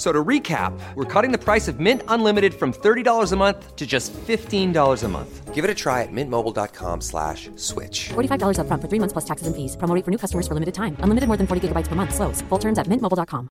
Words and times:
F- 0.00 0.06
So 0.06 0.12
to 0.12 0.24
recap, 0.24 0.72
we're 0.94 1.04
cutting 1.04 1.30
the 1.30 1.36
price 1.44 1.68
of 1.68 1.78
Mint 1.78 2.02
Unlimited 2.08 2.54
from 2.54 2.72
$30 2.72 3.32
a 3.32 3.36
month 3.36 3.76
to 3.76 3.86
just 3.86 4.14
$15 4.14 5.04
a 5.04 5.08
month. 5.08 5.54
Give 5.54 5.62
it 5.62 5.70
a 5.70 5.74
try 5.74 6.02
at 6.02 6.08
mintmobile.com 6.10 7.02
slash 7.02 7.50
switch. 7.56 8.08
$45 8.14 8.56
upfront 8.56 8.80
for 8.80 8.88
three 8.88 8.98
months 8.98 9.12
plus 9.12 9.26
taxes 9.26 9.46
and 9.46 9.54
fees. 9.54 9.76
Promo 9.76 9.94
rate 9.94 10.04
for 10.06 10.10
new 10.10 10.16
customers 10.18 10.48
for 10.48 10.54
limited 10.54 10.72
time. 10.74 10.96
Unlimited 11.04 11.28
more 11.28 11.36
than 11.36 11.46
40 11.46 11.68
gigabytes 11.68 11.88
per 11.88 11.96
month. 11.96 12.14
Slows. 12.14 12.40
Full 12.48 12.58
terms 12.58 12.78
at 12.78 12.86
mintmobile.com. 12.86 13.48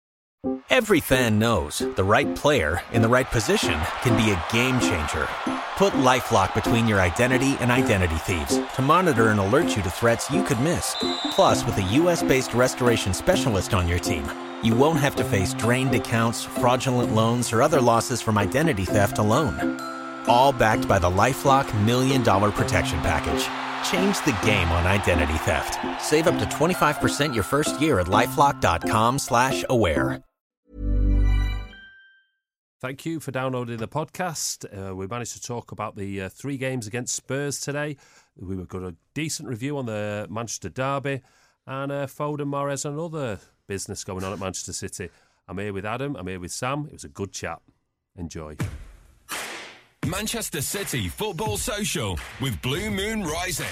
Every 0.71 1.01
fan 1.01 1.41
knows 1.41 1.79
the 1.81 2.05
right 2.05 2.31
player 2.37 2.81
in 2.93 3.03
the 3.03 3.09
right 3.09 3.27
position 3.27 3.75
can 4.03 4.15
be 4.17 4.31
a 4.31 4.39
game 4.53 4.79
changer. 4.79 5.27
Put 5.79 5.95
LifeLock 5.95 6.55
between 6.55 6.87
your 6.87 7.01
identity 7.01 7.57
and 7.61 7.73
identity 7.73 8.19
thieves 8.29 8.61
to 8.77 8.83
monitor 8.83 9.31
and 9.31 9.41
alert 9.41 9.75
you 9.77 9.83
to 9.83 9.91
threats 9.91 10.31
you 10.31 10.45
could 10.45 10.61
miss. 10.61 10.95
Plus, 11.35 11.65
with 11.67 11.77
a 11.79 11.83
US-based 12.01 12.55
restoration 12.55 13.13
specialist 13.15 13.75
on 13.75 13.89
your 13.89 13.99
team, 13.99 14.23
you 14.63 14.75
won't 14.75 15.01
have 15.01 15.17
to 15.17 15.25
face 15.25 15.55
drained 15.55 15.95
accounts, 15.95 16.45
fraudulent 16.45 17.15
loans, 17.15 17.53
or 17.53 17.63
other 17.63 17.81
losses 17.81 18.21
from 18.23 18.39
identity 18.39 18.85
theft 18.85 19.19
alone. 19.19 19.81
All 20.29 20.53
backed 20.53 20.89
by 20.89 20.99
the 20.99 21.11
LifeLock 21.11 21.67
Million 21.85 22.23
Dollar 22.23 22.51
Protection 22.51 22.99
Package. 23.01 23.45
Change 23.91 24.19
the 24.25 24.37
game 24.47 24.69
on 24.71 24.87
identity 24.87 25.39
theft. 25.39 25.79
Save 26.03 26.27
up 26.27 26.39
to 26.39 26.45
25% 26.47 27.35
your 27.35 27.45
first 27.45 27.81
year 27.81 28.01
at 28.01 28.07
LifeLock.com 28.07 29.19
slash 29.19 29.65
aware. 29.71 30.23
Thank 32.79 33.07
you 33.07 33.21
for 33.21 33.31
downloading 33.31 33.79
the 33.79 33.89
podcast. 33.89 34.67
Uh, 34.67 34.95
we 34.95 35.07
managed 35.07 35.33
to 35.33 35.41
talk 35.41 35.73
about 35.73 35.97
the 35.97 36.23
uh, 36.23 36.29
three 36.29 36.59
games 36.59 36.87
against 36.87 37.17
Spurs 37.17 37.59
today. 37.59 37.97
We 38.37 38.55
got 38.57 38.83
a 38.83 38.95
decent 39.15 39.49
review 39.49 39.79
on 39.79 39.87
the 39.87 40.27
Manchester 40.29 40.69
Derby 40.69 41.23
and 41.67 41.91
uh, 41.91 42.07
Foden, 42.07 42.49
Mahrez, 42.49 42.85
and 42.85 43.01
other 43.01 43.41
business 43.67 44.05
going 44.05 44.25
on 44.25 44.33
at 44.33 44.39
Manchester 44.39 44.73
City. 44.73 45.11
I'm 45.49 45.59
here 45.59 45.73
with 45.73 45.85
Adam. 45.85 46.17
I'm 46.17 46.27
here 46.27 46.41
with 46.41 46.53
Sam. 46.53 46.87
It 46.87 46.93
was 46.93 47.05
a 47.05 47.09
good 47.09 47.33
chat. 47.33 47.61
Enjoy. 48.17 48.57
Manchester 50.07 50.63
City 50.63 51.09
Football 51.09 51.57
Social 51.57 52.19
with 52.41 52.61
Blue 52.63 52.91
Moon 52.91 53.25
Rising. 53.25 53.67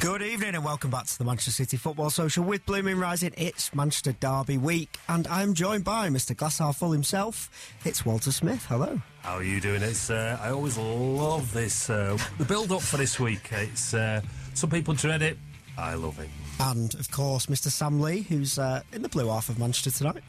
Good 0.00 0.22
evening 0.22 0.54
and 0.54 0.64
welcome 0.64 0.90
back 0.90 1.06
to 1.06 1.18
the 1.18 1.24
Manchester 1.24 1.50
City 1.50 1.76
Football 1.76 2.10
Social 2.10 2.44
with 2.44 2.64
Blue 2.64 2.82
Moon 2.82 3.00
Rising. 3.00 3.34
It's 3.36 3.74
Manchester 3.74 4.12
Derby 4.12 4.56
week 4.56 4.96
and 5.08 5.26
I'm 5.26 5.54
joined 5.54 5.82
by 5.82 6.08
Mr. 6.08 6.36
Glasshouse 6.36 6.78
Full 6.78 6.92
himself. 6.92 7.50
It's 7.84 8.06
Walter 8.06 8.30
Smith. 8.30 8.64
Hello. 8.66 9.00
How 9.28 9.36
are 9.36 9.42
you 9.42 9.60
doing? 9.60 9.82
It's 9.82 10.08
uh, 10.08 10.38
I 10.40 10.52
always 10.52 10.78
love 10.78 11.52
this 11.52 11.90
uh, 11.90 12.16
the 12.38 12.46
build 12.46 12.72
up 12.72 12.80
for 12.80 12.96
this 12.96 13.20
week. 13.20 13.50
It's 13.52 13.92
uh, 13.92 14.22
some 14.54 14.70
people 14.70 14.94
dread 14.94 15.20
it. 15.20 15.36
I 15.76 15.92
love 15.96 16.18
it. 16.18 16.30
And 16.58 16.94
of 16.94 17.10
course, 17.10 17.44
Mr. 17.44 17.68
Sam 17.68 18.00
Lee, 18.00 18.22
who's 18.22 18.58
uh, 18.58 18.80
in 18.90 19.02
the 19.02 19.08
blue 19.10 19.28
half 19.28 19.50
of 19.50 19.58
Manchester 19.58 19.90
tonight. 19.90 20.22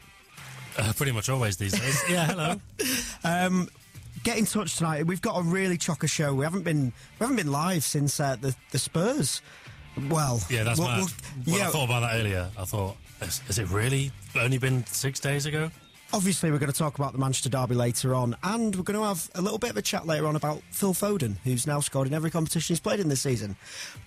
Uh, 0.77 0.91
pretty 0.97 1.13
much 1.13 1.29
always 1.29 1.55
these 1.55 1.71
days. 1.79 2.03
yeah, 2.09 2.25
hello. 2.27 2.55
Um, 3.23 3.69
get 4.23 4.37
in 4.37 4.45
touch 4.45 4.75
tonight. 4.75 5.05
We've 5.07 5.21
got 5.21 5.39
a 5.39 5.43
really 5.43 5.77
chocker 5.77 6.09
show. 6.09 6.33
We 6.33 6.43
haven't 6.43 6.63
been 6.63 6.87
we 6.87 7.23
haven't 7.23 7.37
been 7.37 7.53
live 7.53 7.85
since 7.85 8.19
uh, 8.19 8.35
the 8.41 8.53
the 8.71 8.79
Spurs. 8.79 9.41
Well, 10.09 10.41
Yeah, 10.49 10.63
that's 10.63 10.77
we'll- 10.77 10.89
mad. 10.89 10.97
we'll- 10.97 11.07
When 11.45 11.55
yeah, 11.61 11.69
I 11.69 11.71
thought 11.71 11.85
about 11.85 12.01
that 12.01 12.15
earlier, 12.19 12.49
I 12.57 12.65
thought, 12.65 12.97
has, 13.21 13.39
has 13.47 13.59
it 13.59 13.69
really 13.69 14.11
only 14.37 14.57
been 14.57 14.85
six 14.87 15.21
days 15.21 15.45
ago? 15.45 15.71
Obviously, 16.11 16.49
we're 16.49 16.57
going 16.57 16.71
to 16.71 16.77
talk 16.77 16.97
about 16.97 17.13
the 17.13 17.19
Manchester 17.19 17.49
Derby 17.49 17.75
later 17.75 18.15
on, 18.15 18.35
and 18.41 18.75
we're 18.75 18.81
going 18.81 18.97
to 18.99 19.05
have 19.05 19.29
a 19.35 19.41
little 19.41 19.59
bit 19.59 19.69
of 19.69 19.77
a 19.77 19.81
chat 19.83 20.07
later 20.07 20.25
on 20.25 20.35
about 20.35 20.63
Phil 20.71 20.95
Foden, 20.95 21.35
who's 21.43 21.67
now 21.67 21.79
scored 21.79 22.07
in 22.07 22.15
every 22.15 22.31
competition 22.31 22.73
he's 22.73 22.79
played 22.79 22.99
in 22.99 23.09
this 23.09 23.21
season. 23.21 23.55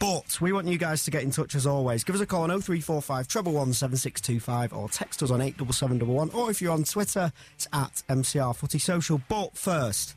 But 0.00 0.40
we 0.40 0.52
want 0.52 0.66
you 0.66 0.78
guys 0.78 1.04
to 1.04 1.12
get 1.12 1.22
in 1.22 1.30
touch 1.30 1.54
as 1.54 1.64
always. 1.64 2.02
Give 2.02 2.16
us 2.16 2.20
a 2.20 2.26
call 2.26 2.42
on 2.42 2.48
0345 2.48 3.28
treble 3.28 3.52
one 3.52 3.72
seven 3.72 3.96
six 3.96 4.20
two 4.20 4.40
five, 4.40 4.72
or 4.72 4.88
text 4.88 5.22
us 5.22 5.30
on 5.30 5.40
87711, 5.40 6.34
or 6.34 6.50
if 6.50 6.60
you're 6.60 6.72
on 6.72 6.82
Twitter, 6.82 7.32
it's 7.54 7.68
at 7.72 8.02
MCR 8.08 8.56
Footy 8.56 8.80
Social. 8.80 9.20
But 9.28 9.56
first, 9.56 10.16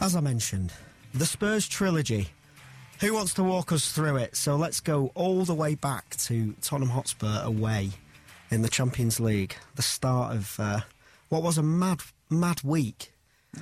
as 0.00 0.16
I 0.16 0.20
mentioned, 0.20 0.72
the 1.12 1.26
Spurs 1.26 1.68
trilogy. 1.68 2.30
Who 3.00 3.14
wants 3.14 3.34
to 3.34 3.44
walk 3.44 3.70
us 3.70 3.92
through 3.92 4.16
it? 4.16 4.36
So 4.36 4.56
let's 4.56 4.80
go 4.80 5.12
all 5.14 5.44
the 5.44 5.54
way 5.54 5.76
back 5.76 6.16
to 6.16 6.54
Tottenham 6.60 6.90
Hotspur 6.90 7.42
away 7.44 7.90
in 8.50 8.62
the 8.62 8.68
Champions 8.68 9.20
League. 9.20 9.54
The 9.74 9.82
start 9.82 10.34
of 10.34 10.58
uh, 10.58 10.80
what 11.28 11.42
was 11.42 11.58
a 11.58 11.62
mad, 11.62 12.00
mad 12.30 12.62
week. 12.62 13.12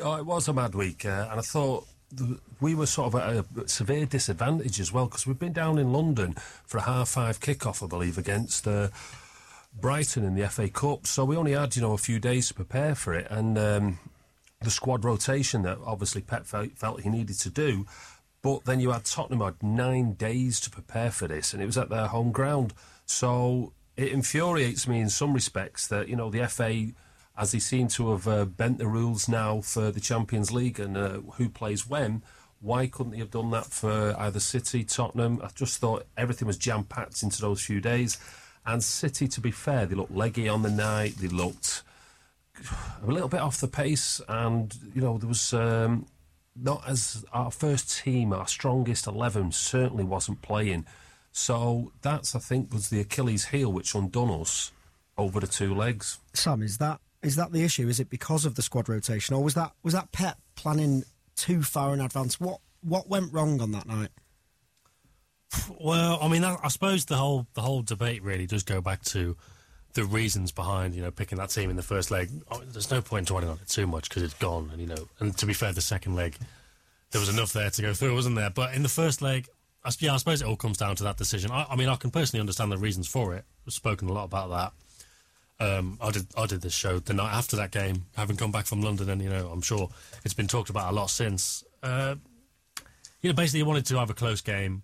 Oh, 0.02 0.16
it 0.16 0.26
was 0.26 0.48
a 0.48 0.52
mad 0.52 0.74
week, 0.74 1.04
uh, 1.04 1.28
and 1.30 1.38
I 1.38 1.42
thought 1.42 1.86
th- 2.16 2.38
we 2.60 2.74
were 2.74 2.86
sort 2.86 3.14
of 3.14 3.20
at 3.20 3.64
a 3.64 3.68
severe 3.68 4.06
disadvantage 4.06 4.80
as 4.80 4.92
well 4.92 5.06
because 5.06 5.26
we've 5.26 5.38
been 5.38 5.52
down 5.52 5.78
in 5.78 5.92
London 5.92 6.34
for 6.64 6.78
a 6.78 6.82
half 6.82 7.10
five 7.10 7.40
kickoff, 7.40 7.82
I 7.82 7.86
believe, 7.86 8.16
against 8.18 8.66
uh, 8.66 8.88
Brighton 9.78 10.24
in 10.24 10.34
the 10.34 10.48
FA 10.48 10.68
Cup. 10.68 11.06
So 11.06 11.24
we 11.24 11.36
only 11.36 11.52
had, 11.52 11.76
you 11.76 11.82
know, 11.82 11.92
a 11.92 11.98
few 11.98 12.18
days 12.18 12.48
to 12.48 12.54
prepare 12.54 12.94
for 12.94 13.14
it, 13.14 13.26
and 13.30 13.58
um, 13.58 13.98
the 14.62 14.70
squad 14.70 15.04
rotation 15.04 15.62
that 15.62 15.78
obviously 15.84 16.22
Pep 16.22 16.46
felt 16.46 17.00
he 17.00 17.08
needed 17.08 17.38
to 17.40 17.50
do. 17.50 17.86
But 18.42 18.64
then 18.64 18.80
you 18.80 18.90
had 18.90 19.04
Tottenham 19.04 19.40
had 19.40 19.62
nine 19.62 20.14
days 20.14 20.58
to 20.60 20.70
prepare 20.70 21.10
for 21.10 21.28
this, 21.28 21.52
and 21.52 21.62
it 21.62 21.66
was 21.66 21.78
at 21.78 21.90
their 21.90 22.08
home 22.08 22.32
ground. 22.32 22.74
So 23.06 23.72
it 23.96 24.08
infuriates 24.12 24.88
me 24.88 25.00
in 25.00 25.10
some 25.10 25.32
respects 25.32 25.86
that 25.88 26.08
you 26.08 26.16
know 26.16 26.30
the 26.30 26.48
FA, 26.48 26.88
as 27.37 27.53
they 27.53 27.59
seem 27.59 27.88
to 27.88 28.10
have 28.10 28.28
uh, 28.28 28.44
bent 28.44 28.78
the 28.78 28.87
rules 28.87 29.28
now 29.28 29.60
for 29.60 29.91
the 29.91 30.00
Champions 30.00 30.53
League 30.53 30.78
and 30.78 30.97
uh, 30.97 31.19
who 31.34 31.48
plays 31.48 31.88
when. 31.88 32.22
Why 32.60 32.87
couldn't 32.87 33.12
they 33.12 33.19
have 33.19 33.31
done 33.31 33.50
that 33.50 33.66
for 33.66 34.15
either 34.19 34.38
City, 34.38 34.84
Tottenham? 34.84 35.41
I 35.42 35.48
just 35.54 35.78
thought 35.78 36.06
everything 36.16 36.47
was 36.47 36.56
jam 36.56 36.84
packed 36.84 37.22
into 37.22 37.41
those 37.41 37.65
few 37.65 37.81
days. 37.81 38.19
And 38.65 38.84
City, 38.84 39.26
to 39.28 39.41
be 39.41 39.50
fair, 39.50 39.87
they 39.87 39.97
looked 39.97 40.15
leggy 40.15 40.48
on 40.48 40.62
the 40.62 40.71
night. 40.71 41.16
They 41.16 41.28
looked 41.28 41.82
a 43.03 43.10
little 43.10 43.28
bit 43.28 43.41
off 43.41 43.60
the 43.60 43.69
pace, 43.69 44.21
and 44.28 44.76
you 44.94 45.00
know 45.00 45.19
there 45.19 45.28
was 45.28 45.53
um, 45.53 46.06
not 46.54 46.84
as 46.87 47.25
our 47.32 47.50
first 47.50 48.03
team, 48.03 48.32
our 48.32 48.47
strongest 48.47 49.06
eleven 49.06 49.50
certainly 49.50 50.04
wasn't 50.04 50.42
playing. 50.42 50.87
So 51.32 51.92
that's 52.03 52.37
I 52.37 52.38
think 52.38 52.72
was 52.72 52.91
the 52.91 53.00
Achilles 53.00 53.47
heel 53.47 53.72
which 53.72 53.94
undone 53.94 54.41
us 54.41 54.71
over 55.19 55.41
the 55.41 55.47
two 55.47 55.75
legs. 55.75 56.19
Sam, 56.34 56.62
is 56.62 56.78
that 56.78 57.00
is 57.22 57.37
that 57.37 57.53
the 57.53 57.62
issue? 57.62 57.88
Is 57.88 58.00
it 58.00 58.10
because 58.10 58.44
of 58.44 58.55
the 58.55 58.62
squad 58.62 58.88
rotation, 58.88 59.34
or 59.34 59.43
was 59.43 59.55
that 59.55 59.72
was 59.83 59.94
that 59.94 60.12
Pep 60.12 60.38
planning 60.56 61.05
too 61.37 61.62
far 61.62 61.94
in 61.94 62.00
advance? 62.00 62.41
What 62.41 62.60
what 62.83 63.09
went 63.09 63.33
wrong 63.33 63.60
on 63.60 63.72
that 63.72 63.87
night? 63.87 64.10
Well, 65.81 66.19
I 66.22 66.28
mean, 66.28 66.44
I, 66.44 66.56
I 66.62 66.69
suppose 66.69 67.05
the 67.05 67.16
whole 67.16 67.47
the 67.55 67.62
whole 67.62 67.83
debate 67.83 68.22
really 68.22 68.47
does 68.47 68.62
go 68.62 68.81
back 68.81 69.03
to 69.06 69.37
the 69.94 70.05
reasons 70.05 70.53
behind 70.53 70.94
you 70.94 71.03
know 71.03 71.10
picking 71.10 71.38
that 71.38 71.50
team 71.50 71.71
in 71.71 71.77
the 71.77 71.83
first 71.83 72.10
leg. 72.10 72.31
Oh, 72.50 72.60
There's 72.60 72.91
no 72.91 73.00
point 73.03 73.28
dwelling 73.28 73.49
on 73.49 73.59
it 73.62 73.69
too 73.69 73.87
much 73.87 74.09
because 74.09 74.22
it's 74.22 74.34
gone, 74.34 74.71
and 74.72 74.81
you 74.81 74.87
know. 74.87 75.09
And 75.21 75.37
to 75.39 75.47
be 75.47 75.53
fair, 75.53 75.72
the 75.72 75.81
second 75.81 76.15
leg 76.15 76.37
there 77.12 77.21
was 77.21 77.28
enough 77.28 77.53
there 77.53 77.71
to 77.71 77.83
go 77.83 77.94
through, 77.94 78.15
wasn't 78.15 78.37
there? 78.37 78.50
But 78.50 78.75
in 78.75 78.83
the 78.83 78.89
first 78.89 79.22
leg, 79.22 79.47
I, 79.84 79.91
yeah, 79.99 80.15
I 80.15 80.16
suppose 80.16 80.41
it 80.41 80.49
all 80.49 80.56
comes 80.56 80.78
down 80.78 80.97
to 80.97 81.04
that 81.04 81.19
decision. 81.19 81.50
I, 81.50 81.66
I 81.69 81.77
mean, 81.77 81.89
I 81.89 81.97
can 81.97 82.10
personally 82.10 82.41
understand 82.41 82.72
the 82.72 82.78
reasons 82.78 83.06
for 83.06 83.34
it. 83.34 83.44
We've 83.65 83.72
spoken 83.72 84.09
a 84.09 84.12
lot 84.12 84.25
about 84.25 84.50
that. 84.50 84.72
Um, 85.62 85.96
I 86.00 86.10
did 86.10 86.26
I 86.36 86.46
did 86.46 86.60
this 86.60 86.72
show 86.72 86.98
the 86.98 87.12
night 87.12 87.32
after 87.32 87.54
that 87.54 87.70
game, 87.70 88.06
having 88.16 88.36
come 88.36 88.50
back 88.50 88.66
from 88.66 88.82
London, 88.82 89.08
and 89.08 89.22
you 89.22 89.28
know 89.28 89.48
I'm 89.48 89.62
sure 89.62 89.90
it's 90.24 90.34
been 90.34 90.48
talked 90.48 90.70
about 90.70 90.92
a 90.92 90.94
lot 90.94 91.08
since. 91.08 91.62
Uh, 91.84 92.16
you 93.20 93.30
know, 93.30 93.34
basically, 93.34 93.60
he 93.60 93.64
wanted 93.64 93.86
to 93.86 93.98
have 93.98 94.10
a 94.10 94.14
close 94.14 94.40
game, 94.40 94.82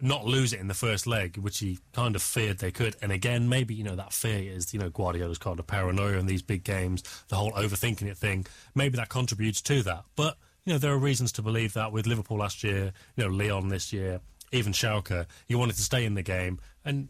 not 0.00 0.24
lose 0.26 0.52
it 0.52 0.60
in 0.60 0.68
the 0.68 0.74
first 0.74 1.08
leg, 1.08 1.36
which 1.36 1.58
he 1.58 1.80
kind 1.92 2.14
of 2.14 2.22
feared 2.22 2.58
they 2.58 2.70
could. 2.70 2.94
And 3.02 3.10
again, 3.10 3.48
maybe 3.48 3.74
you 3.74 3.82
know 3.82 3.96
that 3.96 4.12
fear 4.12 4.52
is 4.52 4.72
you 4.72 4.78
know 4.78 4.88
Guardiola's 4.88 5.38
kind 5.38 5.58
of 5.58 5.66
paranoia 5.66 6.18
in 6.18 6.26
these 6.26 6.42
big 6.42 6.62
games, 6.62 7.02
the 7.26 7.34
whole 7.34 7.50
overthinking 7.52 8.06
it 8.06 8.16
thing. 8.16 8.46
Maybe 8.76 8.96
that 8.98 9.08
contributes 9.08 9.60
to 9.62 9.82
that, 9.82 10.04
but 10.14 10.36
you 10.64 10.72
know 10.72 10.78
there 10.78 10.92
are 10.92 10.98
reasons 10.98 11.32
to 11.32 11.42
believe 11.42 11.72
that 11.72 11.90
with 11.90 12.06
Liverpool 12.06 12.38
last 12.38 12.62
year, 12.62 12.92
you 13.16 13.24
know 13.24 13.30
Lyon 13.30 13.68
this 13.68 13.92
year, 13.92 14.20
even 14.52 14.72
Schalke, 14.72 15.26
he 15.48 15.56
wanted 15.56 15.74
to 15.74 15.82
stay 15.82 16.04
in 16.04 16.14
the 16.14 16.22
game 16.22 16.60
and. 16.84 17.08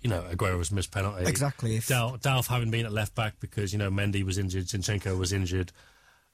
You 0.00 0.10
know, 0.10 0.22
Aguero's 0.30 0.70
missed 0.72 0.90
penalty. 0.90 1.24
Exactly, 1.26 1.76
if- 1.76 1.86
Dal- 1.86 2.18
Delph 2.18 2.46
having 2.48 2.70
been 2.70 2.86
at 2.86 2.92
left 2.92 3.14
back 3.14 3.40
because 3.40 3.72
you 3.72 3.78
know 3.78 3.90
Mendy 3.90 4.22
was 4.24 4.38
injured, 4.38 4.64
Zinchenko 4.66 5.18
was 5.18 5.32
injured, 5.32 5.72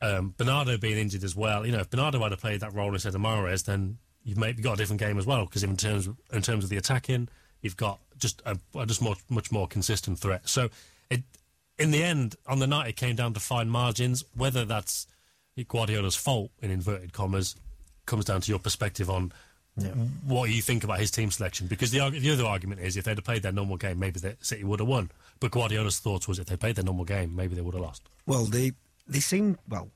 um, 0.01 0.35
Bernardo 0.37 0.77
being 0.79 0.99
injured 0.99 1.25
as 1.25 1.35
well. 1.37 1.65
You 1.67 1.73
know, 1.73 1.81
if 1.81 1.91
Bernardo 1.91 2.19
had 2.23 2.39
played 2.39 2.61
that 2.61 2.75
role 2.75 2.93
instead 2.93 3.15
of 3.15 3.21
Mahrez, 3.21 3.65
then 3.65 3.99
you've 4.23 4.39
maybe 4.39 4.63
got 4.63 4.75
a 4.75 4.77
different 4.77 5.01
game 5.01 5.19
as 5.19 5.27
well. 5.27 5.45
Because 5.47 5.63
in 5.65 5.77
terms 5.77 6.07
of, 6.07 6.17
in 6.33 6.43
terms 6.43 6.65
of 6.65 6.71
the 6.71 6.77
attacking, 6.77 7.29
you've 7.61 7.77
got 7.77 8.01
just 8.19 8.43
a, 8.47 8.59
a 8.77 8.87
just 8.87 9.03
much 9.03 9.19
much 9.29 9.51
more 9.53 9.67
consistent 9.67 10.19
threat. 10.19 10.49
So 10.49 10.69
it 11.11 11.23
in 11.79 11.91
the 11.91 12.03
end 12.03 12.37
on 12.47 12.59
the 12.61 12.67
night 12.67 12.89
it 12.89 12.97
came 12.97 13.17
down 13.17 13.35
to 13.35 13.41
fine 13.41 13.69
margins. 13.69 14.25
Whether 14.37 14.65
that's 14.65 15.07
Guardiola's 15.69 16.17
fault 16.17 16.51
in 16.63 16.71
inverted 16.71 17.13
commas 17.13 17.57
comes 18.07 18.25
down 18.25 18.41
to 18.43 18.51
your 18.51 18.59
perspective 18.59 19.09
on 19.09 19.33
what 20.27 20.47
do 20.47 20.53
you 20.53 20.63
think 20.63 20.85
about 20.85 21.01
his 21.01 21.11
team 21.11 21.31
selection. 21.31 21.67
Because 21.67 21.91
the, 21.91 22.09
the 22.11 22.31
other 22.31 22.45
argument 22.45 22.81
is 22.81 22.97
if 22.97 23.05
they'd 23.05 23.17
have 23.17 23.25
played 23.25 23.43
their 23.43 23.53
normal 23.53 23.77
game, 23.77 23.99
maybe 23.99 24.21
the 24.21 24.37
City 24.41 24.65
would 24.65 24.81
have 24.81 24.89
won. 24.89 25.11
But 25.41 25.51
Guardiola's 25.51 25.99
thoughts 25.99 26.29
was 26.29 26.39
if 26.39 26.47
they 26.47 26.57
played 26.57 26.77
their 26.77 26.85
normal 26.85 27.05
game, 27.05 27.35
maybe 27.35 27.55
they 27.55 27.61
would 27.61 27.75
have 27.75 27.83
lost. 27.83 28.03
Well, 28.27 28.45
they 28.45 28.73
they 29.07 29.21
seem 29.21 29.59
well. 29.69 29.91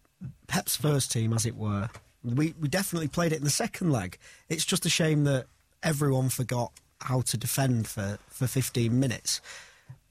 Pep's 0.49 0.75
first 0.75 1.13
team, 1.13 1.33
as 1.33 1.47
it 1.47 1.57
were. 1.57 1.89
We 2.25 2.55
we 2.61 2.69
definitely 2.69 3.09
played 3.09 3.33
it 3.33 3.37
in 3.39 3.45
the 3.45 3.51
second 3.51 3.93
leg. 3.93 4.19
It's 4.49 4.65
just 4.65 4.85
a 4.85 4.91
shame 4.91 5.25
that 5.25 5.47
everyone 5.83 6.29
forgot 6.29 6.73
how 7.01 7.21
to 7.23 7.37
defend 7.37 7.87
for 7.87 8.19
for 8.29 8.47
15 8.47 8.99
minutes. 8.99 9.41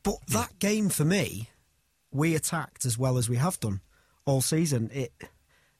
But 0.04 0.26
that 0.28 0.58
game 0.60 0.88
for 0.88 1.04
me, 1.04 1.50
we 2.12 2.34
attacked 2.36 2.86
as 2.86 2.98
well 2.98 3.18
as 3.18 3.28
we 3.28 3.36
have 3.36 3.60
done 3.60 3.82
all 4.26 4.40
season. 4.40 4.90
It 4.94 5.12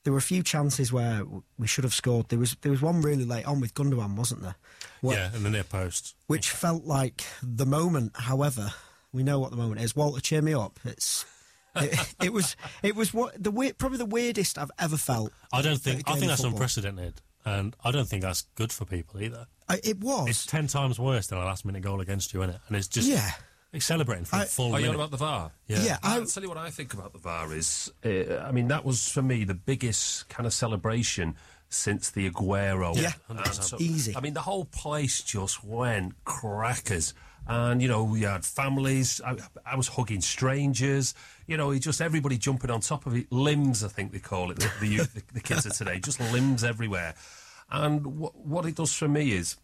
there 0.08 0.14
were 0.14 0.20
a 0.20 0.22
few 0.22 0.42
chances 0.42 0.94
where 0.94 1.24
we 1.60 1.68
should 1.68 1.84
have 1.84 1.94
scored. 1.94 2.30
There 2.30 2.40
was 2.40 2.56
there 2.62 2.72
was 2.72 2.82
one 2.82 3.02
really 3.02 3.26
late 3.26 3.46
on 3.46 3.60
with 3.60 3.74
Gundogan, 3.74 4.16
wasn't 4.16 4.42
there? 4.42 4.56
Where- 5.02 5.18
yeah, 5.18 5.36
in 5.36 5.44
the 5.44 5.50
near 5.50 5.66
post. 5.66 6.16
which 6.28 6.50
felt 6.50 6.86
like 6.86 7.26
the 7.44 7.66
moment. 7.66 8.14
However, 8.16 8.72
we 9.12 9.22
know 9.22 9.38
what 9.38 9.52
the 9.52 9.58
moment 9.58 9.82
is. 9.82 9.98
Walter, 9.98 10.22
cheer 10.22 10.42
me 10.42 10.54
up. 10.54 10.80
It's 10.86 11.26
it, 11.76 12.16
it 12.24 12.32
was 12.32 12.56
it 12.84 12.96
was 12.96 13.14
what 13.14 13.44
the 13.44 13.52
weird, 13.52 13.78
probably 13.78 13.98
the 13.98 14.06
weirdest 14.06 14.58
I've 14.58 14.72
ever 14.80 14.96
felt. 14.96 15.34
I 15.52 15.62
don't 15.62 15.78
think. 15.78 16.10
I 16.10 16.14
think 16.14 16.28
that's 16.28 16.40
football. 16.40 16.56
unprecedented, 16.56 17.16
and 17.44 17.76
I 17.84 17.92
don't 17.92 18.08
think 18.08 18.22
that's 18.22 18.44
good 18.56 18.72
for 18.72 18.86
people 18.86 19.22
either. 19.22 19.48
I, 19.68 19.82
it 19.84 20.00
was. 20.00 20.30
It's 20.30 20.46
ten 20.46 20.68
times 20.68 20.98
worse 20.98 21.28
than 21.28 21.38
a 21.38 21.44
last 21.44 21.66
minute 21.66 21.82
goal 21.82 22.00
against 22.00 22.34
you, 22.34 22.44
isn't 22.44 22.56
it? 22.56 22.62
And 22.70 22.78
it's 22.78 22.88
just 22.88 23.10
Yeah. 23.10 23.30
It's 23.74 23.86
celebrating 23.86 24.26
for 24.26 24.38
a 24.38 24.40
I- 24.40 24.46
full 24.46 24.74
Are 24.74 24.80
you 24.80 24.90
on 24.90 24.96
about 24.96 25.12
the 25.12 25.18
VAR? 25.18 25.52
Yeah. 25.68 25.84
Yeah, 25.84 25.98
I- 26.04 26.16
I'll 26.18 26.26
tell 26.26 26.44
you 26.44 26.50
what 26.50 26.58
I 26.58 26.70
think 26.70 26.94
about 26.94 27.14
the 27.14 27.20
VAR 27.20 27.54
is, 27.54 27.92
uh, 28.06 28.38
I 28.38 28.52
mean, 28.52 28.68
that 28.70 28.86
was 28.86 29.10
for 29.10 29.22
me 29.22 29.44
the 29.44 29.54
biggest 29.56 30.30
kind 30.30 30.46
of 30.48 30.54
celebration 30.54 31.36
since 31.70 32.10
the 32.12 32.30
Aguero. 32.30 32.96
Yeah, 32.96 33.12
And 33.30 33.40
100%. 33.40 33.82
Easy. 33.82 34.16
I 34.16 34.22
mean, 34.22 34.34
the 34.34 34.42
whole 34.42 34.66
place 34.66 35.22
just 35.22 35.64
went 35.64 36.14
crackers. 36.24 37.14
And, 37.50 37.82
you 37.82 37.88
know, 37.88 38.04
we 38.04 38.22
had 38.22 38.46
families. 38.46 39.22
I, 39.26 39.36
I 39.66 39.76
was 39.76 39.88
hugging 39.90 40.22
strangers. 40.22 41.14
You 41.46 41.56
know, 41.58 41.74
just 41.78 42.02
everybody 42.02 42.38
jumping 42.38 42.70
on 42.72 42.82
top 42.82 43.06
of 43.06 43.16
it. 43.16 43.32
Limbs, 43.32 43.84
I 43.84 43.88
think 43.90 44.12
they 44.12 44.20
call 44.20 44.52
it, 44.52 44.60
the, 44.60 44.72
the, 44.82 44.88
youth- 44.88 45.14
the, 45.14 45.24
the 45.34 45.40
kids 45.42 45.66
of 45.66 45.74
today. 45.74 46.00
Just 46.00 46.20
limbs 46.32 46.64
everywhere. 46.64 47.16
And 47.70 48.06
what 48.18 48.34
what 48.38 48.66
it 48.66 48.76
does 48.76 48.94
for 48.94 49.08
me 49.10 49.32
is, 49.34 49.58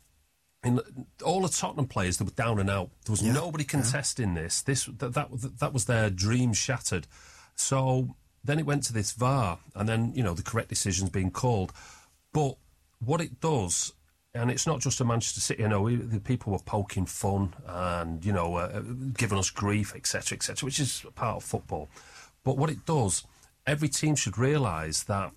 in 0.64 0.80
all 1.24 1.42
the 1.42 1.50
Tottenham 1.50 1.88
players 1.88 2.18
that 2.18 2.26
were 2.26 2.32
down 2.32 2.60
and 2.60 2.70
out, 2.70 2.90
there 3.06 3.12
was 3.12 3.22
nobody 3.22 3.64
contesting 3.64 4.34
this. 4.34 4.62
This 4.62 4.86
that, 4.86 5.14
that 5.14 5.60
that 5.60 5.74
was 5.74 5.86
their 5.86 6.10
dream 6.10 6.54
shattered. 6.54 7.08
So 7.56 8.16
then 8.44 8.60
it 8.60 8.66
went 8.66 8.84
to 8.84 8.94
this 8.94 9.12
VAR, 9.12 9.60
and 9.76 9.88
then 9.88 10.14
you 10.16 10.24
know 10.24 10.34
the 10.34 10.44
correct 10.44 10.70
decisions 10.70 11.10
being 11.10 11.32
called. 11.32 11.74
But 12.32 12.56
what 13.00 13.22
it 13.22 13.40
does, 13.42 13.94
and 14.34 14.50
it's 14.50 14.66
not 14.66 14.80
just 14.80 15.02
a 15.02 15.06
Manchester 15.06 15.42
City. 15.42 15.64
You 15.64 15.70
know, 15.70 15.82
we, 15.82 15.96
the 15.96 16.20
people 16.20 16.54
were 16.54 16.60
poking 16.60 17.06
fun 17.06 17.54
and 17.68 18.24
you 18.24 18.32
know 18.32 18.56
uh, 18.56 18.82
giving 19.18 19.38
us 19.38 19.50
grief, 19.50 19.94
etc., 19.96 20.38
etc., 20.38 20.66
which 20.66 20.80
is 20.80 21.06
part 21.16 21.38
of 21.38 21.44
football. 21.44 21.90
But 22.44 22.58
what 22.58 22.70
it 22.70 22.86
does, 22.86 23.24
every 23.68 23.90
team 23.90 24.16
should 24.16 24.38
realise 24.38 25.04
that 25.04 25.32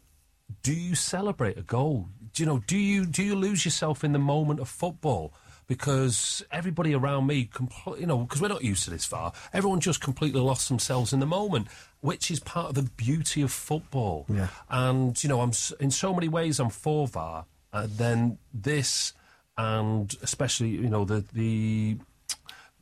do 0.62 0.72
you 0.72 0.94
celebrate 0.94 1.58
a 1.58 1.62
goal? 1.62 2.08
Do 2.36 2.42
you 2.42 2.46
know? 2.46 2.58
Do 2.66 2.76
you 2.76 3.06
do 3.06 3.22
you 3.22 3.34
lose 3.34 3.64
yourself 3.64 4.04
in 4.04 4.12
the 4.12 4.18
moment 4.18 4.60
of 4.60 4.68
football? 4.68 5.32
Because 5.66 6.44
everybody 6.52 6.94
around 6.94 7.26
me, 7.26 7.48
compl- 7.52 7.98
you 7.98 8.06
know, 8.06 8.18
because 8.18 8.40
we're 8.40 8.48
not 8.48 8.62
used 8.62 8.84
to 8.84 8.90
this 8.90 9.06
VAR. 9.06 9.32
Everyone 9.52 9.80
just 9.80 10.00
completely 10.00 10.40
lost 10.40 10.68
themselves 10.68 11.12
in 11.12 11.18
the 11.18 11.26
moment, 11.26 11.66
which 12.02 12.30
is 12.30 12.38
part 12.38 12.68
of 12.68 12.74
the 12.76 12.82
beauty 12.82 13.40
of 13.42 13.50
football. 13.50 14.26
Yeah. 14.28 14.48
And 14.68 15.20
you 15.24 15.28
know, 15.28 15.40
I'm 15.40 15.52
in 15.80 15.90
so 15.90 16.14
many 16.14 16.28
ways 16.28 16.60
I'm 16.60 16.68
for 16.70 17.08
VAR. 17.08 17.46
Uh, 17.72 17.86
then 17.90 18.38
this, 18.54 19.12
and 19.58 20.14
especially 20.22 20.68
you 20.68 20.88
know 20.90 21.04
the 21.06 21.24
the 21.32 21.96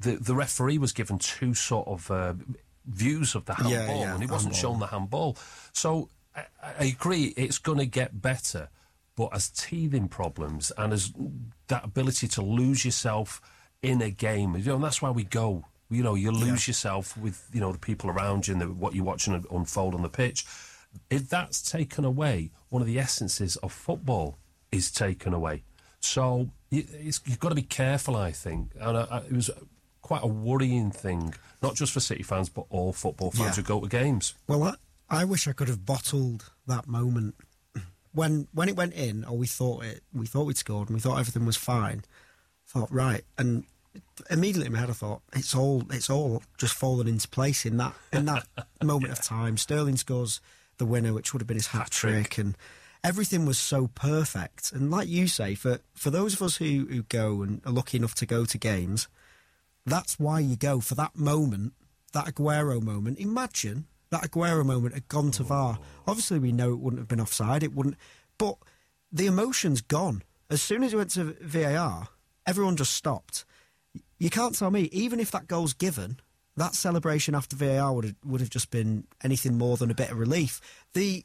the, 0.00 0.16
the 0.16 0.34
referee 0.34 0.78
was 0.78 0.92
given 0.92 1.18
two 1.18 1.54
sort 1.54 1.86
of 1.86 2.10
uh, 2.10 2.34
views 2.86 3.34
of 3.36 3.44
the 3.44 3.54
handball, 3.54 3.72
Yeah, 3.72 3.94
yeah, 3.98 4.12
and 4.14 4.20
he 4.22 4.26
wasn't 4.28 4.54
handball. 4.56 4.72
shown 4.72 4.80
the 4.80 4.86
handball. 4.88 5.36
So 5.72 6.08
I, 6.36 6.44
I 6.80 6.84
agree, 6.86 7.32
it's 7.36 7.58
going 7.58 7.78
to 7.78 7.86
get 7.86 8.20
better, 8.20 8.68
but 9.16 9.28
as 9.34 9.48
teething 9.50 10.08
problems 10.08 10.72
and 10.76 10.92
as 10.92 11.12
that 11.68 11.84
ability 11.84 12.28
to 12.28 12.42
lose 12.42 12.84
yourself 12.84 13.40
in 13.82 14.00
a 14.02 14.10
game, 14.10 14.56
you 14.56 14.64
know, 14.64 14.74
and 14.76 14.84
that's 14.84 15.00
why 15.02 15.10
we 15.10 15.24
go. 15.24 15.64
You 15.90 16.02
know, 16.02 16.14
you 16.14 16.32
lose 16.32 16.66
yourself 16.66 17.16
with 17.16 17.48
you 17.52 17.60
know 17.60 17.70
the 17.70 17.78
people 17.78 18.10
around 18.10 18.48
you 18.48 18.54
and 18.54 18.60
the, 18.62 18.66
what 18.72 18.94
you're 18.94 19.04
watching 19.04 19.44
unfold 19.50 19.94
on 19.94 20.02
the 20.02 20.08
pitch. 20.08 20.44
If 21.10 21.28
that's 21.28 21.60
taken 21.70 22.04
away, 22.04 22.50
one 22.70 22.80
of 22.82 22.86
the 22.88 22.98
essences 22.98 23.56
of 23.56 23.72
football 23.72 24.38
is 24.72 24.90
taken 24.90 25.34
away. 25.34 25.62
So 26.00 26.50
you've 26.70 27.38
got 27.38 27.50
to 27.50 27.54
be 27.54 27.62
careful, 27.62 28.16
I 28.16 28.32
think. 28.32 28.72
And 28.80 28.96
I, 28.96 29.02
I, 29.10 29.18
it 29.18 29.32
was 29.32 29.50
quite 30.02 30.22
a 30.22 30.26
worrying 30.26 30.90
thing, 30.90 31.34
not 31.62 31.74
just 31.74 31.92
for 31.92 32.00
City 32.00 32.22
fans, 32.22 32.48
but 32.48 32.64
all 32.70 32.92
football 32.92 33.30
fans 33.30 33.56
Yeah. 33.56 33.62
who 33.62 33.62
go 33.62 33.80
to 33.80 33.88
games. 33.88 34.34
Well, 34.48 34.62
I, 34.64 34.74
I 35.08 35.24
wish 35.24 35.46
I 35.48 35.52
could 35.52 35.68
have 35.68 35.84
bottled 35.86 36.50
that 36.66 36.86
moment 36.88 37.34
when 38.14 38.48
when 38.52 38.68
it 38.68 38.76
went 38.76 38.94
in, 38.94 39.24
or 39.24 39.36
we 39.36 39.46
thought 39.46 39.84
it, 39.84 40.02
we 40.12 40.26
thought 40.26 40.46
we'd 40.46 40.56
scored, 40.56 40.88
and 40.88 40.96
we 40.96 41.00
thought 41.00 41.18
everything 41.18 41.44
was 41.44 41.56
fine. 41.56 42.04
Thought 42.66 42.90
right, 42.90 43.24
and 43.36 43.64
immediately 44.30 44.66
in 44.66 44.72
my 44.72 44.80
head 44.80 44.90
I 44.90 44.94
thought 44.94 45.22
it's 45.34 45.54
all 45.54 45.82
it's 45.90 46.08
all 46.08 46.42
just 46.58 46.74
fallen 46.74 47.06
into 47.06 47.28
place 47.28 47.66
in 47.66 47.76
that 47.78 47.94
in 48.12 48.24
that 48.26 48.46
moment 48.82 49.12
of 49.12 49.22
time. 49.22 49.56
Sterling 49.56 49.96
scores 49.96 50.40
the 50.78 50.86
winner, 50.86 51.12
which 51.12 51.32
would 51.32 51.42
have 51.42 51.46
been 51.46 51.56
his 51.56 51.68
hat 51.68 51.90
trick, 51.90 52.38
and 52.38 52.56
everything 53.02 53.46
was 53.46 53.58
so 53.58 53.88
perfect. 53.88 54.72
And 54.72 54.90
like 54.90 55.08
you 55.08 55.26
say, 55.26 55.54
for 55.54 55.80
for 55.94 56.10
those 56.10 56.34
of 56.34 56.42
us 56.42 56.56
who 56.56 56.86
who 56.88 57.02
go 57.02 57.42
and 57.42 57.60
are 57.66 57.72
lucky 57.72 57.98
enough 57.98 58.14
to 58.16 58.26
go 58.26 58.44
to 58.44 58.58
games, 58.58 59.08
that's 59.84 60.18
why 60.20 60.38
you 60.38 60.56
go 60.56 60.78
for 60.80 60.94
that 60.94 61.16
moment, 61.16 61.72
that 62.12 62.26
Aguero 62.26 62.80
moment. 62.80 63.18
Imagine 63.18 63.86
that 64.14 64.30
Aguero 64.30 64.64
moment 64.64 64.94
had 64.94 65.08
gone 65.08 65.32
to 65.32 65.42
VAR. 65.42 65.78
Obviously, 66.06 66.38
we 66.38 66.52
know 66.52 66.72
it 66.72 66.78
wouldn't 66.78 67.00
have 67.00 67.08
been 67.08 67.20
offside. 67.20 67.62
It 67.62 67.74
wouldn't, 67.74 67.96
but 68.38 68.56
the 69.12 69.26
emotion's 69.26 69.80
gone. 69.80 70.22
As 70.48 70.62
soon 70.62 70.84
as 70.84 70.92
it 70.92 70.96
went 70.96 71.10
to 71.10 71.36
VAR, 71.40 72.08
everyone 72.46 72.76
just 72.76 72.94
stopped. 72.94 73.44
You 74.18 74.30
can't 74.30 74.56
tell 74.56 74.70
me, 74.70 74.82
even 74.92 75.18
if 75.18 75.32
that 75.32 75.48
goal's 75.48 75.72
given, 75.72 76.20
that 76.56 76.74
celebration 76.74 77.34
after 77.34 77.56
VAR 77.56 77.92
would 77.92 78.04
have, 78.04 78.14
would 78.24 78.40
have 78.40 78.50
just 78.50 78.70
been 78.70 79.04
anything 79.22 79.58
more 79.58 79.76
than 79.76 79.90
a 79.90 79.94
bit 79.94 80.10
of 80.10 80.18
relief. 80.18 80.60
The 80.92 81.24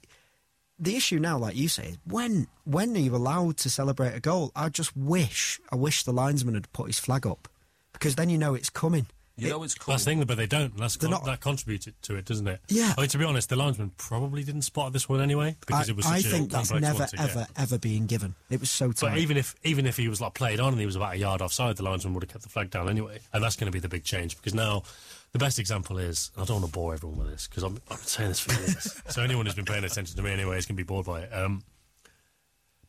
the 0.82 0.96
issue 0.96 1.20
now, 1.20 1.38
like 1.38 1.58
you 1.58 1.68
say, 1.68 1.90
is 1.90 1.98
when 2.06 2.48
when 2.64 2.96
are 2.96 3.00
you 3.00 3.16
allowed 3.16 3.58
to 3.58 3.70
celebrate 3.70 4.16
a 4.16 4.20
goal? 4.20 4.52
I 4.56 4.70
just 4.70 4.96
wish, 4.98 5.60
I 5.72 5.76
wish 5.76 6.04
the 6.04 6.14
linesman 6.14 6.56
had 6.56 6.72
put 6.72 6.88
his 6.88 7.00
flag 7.00 7.28
up 7.28 7.48
because 7.94 8.16
then 8.16 8.30
you 8.30 8.38
know 8.38 8.56
it's 8.56 8.70
coming. 8.70 9.08
You 9.40 9.48
It- 9.48 9.50
know 9.52 9.64
it's 9.64 9.76
coming. 9.76 9.94
That's 9.94 10.06
the 10.06 10.12
thing, 10.12 10.24
but 10.24 10.38
they 10.38 10.48
don't. 10.48 10.76
That's 10.78 10.98
con- 10.98 11.10
not- 11.12 11.26
that 11.26 11.40
contributed 11.42 12.02
to 12.04 12.16
it, 12.16 12.26
doesn't 12.26 12.48
it? 12.48 12.62
Yeah. 12.68 12.94
I 12.98 13.02
mean, 13.02 13.10
to 13.10 13.18
be 13.18 13.26
honest, 13.26 13.50
the 13.50 13.56
linesman 13.56 13.92
probably 13.98 14.44
didn't 14.44 14.64
spot 14.64 14.94
this 14.94 15.08
one 15.08 15.22
anyway 15.22 15.56
because 15.60 15.88
I, 15.88 15.92
it 15.92 15.96
was. 15.96 16.06
I 16.06 16.22
think 16.22 16.52
that's 16.52 16.72
never 16.72 17.08
ever 17.18 17.48
ever 17.56 17.78
being 17.78 18.06
given. 18.06 18.36
It 18.50 18.60
was 18.60 18.70
so 18.70 18.92
tight. 18.92 19.10
But 19.12 19.18
even 19.20 19.38
if 19.38 19.56
even 19.64 19.86
if 19.86 19.98
he 19.98 20.08
was 20.08 20.20
like 20.22 20.34
played 20.34 20.60
on 20.60 20.74
and 20.74 20.80
he 20.80 20.86
was 20.86 20.96
about 20.96 21.14
a 21.14 21.18
yard 21.18 21.42
offside, 21.42 21.78
the 21.78 21.84
linesman 21.84 22.14
would 22.14 22.24
have 22.24 22.32
kept 22.32 22.44
the 22.44 22.50
flag 22.50 22.70
down 22.70 22.90
anyway, 22.90 23.20
and 23.34 23.44
that's 23.44 23.56
going 23.56 23.72
to 23.72 23.76
be 23.76 23.80
the 23.80 23.90
big 23.90 24.04
change 24.04 24.36
because 24.38 24.54
now 24.54 24.84
the 25.32 25.40
best 25.40 25.60
example 25.60 25.98
is 25.98 26.32
I 26.38 26.46
don't 26.46 26.62
want 26.62 26.66
to 26.66 26.72
bore 26.72 26.94
everyone 26.94 27.20
with 27.20 27.30
this 27.30 27.48
because 27.48 27.64
I'm, 27.64 27.80
I'm 27.90 27.98
saying 27.98 28.30
this 28.30 28.40
for 28.40 28.54
years. 28.60 29.02
so 29.10 29.22
anyone 29.22 29.46
who's 29.46 29.56
been 29.56 29.66
paying 29.66 29.84
attention 29.84 30.16
to 30.16 30.22
me 30.24 30.32
anyway 30.32 30.58
is 30.58 30.66
going 30.66 30.76
to 30.76 30.84
be 30.84 30.88
bored 30.88 31.06
by 31.06 31.22
it. 31.22 31.30
Um, 31.34 31.64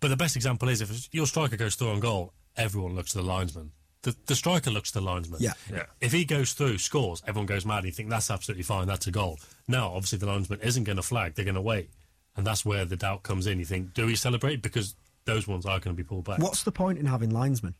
but 0.00 0.08
the 0.08 0.16
best 0.16 0.36
example 0.36 0.68
is 0.68 0.80
if 0.80 1.08
your 1.12 1.26
striker 1.26 1.56
goes 1.56 1.74
through 1.74 1.90
on 1.90 2.00
goal, 2.00 2.32
everyone 2.56 2.94
looks 2.94 3.12
to 3.12 3.18
the 3.18 3.24
linesman. 3.24 3.72
The, 4.02 4.16
the 4.26 4.34
striker 4.34 4.70
looks 4.70 4.90
to 4.92 5.00
the 5.00 5.04
linesman. 5.04 5.42
Yeah. 5.42 5.52
Yeah. 5.70 5.84
If 6.00 6.12
he 6.12 6.24
goes 6.24 6.54
through, 6.54 6.78
scores, 6.78 7.22
everyone 7.26 7.46
goes 7.46 7.66
mad. 7.66 7.78
And 7.78 7.86
you 7.86 7.92
think 7.92 8.08
that's 8.08 8.30
absolutely 8.30 8.62
fine. 8.62 8.86
That's 8.86 9.06
a 9.06 9.10
goal. 9.10 9.38
Now, 9.68 9.88
obviously, 9.88 10.18
the 10.18 10.26
linesman 10.26 10.60
isn't 10.62 10.84
going 10.84 10.96
to 10.96 11.02
flag. 11.02 11.34
They're 11.34 11.44
going 11.44 11.54
to 11.54 11.60
wait, 11.60 11.90
and 12.36 12.46
that's 12.46 12.64
where 12.64 12.84
the 12.84 12.96
doubt 12.96 13.22
comes 13.22 13.46
in. 13.46 13.58
You 13.58 13.66
think, 13.66 13.92
do 13.92 14.06
we 14.06 14.16
celebrate 14.16 14.62
because 14.62 14.94
those 15.26 15.46
ones 15.46 15.66
are 15.66 15.78
going 15.80 15.94
to 15.94 16.02
be 16.02 16.06
pulled 16.06 16.24
back? 16.24 16.38
What's 16.38 16.62
the 16.62 16.72
point 16.72 16.98
in 16.98 17.06
having 17.06 17.30
linesmen? 17.30 17.74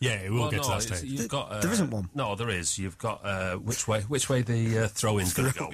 Yeah, 0.00 0.12
it 0.12 0.30
will 0.30 0.42
Well, 0.42 0.50
get 0.50 0.62
to 0.62 0.68
that 0.68 0.82
stage. 0.82 1.02
You've 1.10 1.28
got, 1.28 1.50
uh, 1.50 1.60
There 1.60 1.72
isn't 1.72 1.90
one. 1.90 2.08
No, 2.14 2.36
there 2.36 2.50
is. 2.50 2.78
You've 2.78 2.98
got 2.98 3.20
uh, 3.24 3.56
which 3.56 3.88
way 3.88 4.02
which 4.02 4.28
way 4.28 4.42
the 4.42 4.84
uh, 4.84 4.88
throw-in's 4.88 5.34
going 5.34 5.50
to 5.52 5.58
go. 5.58 5.70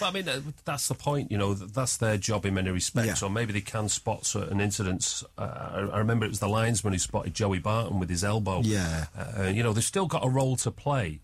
But 0.00 0.06
I 0.06 0.10
mean, 0.10 0.28
uh, 0.28 0.40
that's 0.64 0.88
the 0.88 0.94
point. 0.94 1.30
You 1.30 1.38
know, 1.38 1.54
th- 1.54 1.70
that's 1.70 1.96
their 1.96 2.16
job 2.16 2.44
in 2.44 2.54
many 2.54 2.70
respects. 2.70 3.22
Yeah. 3.22 3.28
Or 3.28 3.30
maybe 3.30 3.52
they 3.52 3.60
can 3.60 3.88
spot 3.88 4.26
certain 4.26 4.60
incidents. 4.60 5.22
Uh, 5.36 5.42
I, 5.42 5.78
I 5.94 5.98
remember 5.98 6.26
it 6.26 6.30
was 6.30 6.40
the 6.40 6.48
linesman 6.48 6.92
who 6.92 6.98
spotted 6.98 7.34
Joey 7.34 7.60
Barton 7.60 8.00
with 8.00 8.10
his 8.10 8.24
elbow. 8.24 8.62
Yeah. 8.64 9.06
Uh, 9.16 9.44
you 9.44 9.62
know, 9.62 9.72
they've 9.72 9.84
still 9.84 10.06
got 10.06 10.24
a 10.24 10.28
role 10.28 10.56
to 10.56 10.72
play. 10.72 11.20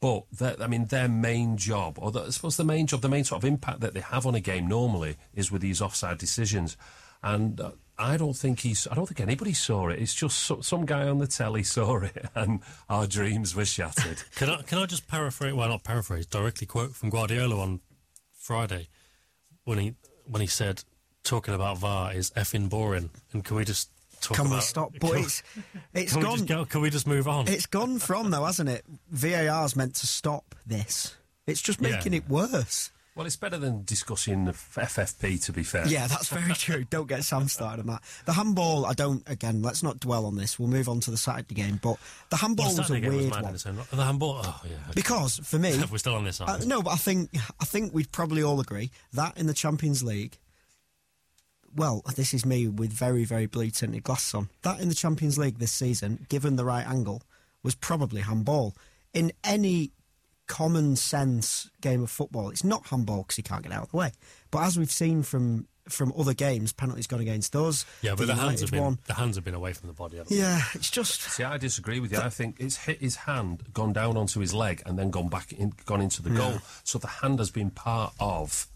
But 0.00 0.24
I 0.60 0.66
mean, 0.66 0.86
their 0.86 1.06
main 1.06 1.56
job, 1.56 1.96
or 2.00 2.10
the, 2.10 2.22
I 2.22 2.30
suppose 2.30 2.56
the 2.56 2.64
main 2.64 2.88
job, 2.88 3.02
the 3.02 3.08
main 3.08 3.22
sort 3.22 3.44
of 3.44 3.48
impact 3.48 3.78
that 3.82 3.94
they 3.94 4.00
have 4.00 4.26
on 4.26 4.34
a 4.34 4.40
game 4.40 4.66
normally 4.66 5.16
is 5.32 5.52
with 5.52 5.62
these 5.62 5.80
offside 5.80 6.18
decisions. 6.18 6.76
And 7.22 7.60
uh, 7.60 7.70
I 7.98 8.16
don't 8.16 8.34
think 8.36 8.60
he's. 8.60 8.88
I 8.90 8.94
don't 8.94 9.06
think 9.06 9.20
anybody 9.20 9.52
saw 9.52 9.88
it. 9.88 10.00
It's 10.00 10.14
just 10.14 10.38
so, 10.38 10.60
some 10.60 10.86
guy 10.86 11.06
on 11.08 11.18
the 11.18 11.26
telly 11.26 11.62
saw 11.62 11.98
it, 12.02 12.26
and 12.34 12.60
our 12.88 13.06
dreams 13.06 13.54
were 13.54 13.64
shattered. 13.64 14.22
Can 14.34 14.50
I 14.50 14.62
can 14.62 14.78
I 14.78 14.86
just 14.86 15.06
paraphrase? 15.08 15.52
Well, 15.54 15.68
not 15.68 15.84
paraphrase. 15.84 16.26
Directly 16.26 16.66
quote 16.66 16.94
from 16.96 17.10
Guardiola 17.10 17.60
on 17.60 17.80
Friday 18.32 18.88
when 19.64 19.78
he 19.78 19.94
when 20.26 20.40
he 20.40 20.46
said 20.46 20.84
talking 21.22 21.54
about 21.54 21.78
VAR 21.78 22.12
is 22.12 22.30
effing 22.32 22.68
boring. 22.68 23.10
And 23.32 23.44
can 23.44 23.56
we 23.56 23.64
just 23.64 23.90
talk 24.20 24.36
Can 24.38 24.50
we 24.50 24.60
stop? 24.60 24.92
But 25.00 25.12
can, 25.12 25.20
it's 25.24 25.42
it's 25.94 26.12
can 26.12 26.20
we 26.20 26.26
gone. 26.26 26.36
just 26.38 26.48
go, 26.48 26.64
can 26.64 26.80
we 26.80 26.90
just 26.90 27.06
move 27.06 27.28
on? 27.28 27.46
It's 27.48 27.66
gone 27.66 27.98
from 27.98 28.30
though, 28.30 28.44
hasn't 28.44 28.68
it? 28.68 28.84
VAR's 29.10 29.76
meant 29.76 29.94
to 29.96 30.06
stop 30.06 30.54
this. 30.66 31.14
It's 31.46 31.60
just 31.62 31.80
Yeah. 31.80 31.90
making 31.90 32.14
it 32.14 32.28
worse. 32.28 32.90
Well, 33.14 33.26
it's 33.26 33.36
better 33.36 33.58
than 33.58 33.84
discussing 33.84 34.46
the 34.46 34.52
FFP, 34.52 35.44
to 35.44 35.52
be 35.52 35.62
fair. 35.64 35.86
Yeah, 35.86 36.06
that's 36.06 36.28
very 36.28 36.52
true. 36.54 36.84
Don't 36.84 37.06
get 37.06 37.24
Sam 37.24 37.46
started 37.46 37.80
on 37.82 37.86
that. 37.88 38.02
The 38.24 38.32
handball, 38.32 38.86
I 38.86 38.94
don't. 38.94 39.22
Again, 39.28 39.60
let's 39.60 39.82
not 39.82 40.00
dwell 40.00 40.24
on 40.24 40.36
this. 40.36 40.58
We'll 40.58 40.70
move 40.70 40.88
on 40.88 41.00
to 41.00 41.10
the 41.10 41.18
Saturday 41.18 41.54
game. 41.54 41.78
But 41.82 41.98
the 42.30 42.36
handball 42.36 42.68
Well, 42.68 42.76
was 42.78 42.90
a 42.90 43.00
game 43.00 43.14
was 43.14 43.30
weird 43.30 43.42
one. 43.42 43.84
The 43.90 44.04
handball. 44.04 44.40
Oh 44.42 44.60
yeah. 44.64 44.70
okay. 44.70 44.92
because 44.94 45.38
for 45.44 45.58
me, 45.58 45.78
we're 45.90 45.98
still 45.98 46.14
on 46.14 46.24
this. 46.24 46.40
Uh, 46.40 46.60
no, 46.66 46.80
but 46.80 46.90
I 46.94 46.96
think 46.96 47.28
I 47.60 47.66
think 47.66 47.92
we'd 47.92 48.12
probably 48.12 48.42
all 48.42 48.60
agree 48.60 48.90
that 49.12 49.36
in 49.36 49.46
the 49.46 49.54
Champions 49.54 50.02
League. 50.02 50.38
Well, 51.74 52.02
this 52.16 52.32
is 52.32 52.46
me 52.46 52.68
with 52.68 52.92
very 52.92 53.24
very 53.24 53.44
blue 53.46 53.70
tinted 53.70 54.04
glasses 54.04 54.32
on. 54.34 54.48
That 54.62 54.80
in 54.80 54.88
the 54.88 54.94
Champions 54.94 55.36
League 55.36 55.58
this 55.58 55.72
season, 55.72 56.26
given 56.30 56.56
the 56.56 56.64
right 56.64 56.86
angle, 56.86 57.22
was 57.62 57.74
probably 57.74 58.22
handball. 58.22 58.74
In 59.12 59.32
any 59.44 59.92
common 60.52 60.96
sense 60.96 61.70
game 61.80 62.02
of 62.02 62.10
football, 62.10 62.50
it's 62.50 62.62
not 62.62 62.86
handball 62.88 63.22
because 63.22 63.36
he 63.36 63.42
can't 63.42 63.62
get 63.62 63.72
out 63.72 63.84
of 63.84 63.90
the 63.90 63.96
way. 63.96 64.12
But 64.50 64.64
as 64.64 64.78
we've 64.78 64.92
seen 64.92 65.22
from 65.22 65.66
from 65.88 66.12
other 66.16 66.34
games, 66.34 66.74
penalties 66.74 67.06
gone 67.06 67.20
against 67.20 67.56
us. 67.56 67.86
Yeah, 68.02 68.14
but 68.16 68.26
the, 68.26 68.34
hands 68.34 68.60
have 68.60 68.70
been 68.70 68.84
one. 68.84 68.98
the 69.06 69.14
hands 69.14 69.36
have 69.36 69.44
been 69.44 69.54
away 69.54 69.72
from 69.72 69.88
the 69.88 69.94
body. 69.94 70.18
haven't 70.18 70.30
they? 70.30 70.42
Yeah, 70.42 70.60
it's 70.74 70.90
just 70.90 71.22
See, 71.22 71.42
I 71.42 71.56
disagree 71.56 72.00
with 72.00 72.12
you. 72.12 72.18
I 72.18 72.28
think 72.28 72.56
it's 72.60 72.76
hit 72.76 73.00
his 73.00 73.16
hand, 73.16 73.64
gone 73.72 73.94
down 73.94 74.18
onto 74.18 74.40
his 74.40 74.52
leg, 74.52 74.82
and 74.84 74.98
then 74.98 75.10
gone 75.10 75.28
back 75.28 75.52
in, 75.54 75.72
gone 75.86 76.02
into 76.02 76.22
the 76.22 76.30
goal. 76.30 76.58
So 76.84 76.98
the 76.98 77.08
hand 77.08 77.38
has 77.38 77.50
been 77.50 77.70
part 77.70 78.12
of 78.20 78.68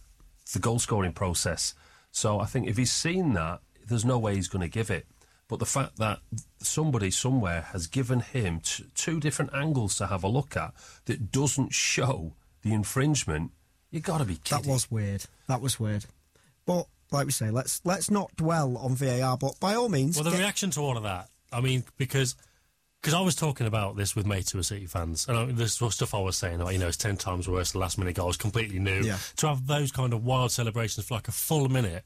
the 0.55 0.59
goal 0.59 0.79
scoring 0.79 1.13
process. 1.13 1.75
So 2.11 2.41
I 2.41 2.47
think 2.47 2.69
if 2.69 2.79
he's 2.79 2.93
seen 2.93 3.35
that, 3.35 3.61
there's 3.87 4.07
no 4.07 4.19
way 4.19 4.35
he's 4.35 4.49
going 4.49 4.63
to 4.63 4.69
give 4.69 4.91
it. 4.91 5.07
But 5.49 5.59
the 5.61 5.67
fact 5.67 5.97
that 5.99 6.19
somebody 6.59 7.11
somewhere 7.11 7.63
has 7.73 7.87
given 7.87 8.21
him 8.21 8.61
t- 8.61 8.85
two 8.95 9.21
different 9.21 9.53
angles 9.55 9.97
to 9.97 10.07
have 10.09 10.25
a 10.25 10.29
look 10.29 10.57
at 10.57 10.73
that 11.05 11.31
doesn't 11.31 11.73
show 11.73 12.33
the 12.63 12.73
infringement, 12.73 13.53
you 13.91 14.01
got 14.01 14.19
to 14.19 14.25
be 14.25 14.37
kidding. 14.37 14.65
that 14.65 14.69
was 14.71 14.91
weird. 14.91 15.25
That 15.47 15.61
was 15.61 15.79
weird. 15.79 16.07
But 16.67 16.87
like 17.13 17.27
we 17.27 17.33
say, 17.33 17.51
let's 17.51 17.81
let's 17.85 18.11
not 18.11 18.35
dwell 18.37 18.77
on 18.79 18.97
VAR. 18.97 19.37
But 19.39 19.61
by 19.61 19.75
all 19.77 19.89
means, 19.89 20.17
Well, 20.17 20.25
the 20.25 20.31
get- 20.31 20.41
reaction 20.41 20.71
to 20.73 20.81
all 20.81 20.97
of 20.97 21.05
that, 21.05 21.29
I 21.53 21.61
mean, 21.61 21.85
because 21.97 22.35
because 23.01 23.15
I 23.15 23.21
was 23.21 23.37
talking 23.37 23.69
about 23.69 23.95
this 23.97 24.17
with 24.17 24.27
mates 24.27 24.51
who 24.51 24.59
are 24.59 24.65
City 24.65 24.87
fans, 24.87 25.29
and 25.29 25.39
I, 25.39 25.45
this 25.45 25.81
was 25.81 25.95
stuff 25.95 26.13
I 26.13 26.19
was 26.19 26.37
saying, 26.37 26.59
like, 26.59 26.73
you 26.73 26.81
know, 26.81 26.89
it's 26.89 26.97
10 26.97 27.17
times 27.19 27.47
worse, 27.47 27.71
the 27.71 27.79
last 27.79 27.99
minute 27.99 28.17
goal 28.17 28.31
is 28.31 28.37
completely 28.37 28.81
new. 28.81 29.03
Yeah. 29.03 29.19
To 29.37 29.47
have 29.49 29.69
those 29.69 29.93
kind 29.93 30.13
of 30.13 30.25
wild 30.25 30.51
celebrations 30.51 31.07
for 31.07 31.15
like 31.15 31.29
a 31.29 31.33
full 31.33 31.69
minute, 31.69 32.03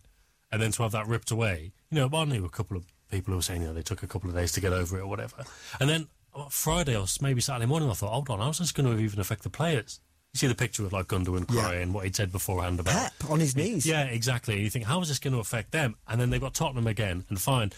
and 0.52 0.60
then 0.60 0.72
to 0.72 0.82
have 0.82 0.92
that 0.92 1.06
ripped 1.06 1.30
away, 1.30 1.72
you 1.90 1.96
know, 1.96 2.10
I 2.12 2.24
knew 2.26 2.44
a 2.44 2.50
couple 2.50 2.76
of 2.76 2.84
people 3.10 3.32
who 3.32 3.36
were 3.38 3.42
saying, 3.42 3.62
you 3.62 3.68
know, 3.68 3.74
they 3.74 3.82
took 3.82 4.02
a 4.02 4.06
couple 4.06 4.30
of 4.30 4.36
days 4.36 4.52
to 4.52 4.60
get 4.60 4.72
over 4.72 4.98
it 4.98 5.02
or 5.02 5.06
whatever. 5.06 5.44
And 5.80 5.88
then 5.90 6.06
uh, 6.34 6.46
Friday 6.48 6.96
or 6.96 7.06
maybe 7.20 7.40
Saturday 7.40 7.66
morning, 7.66 7.90
I 7.90 7.94
thought, 7.94 8.12
hold 8.12 8.30
on, 8.30 8.38
how's 8.40 8.58
this 8.58 8.72
going 8.72 8.90
to 8.96 9.02
even 9.02 9.20
affect 9.20 9.42
the 9.42 9.50
players? 9.50 10.00
You 10.32 10.38
see 10.38 10.46
the 10.46 10.54
picture 10.54 10.84
of 10.86 10.92
like 10.92 11.08
Gundogan 11.08 11.52
Yeah. 11.52 11.60
crying, 11.62 11.92
what 11.92 12.04
he'd 12.04 12.14
said 12.14 12.30
beforehand 12.30 12.78
about 12.78 12.94
Pep 13.18 13.30
on 13.30 13.40
his 13.40 13.56
knees. 13.56 13.84
yeah, 13.84 14.04
exactly. 14.04 14.54
And 14.54 14.62
you 14.62 14.70
think, 14.70 14.84
how 14.84 15.00
is 15.00 15.08
this 15.08 15.18
going 15.18 15.34
to 15.34 15.40
affect 15.40 15.72
them? 15.72 15.96
And 16.06 16.20
then 16.20 16.30
they've 16.30 16.40
got 16.40 16.54
Tottenham 16.54 16.86
again, 16.86 17.24
and 17.28 17.40
fine. 17.40 17.72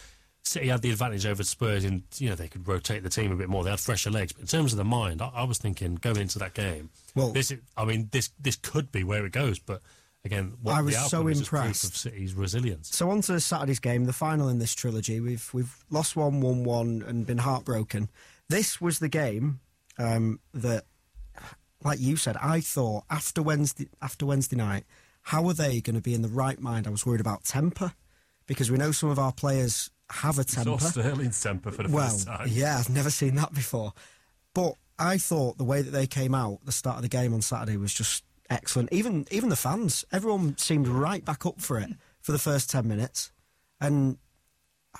City 0.44 0.68
had 0.68 0.82
the 0.82 0.90
advantage 0.90 1.24
over 1.24 1.44
Spurs 1.44 1.84
in, 1.84 2.02
you 2.18 2.28
know, 2.28 2.34
they 2.34 2.48
could 2.48 2.66
rotate 2.66 3.04
the 3.04 3.08
team 3.08 3.30
a 3.30 3.36
bit 3.36 3.48
more. 3.48 3.62
They 3.62 3.70
had 3.70 3.78
fresher 3.78 4.10
legs. 4.10 4.32
But 4.32 4.40
in 4.42 4.48
terms 4.48 4.72
of 4.72 4.76
the 4.76 4.84
mind, 4.84 5.22
I, 5.22 5.28
I 5.32 5.44
was 5.44 5.56
thinking 5.58 5.94
going 5.94 6.16
into 6.16 6.38
that 6.40 6.52
game, 6.52 6.90
Well- 7.14 7.30
this, 7.32 7.52
is, 7.52 7.60
I 7.76 7.84
mean, 7.84 8.08
this 8.12 8.30
this 8.40 8.56
could 8.56 8.90
be 8.92 9.04
where 9.04 9.24
it 9.24 9.30
goes. 9.32 9.58
But 9.60 9.80
again, 10.24 10.54
what 10.62 10.74
I 10.74 10.82
was 10.82 10.94
the 10.94 11.00
so 11.02 11.26
is 11.26 11.38
just 11.38 11.50
proof 11.50 11.62
impressed. 11.62 11.84
of 11.84 11.96
City's 11.96 12.34
resilience. 12.34 12.94
So 12.94 13.10
on 13.10 13.22
to 13.22 13.40
Saturday's 13.40 13.80
game, 13.80 14.04
the 14.04 14.12
final 14.12 14.48
in 14.48 14.58
this 14.58 14.74
trilogy. 14.74 15.20
We've 15.20 15.48
we've 15.52 15.84
lost 15.90 16.16
one, 16.16 16.40
won 16.40 16.64
one, 16.64 17.04
and 17.06 17.26
been 17.26 17.38
heartbroken. 17.38 18.08
This 18.48 18.80
was 18.80 18.98
the 18.98 19.08
game 19.08 19.60
um, 19.98 20.40
that, 20.52 20.84
like 21.82 22.00
you 22.00 22.16
said, 22.16 22.36
I 22.36 22.60
thought 22.60 23.04
after 23.10 23.42
Wednesday 23.42 23.88
after 24.00 24.26
Wednesday 24.26 24.56
night, 24.56 24.84
how 25.22 25.46
are 25.48 25.54
they 25.54 25.80
going 25.80 25.96
to 25.96 26.02
be 26.02 26.14
in 26.14 26.22
the 26.22 26.28
right 26.28 26.60
mind? 26.60 26.86
I 26.86 26.90
was 26.90 27.06
worried 27.06 27.20
about 27.20 27.44
temper 27.44 27.92
because 28.46 28.70
we 28.70 28.78
know 28.78 28.92
some 28.92 29.10
of 29.10 29.18
our 29.18 29.32
players 29.32 29.90
have 30.10 30.38
a 30.38 30.46
Saw 30.46 30.64
temper. 30.64 30.84
Sterling's 30.84 31.40
temper 31.40 31.70
for 31.70 31.84
the 31.84 31.88
well, 31.88 32.08
first 32.08 32.26
time. 32.26 32.48
yeah, 32.50 32.78
I've 32.78 32.90
never 32.90 33.10
seen 33.10 33.34
that 33.36 33.54
before. 33.54 33.92
But 34.54 34.74
I 34.98 35.18
thought 35.18 35.58
the 35.58 35.64
way 35.64 35.80
that 35.82 35.90
they 35.90 36.06
came 36.06 36.34
out 36.34 36.58
at 36.60 36.66
the 36.66 36.72
start 36.72 36.96
of 36.96 37.02
the 37.02 37.08
game 37.08 37.32
on 37.32 37.40
Saturday 37.40 37.76
was 37.76 37.94
just 37.94 38.24
excellent. 38.50 38.92
Even 38.92 39.26
even 39.30 39.48
the 39.48 39.56
fans, 39.56 40.04
everyone 40.12 40.56
seemed 40.58 40.88
right 40.88 41.24
back 41.24 41.44
up 41.46 41.60
for 41.60 41.78
it 41.78 41.90
for 42.20 42.32
the 42.32 42.38
first 42.38 42.70
ten 42.70 42.86
minutes, 42.88 43.30
and 43.80 44.18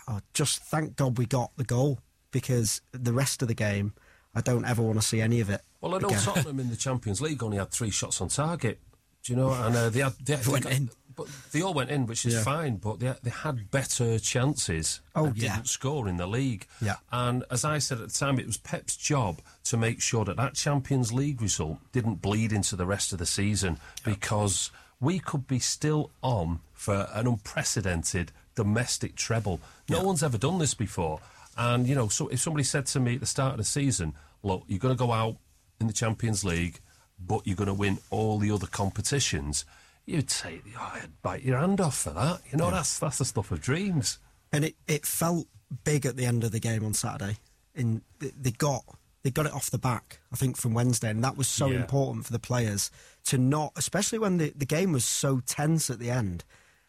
oh, 0.08 0.20
just 0.34 0.62
thank 0.62 0.96
God 0.96 1.18
we 1.18 1.26
got 1.26 1.52
the 1.56 1.64
goal 1.64 2.00
because 2.30 2.80
the 2.92 3.12
rest 3.12 3.42
of 3.42 3.48
the 3.48 3.54
game, 3.54 3.92
I 4.34 4.40
don't 4.40 4.64
ever 4.64 4.82
want 4.82 5.00
to 5.00 5.06
see 5.06 5.20
any 5.20 5.40
of 5.40 5.50
it. 5.50 5.60
Well, 5.80 5.94
I 5.94 5.98
know 5.98 6.08
again. 6.08 6.20
Tottenham 6.20 6.60
in 6.60 6.70
the 6.70 6.76
Champions 6.76 7.20
League 7.20 7.42
only 7.42 7.58
had 7.58 7.70
three 7.70 7.90
shots 7.90 8.20
on 8.20 8.28
target. 8.28 8.80
Do 9.24 9.32
you 9.32 9.38
know? 9.38 9.52
And 9.52 9.76
uh, 9.76 9.90
they 9.90 10.00
had 10.00 10.14
they, 10.24 10.34
they 10.36 10.50
Went 10.52 10.64
got- 10.64 10.72
in. 10.72 10.90
But 11.16 11.26
they 11.52 11.62
all 11.62 11.74
went 11.74 11.90
in, 11.90 12.06
which 12.06 12.24
is 12.24 12.34
Yeah. 12.34 12.42
fine. 12.42 12.76
But 12.76 13.00
they 13.00 13.14
they 13.22 13.30
had 13.30 13.70
better 13.70 14.18
chances. 14.18 15.00
Oh, 15.14 15.32
yeah. 15.34 15.56
didn't 15.56 15.68
score 15.68 16.08
in 16.08 16.16
the 16.16 16.26
league. 16.26 16.66
Yeah. 16.80 16.96
And 17.10 17.44
as 17.50 17.64
I 17.64 17.78
said 17.78 18.00
at 18.00 18.08
the 18.08 18.18
time, 18.18 18.38
it 18.38 18.46
was 18.46 18.56
Pep's 18.56 18.96
job 18.96 19.40
to 19.64 19.76
make 19.76 20.00
sure 20.02 20.24
that 20.24 20.36
that 20.36 20.54
Champions 20.54 21.12
League 21.12 21.40
result 21.42 21.78
didn't 21.92 22.16
bleed 22.22 22.52
into 22.52 22.76
the 22.76 22.86
rest 22.86 23.12
of 23.12 23.18
the 23.18 23.26
season 23.26 23.78
because 24.04 24.70
we 25.00 25.18
could 25.18 25.46
be 25.46 25.58
still 25.58 26.10
on 26.22 26.60
for 26.72 27.08
an 27.12 27.26
unprecedented 27.26 28.32
domestic 28.54 29.14
treble. 29.16 29.60
No 29.88 30.02
one's 30.02 30.22
ever 30.22 30.38
done 30.38 30.58
this 30.58 30.74
before. 30.74 31.20
And 31.56 31.86
you 31.86 31.94
know, 31.94 32.08
so 32.08 32.28
if 32.28 32.40
somebody 32.40 32.64
said 32.64 32.86
to 32.86 33.00
me 33.00 33.14
at 33.14 33.20
the 33.20 33.26
start 33.26 33.52
of 33.52 33.58
the 33.58 33.64
season, 33.64 34.14
"Look, 34.42 34.64
you're 34.66 34.78
going 34.78 34.94
to 34.94 34.98
go 34.98 35.12
out 35.12 35.36
in 35.80 35.86
the 35.86 35.92
Champions 35.92 36.44
League, 36.44 36.80
but 37.18 37.46
you're 37.46 37.56
going 37.56 37.66
to 37.68 37.74
win 37.74 37.98
all 38.10 38.38
the 38.38 38.50
other 38.50 38.66
competitions," 38.66 39.64
you'd 40.06 40.30
say, 40.30 40.60
oh, 40.78 40.92
"I'd 40.94 41.22
bite 41.22 41.42
your 41.42 41.58
hand 41.58 41.80
off 41.80 41.96
for 41.98 42.10
that." 42.10 42.40
You 42.50 42.58
know, 42.58 42.70
that's 42.70 42.98
that's 42.98 43.18
the 43.18 43.24
stuff 43.24 43.50
of 43.50 43.60
dreams. 43.60 44.18
and 44.52 44.64
it, 44.66 44.76
it 44.86 45.06
felt 45.06 45.46
big 45.84 46.04
at 46.04 46.16
the 46.16 46.26
end 46.26 46.44
of 46.44 46.52
the 46.52 46.60
game 46.60 46.84
on 46.84 46.92
Saturday. 46.94 47.38
In 47.74 48.02
they- 48.18 48.32
they 48.38 48.50
got 48.50 48.84
they 49.22 49.30
got 49.30 49.46
it 49.46 49.52
off 49.52 49.70
the 49.70 49.78
back, 49.78 50.18
I 50.32 50.36
think, 50.36 50.56
from 50.56 50.74
Wednesday, 50.74 51.08
and 51.08 51.22
that 51.22 51.36
was 51.36 51.46
so 51.48 51.68
Yeah. 51.68 51.80
important 51.80 52.26
for 52.26 52.32
the 52.32 52.38
players 52.40 52.90
to 53.26 53.38
not, 53.38 53.72
especially 53.76 54.18
when 54.18 54.38
the, 54.38 54.52
the 54.56 54.66
game 54.66 54.90
was 54.92 55.04
so 55.04 55.40
tense 55.46 55.88
at 55.90 56.00
the 56.00 56.10
end. 56.10 56.42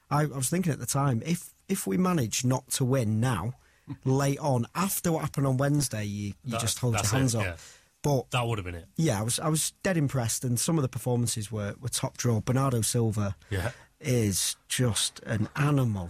I, 0.09 0.23
I 0.23 0.25
was 0.25 0.49
thinking 0.49 0.73
at 0.73 0.79
the 0.79 0.85
time, 0.87 1.21
if 1.25 1.53
if 1.69 1.85
we 1.87 1.95
manage 1.97 2.43
not 2.43 2.69
to 2.71 2.83
win 2.85 3.19
now, 3.19 3.53
late 4.03 4.39
on 4.39 4.65
after 4.75 5.11
what 5.11 5.21
happened 5.21 5.45
on 5.47 5.57
Wednesday, 5.57 6.03
you, 6.05 6.33
you 6.43 6.51
That- 6.53 6.61
just 6.61 6.79
hold 6.79 6.95
your 6.95 7.05
hands 7.05 7.35
it, 7.35 7.37
up. 7.37 7.43
yeah. 7.45 7.55
But 8.03 8.29
That 8.31 8.45
would 8.45 8.59
have 8.59 8.65
been 8.65 8.75
it. 8.75 8.85
yeah, 8.97 9.19
I 9.19 9.23
was 9.23 9.39
I 9.39 9.47
was 9.49 9.71
dead 9.81 9.97
impressed, 9.97 10.43
and 10.43 10.59
some 10.59 10.77
of 10.77 10.81
the 10.83 10.89
performances 10.89 11.51
were, 11.51 11.73
were 11.81 11.89
top 11.89 12.17
draw. 12.17 12.39
Bernardo 12.41 12.81
Silva 12.81 13.35
Yeah. 13.49 13.71
is 13.99 14.55
just 14.67 15.21
an 15.25 15.49
animal. 15.55 16.09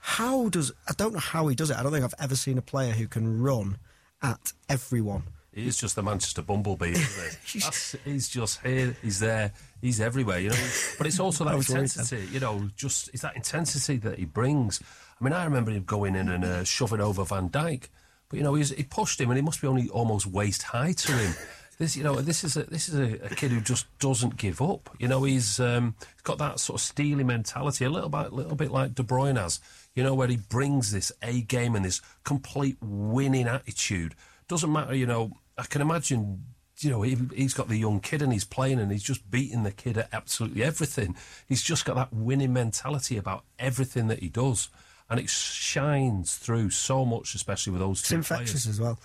How 0.00 0.48
does 0.48 0.72
I 0.88 0.92
don't 0.96 1.12
know 1.12 1.18
how 1.20 1.46
he 1.48 1.54
does 1.54 1.70
it. 1.70 1.76
I 1.76 1.82
don't 1.82 1.92
think 1.92 2.04
I've 2.04 2.14
ever 2.18 2.36
seen 2.36 2.58
a 2.58 2.62
player 2.62 2.92
who 2.92 3.06
can 3.06 3.40
run 3.42 3.78
at 4.22 4.52
everyone. 4.68 5.24
He 5.52 5.66
is 5.66 5.78
just 5.78 5.94
the 5.96 6.02
Manchester 6.02 6.42
Bumblebee, 6.42 6.90
isn't 6.90 7.38
he? 7.44 7.58
He's 8.10 8.28
just 8.28 8.60
here, 8.60 8.94
he's 9.00 9.20
there, 9.20 9.52
he's 9.80 10.02
everywhere, 10.02 10.38
you 10.38 10.50
know. 10.50 10.68
But 10.98 11.06
it's 11.06 11.18
also 11.18 11.44
that 11.46 11.54
intensity, 11.54 12.28
you 12.30 12.40
know, 12.40 12.68
just 12.76 13.08
it's 13.14 13.22
that 13.22 13.36
intensity 13.36 13.96
that 13.98 14.18
he 14.18 14.26
brings. 14.26 14.82
I 15.18 15.24
mean, 15.24 15.32
I 15.32 15.44
remember 15.44 15.70
him 15.70 15.84
going 15.84 16.14
in 16.14 16.28
and 16.28 16.44
uh, 16.44 16.64
shoving 16.64 17.00
over 17.00 17.24
Van 17.24 17.48
Dijk, 17.48 17.88
but 18.28 18.38
you 18.38 18.42
know, 18.42 18.54
he 18.54 18.82
pushed 18.82 19.20
him, 19.20 19.30
and 19.30 19.38
he 19.38 19.42
must 19.42 19.60
be 19.60 19.66
only 19.66 19.88
almost 19.88 20.26
waist 20.26 20.62
high 20.62 20.92
to 20.92 21.12
him. 21.12 21.34
This, 21.78 21.94
you 21.94 22.04
know, 22.04 22.14
this 22.16 22.42
is 22.42 22.56
a 22.56 22.62
this 22.64 22.88
is 22.88 22.98
a, 22.98 23.26
a 23.26 23.28
kid 23.28 23.50
who 23.50 23.60
just 23.60 23.86
doesn't 23.98 24.38
give 24.38 24.62
up. 24.62 24.88
You 24.98 25.08
know, 25.08 25.24
he's 25.24 25.60
um, 25.60 25.94
got 26.22 26.38
that 26.38 26.58
sort 26.58 26.80
of 26.80 26.82
steely 26.82 27.22
mentality, 27.22 27.84
a 27.84 27.90
little 27.90 28.08
bit, 28.08 28.32
little 28.32 28.56
bit 28.56 28.70
like 28.70 28.94
De 28.94 29.02
Bruyne 29.02 29.36
has. 29.36 29.60
You 29.94 30.02
know, 30.02 30.14
where 30.14 30.28
he 30.28 30.38
brings 30.38 30.90
this 30.90 31.12
A 31.22 31.42
game 31.42 31.76
and 31.76 31.84
this 31.84 32.00
complete 32.24 32.78
winning 32.80 33.46
attitude. 33.46 34.14
Doesn't 34.48 34.72
matter, 34.72 34.94
you 34.94 35.06
know. 35.06 35.32
I 35.58 35.64
can 35.64 35.82
imagine, 35.82 36.44
you 36.80 36.90
know, 36.90 37.02
he, 37.02 37.16
he's 37.34 37.54
got 37.54 37.68
the 37.68 37.78
young 37.78 38.00
kid 38.00 38.22
and 38.22 38.32
he's 38.32 38.44
playing 38.44 38.78
and 38.78 38.92
he's 38.92 39.02
just 39.02 39.30
beating 39.30 39.62
the 39.62 39.72
kid 39.72 39.98
at 39.98 40.08
absolutely 40.12 40.62
everything. 40.62 41.16
He's 41.46 41.62
just 41.62 41.84
got 41.84 41.96
that 41.96 42.12
winning 42.12 42.52
mentality 42.52 43.16
about 43.16 43.44
everything 43.58 44.08
that 44.08 44.20
he 44.20 44.28
does, 44.28 44.68
and 45.08 45.20
it 45.20 45.28
shines 45.30 46.36
through 46.36 46.70
so 46.70 47.04
much, 47.04 47.34
especially 47.34 47.72
with 47.72 47.80
those 47.80 48.00
It's 48.00 48.08
two 48.08 48.16
infectious 48.16 48.64
players. 48.64 48.66
as 48.66 48.80
well. 48.80 48.98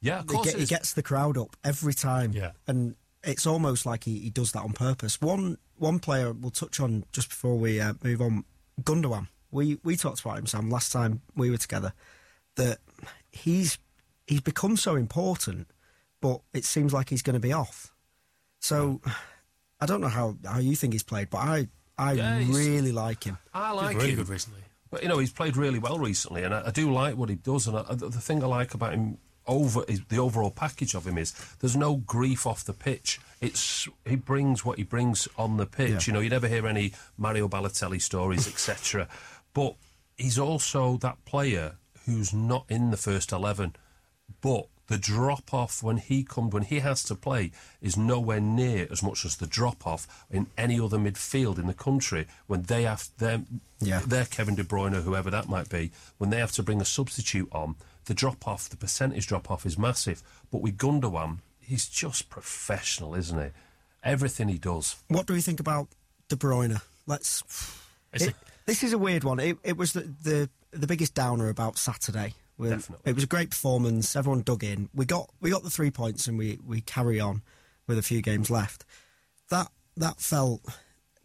Yeah, 0.00 0.18
of 0.20 0.28
He, 0.28 0.34
course 0.34 0.46
get- 0.46 0.54
it 0.56 0.60
he 0.60 0.66
gets 0.66 0.92
the 0.92 1.02
crowd 1.02 1.38
up 1.38 1.56
every 1.64 1.94
time, 1.94 2.32
Yeah. 2.32 2.52
and 2.66 2.96
it's 3.22 3.46
almost 3.46 3.86
like 3.86 4.04
he, 4.04 4.18
he 4.18 4.30
does 4.30 4.52
that 4.52 4.62
on 4.62 4.72
purpose. 4.72 5.20
One 5.20 5.58
one 5.76 5.98
player 5.98 6.32
we'll 6.32 6.50
touch 6.50 6.78
on 6.80 7.04
just 7.12 7.28
before 7.30 7.56
we 7.58 7.80
uh, 7.80 7.94
move 8.02 8.20
on. 8.20 8.44
Gundogan. 8.82 9.28
We 9.50 9.78
we 9.84 9.96
talked 9.96 10.20
about 10.20 10.38
him, 10.38 10.46
Sam, 10.46 10.68
last 10.70 10.92
time 10.92 11.22
we 11.36 11.50
were 11.50 11.56
together. 11.56 11.92
That 12.56 12.78
he's 13.32 13.78
he's 14.26 14.40
become 14.40 14.76
so 14.76 14.94
important, 14.96 15.68
but 16.20 16.40
it 16.52 16.64
seems 16.64 16.92
like 16.92 17.08
he's 17.10 17.22
going 17.22 17.34
to 17.34 17.40
be 17.40 17.52
off. 17.52 17.92
So 18.60 19.00
I 19.80 19.86
don't 19.86 20.00
know 20.00 20.08
how, 20.08 20.36
how 20.44 20.58
you 20.58 20.74
think 20.76 20.92
he's 20.92 21.02
played, 21.02 21.30
but 21.30 21.38
I 21.38 21.68
I 21.96 22.12
Yeah, 22.12 22.38
really 22.38 22.92
like 22.92 23.24
him. 23.24 23.38
I 23.52 23.70
He's 23.72 23.76
like 23.82 23.96
really 23.96 24.10
him. 24.10 24.16
good 24.16 24.28
recently. 24.28 24.60
But 24.94 25.02
you 25.02 25.08
know, 25.08 25.18
he's 25.18 25.32
played 25.32 25.56
really 25.56 25.80
well 25.80 25.98
recently, 25.98 26.44
and 26.44 26.54
I, 26.54 26.68
I 26.68 26.70
do 26.70 26.92
like 26.92 27.16
what 27.16 27.28
he 27.28 27.34
does. 27.34 27.66
And 27.66 27.76
I, 27.76 27.82
the, 27.94 28.10
the 28.10 28.20
thing 28.20 28.44
I 28.44 28.46
like 28.46 28.74
about 28.74 28.94
him 28.94 29.18
over 29.44 29.82
is 29.88 30.00
the 30.08 30.18
overall 30.20 30.52
package 30.52 30.94
of 30.94 31.04
him 31.04 31.18
is 31.18 31.32
there's 31.58 31.74
no 31.74 31.96
grief 31.96 32.46
off 32.46 32.64
the 32.64 32.72
pitch. 32.72 33.20
It's 33.40 33.88
he 34.06 34.14
brings 34.14 34.64
what 34.64 34.78
he 34.78 34.84
brings 34.84 35.26
on 35.36 35.56
the 35.56 35.66
pitch. 35.66 35.90
Yeah. 35.90 35.98
You 36.06 36.12
know, 36.12 36.20
you 36.20 36.30
never 36.30 36.46
hear 36.46 36.64
any 36.68 36.92
Mario 37.18 37.48
Balotelli 37.48 38.00
stories, 38.00 38.46
etc. 38.46 39.08
But 39.52 39.74
he's 40.16 40.38
also 40.38 40.96
that 40.98 41.24
player 41.24 41.74
who's 42.06 42.32
not 42.32 42.64
in 42.68 42.92
the 42.92 42.96
first 42.96 43.32
eleven, 43.32 43.74
but 44.40 44.68
the 44.86 44.98
drop 44.98 45.54
off 45.54 45.82
when 45.82 45.96
he 45.96 46.22
comes 46.22 46.52
when 46.52 46.62
he 46.64 46.80
has 46.80 47.02
to 47.04 47.14
play 47.14 47.50
is 47.80 47.96
nowhere 47.96 48.40
near 48.40 48.86
as 48.90 49.02
much 49.02 49.24
as 49.24 49.36
the 49.36 49.46
drop 49.46 49.86
off 49.86 50.06
in 50.30 50.46
any 50.58 50.78
other 50.78 50.98
midfield 50.98 51.58
in 51.58 51.66
the 51.66 51.74
country 51.74 52.26
when 52.46 52.62
they 52.62 52.82
have 52.82 53.08
their 53.18 53.42
Yeah. 53.80 54.00
their 54.06 54.24
Kevin 54.26 54.54
De 54.54 54.64
Bruyne 54.64 54.94
or 54.94 55.00
whoever 55.02 55.30
that 55.30 55.48
might 55.48 55.68
be 55.68 55.90
when 56.18 56.30
they 56.30 56.38
have 56.38 56.52
to 56.52 56.62
bring 56.62 56.80
a 56.80 56.84
substitute 56.84 57.48
on 57.52 57.76
the 58.06 58.14
drop 58.14 58.46
off 58.46 58.68
the 58.68 58.76
percentage 58.76 59.26
drop 59.26 59.50
off 59.50 59.64
is 59.64 59.78
massive 59.78 60.22
but 60.50 60.60
with 60.60 60.76
Gundogan 60.76 61.38
he's 61.60 61.86
just 61.88 62.28
professional 62.28 63.14
isn't 63.14 63.38
he 63.42 63.50
everything 64.02 64.48
he 64.48 64.58
does 64.58 64.96
What 65.08 65.26
do 65.26 65.32
we 65.32 65.40
think 65.40 65.60
about 65.60 65.88
De 66.28 66.36
Bruyne? 66.36 66.80
Let's. 67.06 67.42
It's 68.12 68.24
It, 68.26 68.34
this 68.66 68.82
is 68.82 68.92
a 68.92 68.98
weird 68.98 69.24
one. 69.24 69.40
It, 69.40 69.58
it 69.62 69.76
was 69.76 69.92
the, 69.92 70.00
the 70.22 70.48
the 70.72 70.86
biggest 70.86 71.14
downer 71.14 71.48
about 71.50 71.76
Saturday. 71.78 72.34
We- 72.56 72.68
Definitely. 72.70 73.10
It 73.10 73.14
was 73.14 73.24
a 73.24 73.28
great 73.28 73.50
performance. 73.50 74.14
Everyone 74.14 74.42
dug 74.42 74.62
in. 74.64 74.88
We 74.94 75.04
got 75.04 75.28
we 75.40 75.50
got 75.50 75.62
the 75.64 75.70
three 75.70 75.90
points, 75.90 76.26
and 76.28 76.38
we, 76.38 76.58
we 76.64 76.80
carry 76.80 77.18
on 77.20 77.42
with 77.86 77.98
a 77.98 78.02
few 78.02 78.22
games 78.22 78.50
left. 78.50 78.84
That 79.50 79.68
that 79.96 80.20
felt 80.20 80.60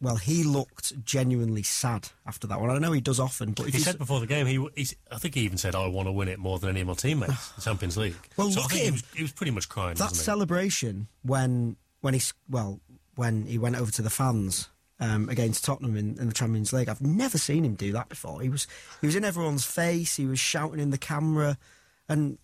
well. 0.00 0.16
He 0.16 0.42
looked 0.42 1.04
genuinely 1.04 1.62
sad 1.62 2.08
after 2.26 2.46
that 2.48 2.60
one. 2.60 2.70
I 2.70 2.78
know 2.78 2.92
he 2.92 3.00
does 3.00 3.20
often, 3.20 3.52
but 3.52 3.66
He 3.66 3.78
said 3.78 3.98
before 3.98 4.18
the 4.20 4.26
game, 4.26 4.46
he, 4.46 4.54
he 4.76 4.88
I 5.10 5.18
think 5.18 5.34
he 5.34 5.42
even 5.42 5.58
said, 5.58 5.74
"I 5.74 5.86
want 5.86 6.08
to 6.08 6.12
win 6.12 6.28
it 6.28 6.38
more 6.38 6.58
than 6.58 6.70
any 6.70 6.80
of 6.80 6.88
my 6.88 6.94
teammates." 6.94 7.50
the 7.52 7.60
Champions 7.62 7.96
League. 7.96 8.16
Well, 8.36 8.50
so 8.50 8.62
look 8.62 8.72
at 8.72 8.78
he 8.78 8.90
was, 8.90 9.04
he 9.14 9.22
was 9.22 9.32
pretty 9.32 9.52
much 9.52 9.68
crying. 9.68 9.94
that 9.94 10.04
wasn't 10.04 10.18
he? 10.18 10.24
celebration 10.24 11.08
when 11.22 11.76
when 12.00 12.14
he 12.14 12.22
well 12.48 12.80
when 13.14 13.46
he 13.46 13.56
went 13.58 13.76
over 13.76 13.90
to 13.92 14.02
the 14.02 14.10
fans 14.10 14.68
um, 15.00 15.28
against 15.28 15.64
Tottenham 15.64 15.96
in, 15.96 16.18
in 16.18 16.28
the 16.28 16.34
Champions 16.34 16.72
League. 16.72 16.88
I've 16.88 17.00
never 17.00 17.38
seen 17.38 17.64
him 17.64 17.74
do 17.74 17.92
that 17.92 18.08
before. 18.08 18.40
He 18.40 18.48
was 18.48 18.66
he 19.00 19.06
was 19.06 19.16
in 19.16 19.24
everyone's 19.24 19.64
face. 19.64 20.16
He 20.16 20.26
was 20.26 20.38
shouting 20.38 20.78
in 20.80 20.90
the 20.90 20.98
camera, 20.98 21.58
and 22.08 22.38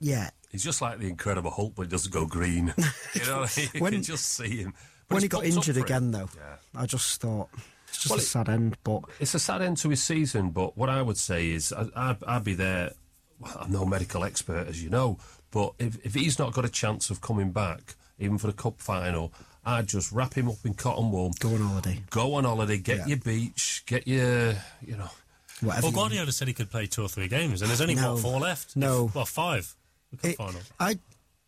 yeah, 0.00 0.30
he's 0.50 0.62
just 0.64 0.80
like 0.80 0.98
the 0.98 1.08
Incredible 1.08 1.50
Hulk 1.50 1.72
but 1.74 1.82
he 1.82 1.88
doesn't 1.88 2.12
go 2.12 2.24
green 2.26 2.72
you 3.14 3.24
know 3.26 3.46
you 3.74 3.80
When- 3.80 3.92
can 3.92 4.02
just 4.02 4.26
see 4.26 4.58
him 4.58 4.74
But 5.08 5.16
when 5.16 5.22
he 5.22 5.28
got 5.28 5.44
injured 5.44 5.76
again 5.76 6.10
though, 6.12 6.28
yeah. 6.36 6.56
I 6.76 6.86
just 6.86 7.20
thought 7.20 7.48
it's 7.88 7.98
just 7.98 8.10
Well, 8.10 8.18
a 8.18 8.22
sad 8.22 8.48
end. 8.48 8.76
But 8.84 9.02
It's 9.18 9.34
a 9.34 9.38
sad 9.40 9.62
end 9.62 9.78
to 9.78 9.88
his 9.88 10.02
season, 10.02 10.50
but 10.50 10.76
what 10.76 10.88
I 10.90 11.00
would 11.02 11.16
say 11.16 11.50
is 11.50 11.72
I, 11.72 11.86
I'd, 11.96 12.22
I'd 12.24 12.44
be 12.44 12.54
there. 12.54 12.92
Well, 13.40 13.56
I'm 13.60 13.72
no 13.72 13.84
medical 13.86 14.24
expert, 14.24 14.66
as 14.68 14.82
you 14.82 14.90
know, 14.90 15.18
but 15.50 15.72
if, 15.78 16.04
if 16.04 16.14
he's 16.14 16.38
not 16.38 16.52
got 16.52 16.64
a 16.64 16.68
chance 16.68 17.08
of 17.08 17.20
coming 17.20 17.50
back, 17.52 17.94
even 18.18 18.36
for 18.36 18.48
the 18.48 18.52
cup 18.52 18.78
final, 18.80 19.32
I'd 19.64 19.86
just 19.86 20.12
wrap 20.12 20.34
him 20.34 20.48
up 20.48 20.56
in 20.64 20.74
cotton 20.74 21.10
wool, 21.10 21.32
go 21.40 21.50
on 21.54 21.60
holiday, 21.60 22.00
go 22.10 22.34
on 22.34 22.44
holiday, 22.44 22.78
get 22.78 22.98
Yeah. 22.98 23.06
your 23.06 23.16
beach, 23.18 23.82
get 23.86 24.06
your, 24.08 24.52
you 24.80 24.96
know, 24.96 25.10
whatever. 25.60 25.82
Well, 25.86 25.90
you- 25.90 25.96
Guardiola 25.96 26.32
said 26.32 26.48
he 26.48 26.54
could 26.54 26.70
play 26.70 26.86
two 26.86 27.02
or 27.02 27.08
three 27.08 27.28
games, 27.28 27.60
and 27.60 27.68
there's 27.68 27.80
only 27.80 27.94
No. 27.94 28.14
what 28.14 28.22
four 28.22 28.40
left. 28.40 28.76
No. 28.76 29.06
If- 29.06 29.14
well, 29.14 29.26
five. 29.26 29.74
The 30.10 30.16
cup 30.16 30.30
It- 30.30 30.36
final. 30.38 30.60
I 30.80 30.98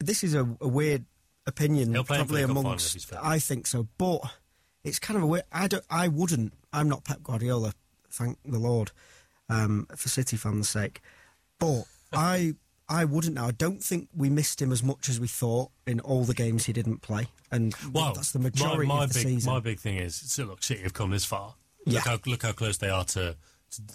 this 0.00 0.22
is 0.24 0.34
a, 0.34 0.48
a 0.60 0.68
weird 0.68 1.04
opinion, 1.46 1.92
He'll 1.92 2.04
play 2.04 2.18
probably 2.18 2.42
the 2.42 2.46
cup 2.48 2.56
final 2.56 2.72
if 2.72 2.80
amongst. 2.80 3.12
I 3.22 3.38
think 3.38 3.66
so, 3.66 3.86
but 3.98 4.20
it's 4.84 4.98
kind 4.98 5.16
of 5.16 5.22
a 5.22 5.26
weird. 5.26 5.44
I 5.52 5.66
don't. 5.68 5.84
I 5.90 6.08
wouldn't. 6.08 6.52
I'm 6.72 6.88
not 6.88 7.04
Pep 7.04 7.22
Guardiola. 7.22 7.72
Thank 8.10 8.38
the 8.44 8.58
Lord, 8.58 8.90
um, 9.48 9.86
for 9.96 10.08
City 10.08 10.36
fans' 10.36 10.68
sake. 10.68 11.00
But 11.58 11.84
I. 12.12 12.54
I 12.90 13.04
wouldn't 13.04 13.36
now. 13.36 13.46
I 13.46 13.52
don't 13.52 13.82
think 13.82 14.08
we 14.14 14.28
missed 14.28 14.60
him 14.60 14.72
as 14.72 14.82
much 14.82 15.08
as 15.08 15.20
we 15.20 15.28
thought 15.28 15.70
in 15.86 16.00
all 16.00 16.24
the 16.24 16.34
games 16.34 16.66
he 16.66 16.72
didn't 16.72 17.02
play, 17.02 17.28
and 17.52 17.72
Well, 17.92 18.12
that's 18.12 18.32
the 18.32 18.40
majority 18.40 18.86
my, 18.86 18.96
my 18.96 19.04
of 19.04 19.12
the 19.12 19.20
big, 19.20 19.26
season. 19.28 19.52
My 19.52 19.60
big 19.60 19.78
thing 19.78 19.96
is, 19.96 20.16
so 20.16 20.44
look, 20.44 20.62
City 20.64 20.82
have 20.82 20.92
come 20.92 21.10
this 21.12 21.24
far. 21.24 21.54
Yeah. 21.86 22.00
Look 22.00 22.06
how 22.06 22.18
look 22.26 22.42
how 22.42 22.52
close 22.52 22.76
they 22.78 22.90
are 22.90 23.04
to, 23.04 23.36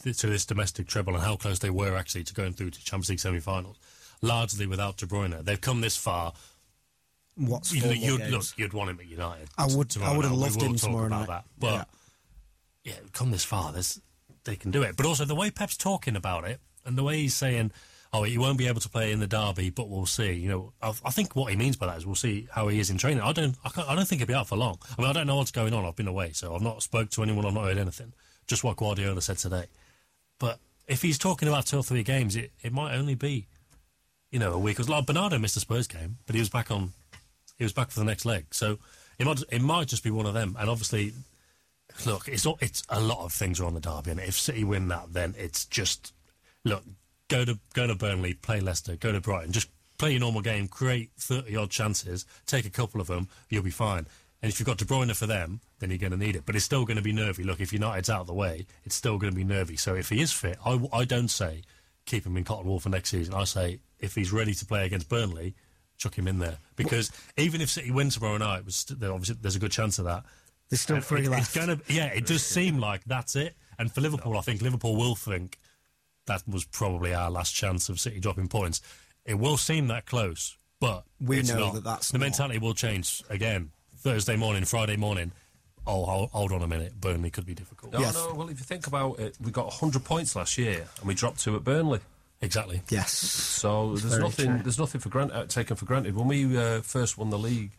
to 0.03 0.13
to 0.13 0.27
this 0.27 0.45
domestic 0.45 0.87
treble, 0.87 1.13
and 1.13 1.23
how 1.23 1.35
close 1.35 1.59
they 1.59 1.69
were 1.69 1.97
actually 1.97 2.23
to 2.23 2.33
going 2.33 2.53
through 2.53 2.71
to 2.71 2.79
Champions 2.79 3.09
League 3.09 3.19
semi-finals. 3.19 3.77
Largely 4.21 4.65
without 4.65 4.95
De 4.95 5.05
Bruyne, 5.05 5.43
they've 5.43 5.59
come 5.59 5.81
this 5.81 5.97
far. 5.97 6.33
What's 7.35 7.73
you, 7.73 7.91
you'd, 7.91 8.19
games? 8.21 8.31
look, 8.31 8.45
you'd 8.55 8.73
want 8.73 8.91
him 8.91 8.99
at 9.01 9.07
United. 9.07 9.49
I 9.57 9.65
would- 9.65 9.97
I 10.01 10.15
would 10.15 10.23
have 10.23 10.33
loved 10.33 10.61
him 10.61 10.71
talk 10.71 10.81
tomorrow 10.81 11.07
about 11.07 11.19
night. 11.19 11.27
That. 11.27 11.43
But 11.59 11.89
yeah. 12.85 12.93
come 13.11 13.31
this 13.31 13.43
far, 13.43 13.73
there's, 13.73 13.99
they 14.45 14.55
can 14.55 14.71
do 14.71 14.83
it. 14.83 14.95
But 14.95 15.05
also 15.05 15.25
the 15.25 15.35
way 15.35 15.51
Pep's 15.51 15.75
talking 15.75 16.15
about 16.15 16.45
it, 16.45 16.61
and 16.85 16.97
the 16.97 17.03
way 17.03 17.17
he's 17.17 17.35
saying, 17.35 17.71
"Oh, 18.15 18.23
he 18.23 18.37
won't 18.37 18.57
be 18.57 18.67
able 18.67 18.81
to 18.81 18.89
play 18.89 19.11
in 19.11 19.19
the 19.19 19.27
derby, 19.27 19.69
but 19.69 19.89
we'll 19.89 20.05
see." 20.05 20.33
You 20.33 20.49
know, 20.49 20.73
I, 20.81 20.89
I 21.05 21.11
think 21.11 21.35
what 21.35 21.51
he 21.51 21.57
means 21.57 21.75
by 21.75 21.87
that 21.87 21.97
is 21.97 22.05
we'll 22.05 22.15
see 22.15 22.47
how 22.51 22.67
he 22.67 22.79
is 22.79 22.89
in 22.89 22.97
training. 22.97 23.21
I 23.21 23.31
don't, 23.33 23.55
I, 23.63 23.83
I 23.89 23.95
don't 23.95 24.07
think 24.07 24.19
he'll 24.19 24.27
be 24.27 24.33
out 24.33 24.47
for 24.47 24.55
long. 24.55 24.77
I 24.97 25.01
mean, 25.01 25.09
I 25.09 25.13
don't 25.13 25.27
know 25.27 25.37
what's 25.37 25.51
going 25.51 25.73
on. 25.73 25.85
I've 25.85 25.95
been 25.95 26.07
away, 26.07 26.31
so 26.33 26.55
I've 26.55 26.61
not 26.61 26.83
spoke 26.83 27.09
to 27.11 27.23
anyone. 27.23 27.45
I've 27.45 27.53
not 27.53 27.65
heard 27.65 27.77
anything. 27.77 28.13
Just 28.47 28.63
what 28.63 28.77
Guardiola 28.77 29.21
said 29.21 29.37
today. 29.37 29.65
But 30.39 30.59
if 30.87 31.01
he's 31.01 31.17
talking 31.17 31.47
about 31.47 31.65
two 31.65 31.77
or 31.77 31.83
three 31.83 32.03
games, 32.03 32.35
it, 32.35 32.51
it 32.61 32.71
might 32.71 32.95
only 32.95 33.15
be, 33.15 33.47
you 34.31 34.39
know, 34.39 34.53
a 34.53 34.59
week. 34.59 34.75
Because 34.75 34.89
like 34.89 35.05
Bernardo 35.05 35.37
missed 35.39 35.55
the 35.55 35.61
Spurs 35.61 35.87
game, 35.87 36.17
but 36.25 36.35
he 36.35 36.41
was 36.41 36.49
back 36.49 36.71
on. 36.71 36.93
He 37.57 37.63
was 37.63 37.73
back 37.73 37.89
for 37.89 37.99
the 37.99 38.05
next 38.05 38.25
leg, 38.25 38.47
so 38.51 38.79
it 39.17 39.25
might 39.25 39.41
it 39.51 39.61
might 39.61 39.87
just 39.87 40.03
be 40.03 40.11
one 40.11 40.25
of 40.25 40.33
them. 40.33 40.57
And 40.59 40.69
obviously, 40.69 41.13
look, 42.05 42.27
it's 42.27 42.45
it's 42.59 42.83
a 42.89 42.99
lot 42.99 43.23
of 43.23 43.31
things 43.31 43.59
are 43.59 43.65
on 43.65 43.73
the 43.73 43.79
derby, 43.79 44.11
and 44.11 44.19
if 44.19 44.37
City 44.37 44.63
win 44.63 44.89
that, 44.89 45.13
then 45.13 45.35
it's 45.37 45.65
just 45.65 46.13
look 46.63 46.83
go 47.29 47.45
to 47.45 47.59
go 47.73 47.87
to 47.87 47.95
Burnley, 47.95 48.33
play 48.33 48.59
Leicester, 48.59 48.95
go 48.95 49.11
to 49.11 49.21
Brighton, 49.21 49.51
just 49.51 49.69
play 49.97 50.11
your 50.11 50.19
normal 50.19 50.41
game, 50.41 50.67
create 50.67 51.11
thirty 51.17 51.55
odd 51.55 51.69
chances, 51.69 52.25
take 52.45 52.65
a 52.65 52.69
couple 52.69 52.99
of 53.01 53.07
them, 53.07 53.27
you'll 53.49 53.63
be 53.63 53.71
fine. 53.71 54.05
And 54.41 54.51
if 54.51 54.59
you've 54.59 54.67
got 54.67 54.77
De 54.77 54.85
Bruyne 54.85 55.15
for 55.15 55.25
them, 55.25 55.59
then 55.79 55.89
you're 55.89 55.97
going 55.97 56.11
to 56.11 56.17
need 56.17 56.35
it. 56.35 56.43
But 56.45 56.55
it's 56.55 56.65
still 56.65 56.85
going 56.85 56.97
to 56.97 57.01
be 57.03 57.13
nervy. 57.13 57.43
Look, 57.43 57.61
if 57.61 57.73
United's 57.73 58.09
out 58.11 58.21
of 58.21 58.27
the 58.27 58.33
way, 58.33 58.67
it's 58.83 58.93
still 58.93 59.17
going 59.17 59.31
to 59.31 59.35
be 59.35 59.43
nervy. 59.45 59.75
So 59.75 59.95
if 59.95 60.09
he 60.09 60.21
is 60.21 60.31
fit, 60.31 60.59
I, 60.63 60.79
I 60.93 61.03
don't 61.05 61.29
say 61.29 61.63
keep 62.05 62.25
him 62.27 62.37
in 62.37 62.43
Cotton 62.43 62.67
Wool 62.67 62.79
for 62.79 62.89
next 62.89 63.09
season. 63.09 63.33
I 63.33 63.45
say 63.45 63.79
if 63.99 64.13
he's 64.13 64.31
ready 64.31 64.53
to 64.53 64.65
play 64.65 64.85
against 64.85 65.09
Burnley, 65.09 65.55
chuck 65.97 66.15
him 66.15 66.27
in 66.27 66.37
there. 66.37 66.57
Because 66.75 67.11
even 67.37 67.59
if 67.59 67.69
City 67.71 67.89
win 67.89 68.09
tomorrow 68.09 68.37
night, 68.37 68.65
which 68.65 68.75
st- 68.75 69.01
obviously 69.03 69.37
there's 69.41 69.55
a 69.55 69.59
good 69.59 69.71
chance 69.71 69.97
of 69.97 70.05
that, 70.05 70.25
There's 70.69 70.81
still 70.81 70.99
three 70.99 71.23
it- 71.25 71.29
left. 71.29 71.55
It's 71.55 71.65
gonna, 71.65 71.79
yeah, 71.87 72.07
it 72.07 72.27
does 72.27 72.43
seem 72.43 72.77
like 72.77 73.03
that's 73.05 73.35
it. 73.35 73.55
And 73.79 73.91
for 73.91 74.01
Liverpool, 74.01 74.37
I 74.37 74.41
think 74.41 74.61
Liverpool 74.61 74.95
will 74.95 75.15
think 75.15 75.57
that 76.27 76.43
was 76.47 76.65
probably 76.65 77.13
our 77.13 77.29
last 77.31 77.53
chance 77.55 77.89
of 77.89 77.99
City 77.99 78.19
dropping 78.19 78.47
points. 78.47 78.81
It 79.25 79.35
will 79.35 79.57
seem 79.57 79.87
that 79.87 80.05
close, 80.05 80.57
but 80.79 81.03
We 81.19 81.39
it's 81.39 81.49
know 81.51 81.59
not. 81.59 81.73
that 81.75 81.83
that's 81.83 82.11
the 82.11 82.17
not. 82.17 82.25
mentality 82.25 82.59
will 82.59 82.73
change 82.73 83.23
again. 83.29 83.71
Thursday 83.97 84.35
morning, 84.35 84.65
Friday 84.65 84.97
morning. 84.97 85.31
Oh, 85.87 86.05
hold, 86.05 86.29
hold 86.31 86.51
on 86.51 86.61
a 86.63 86.67
minute. 86.67 86.99
Burnley 86.99 87.29
could 87.29 87.45
be 87.45 87.53
difficult. 87.53 87.93
no, 87.93 87.99
Yes. 87.99 88.13
no. 88.15 88.33
Well, 88.33 88.49
if 88.49 88.57
you 88.59 88.65
think 88.65 88.87
about 88.87 89.19
it, 89.19 89.35
we 89.41 89.51
got 89.51 89.65
100 89.67 90.03
points 90.03 90.35
last 90.35 90.57
year, 90.57 90.87
and 90.99 91.07
we 91.07 91.13
dropped 91.13 91.39
two 91.41 91.55
at 91.55 91.63
Burnley. 91.63 91.99
Exactly. 92.41 92.81
yes. 92.89 93.11
So 93.13 93.95
there's 93.95 94.19
nothing 94.19 94.45
true. 94.47 94.59
there's 94.63 94.77
nothing 94.77 94.99
for 95.01 95.09
granted 95.09 95.35
uh, 95.35 95.45
taken 95.45 95.75
for 95.75 95.85
granted. 95.85 96.15
When 96.15 96.27
we 96.27 96.57
uh, 96.57 96.81
first 96.81 97.17
won 97.17 97.29
the 97.29 97.39
league, 97.39 97.71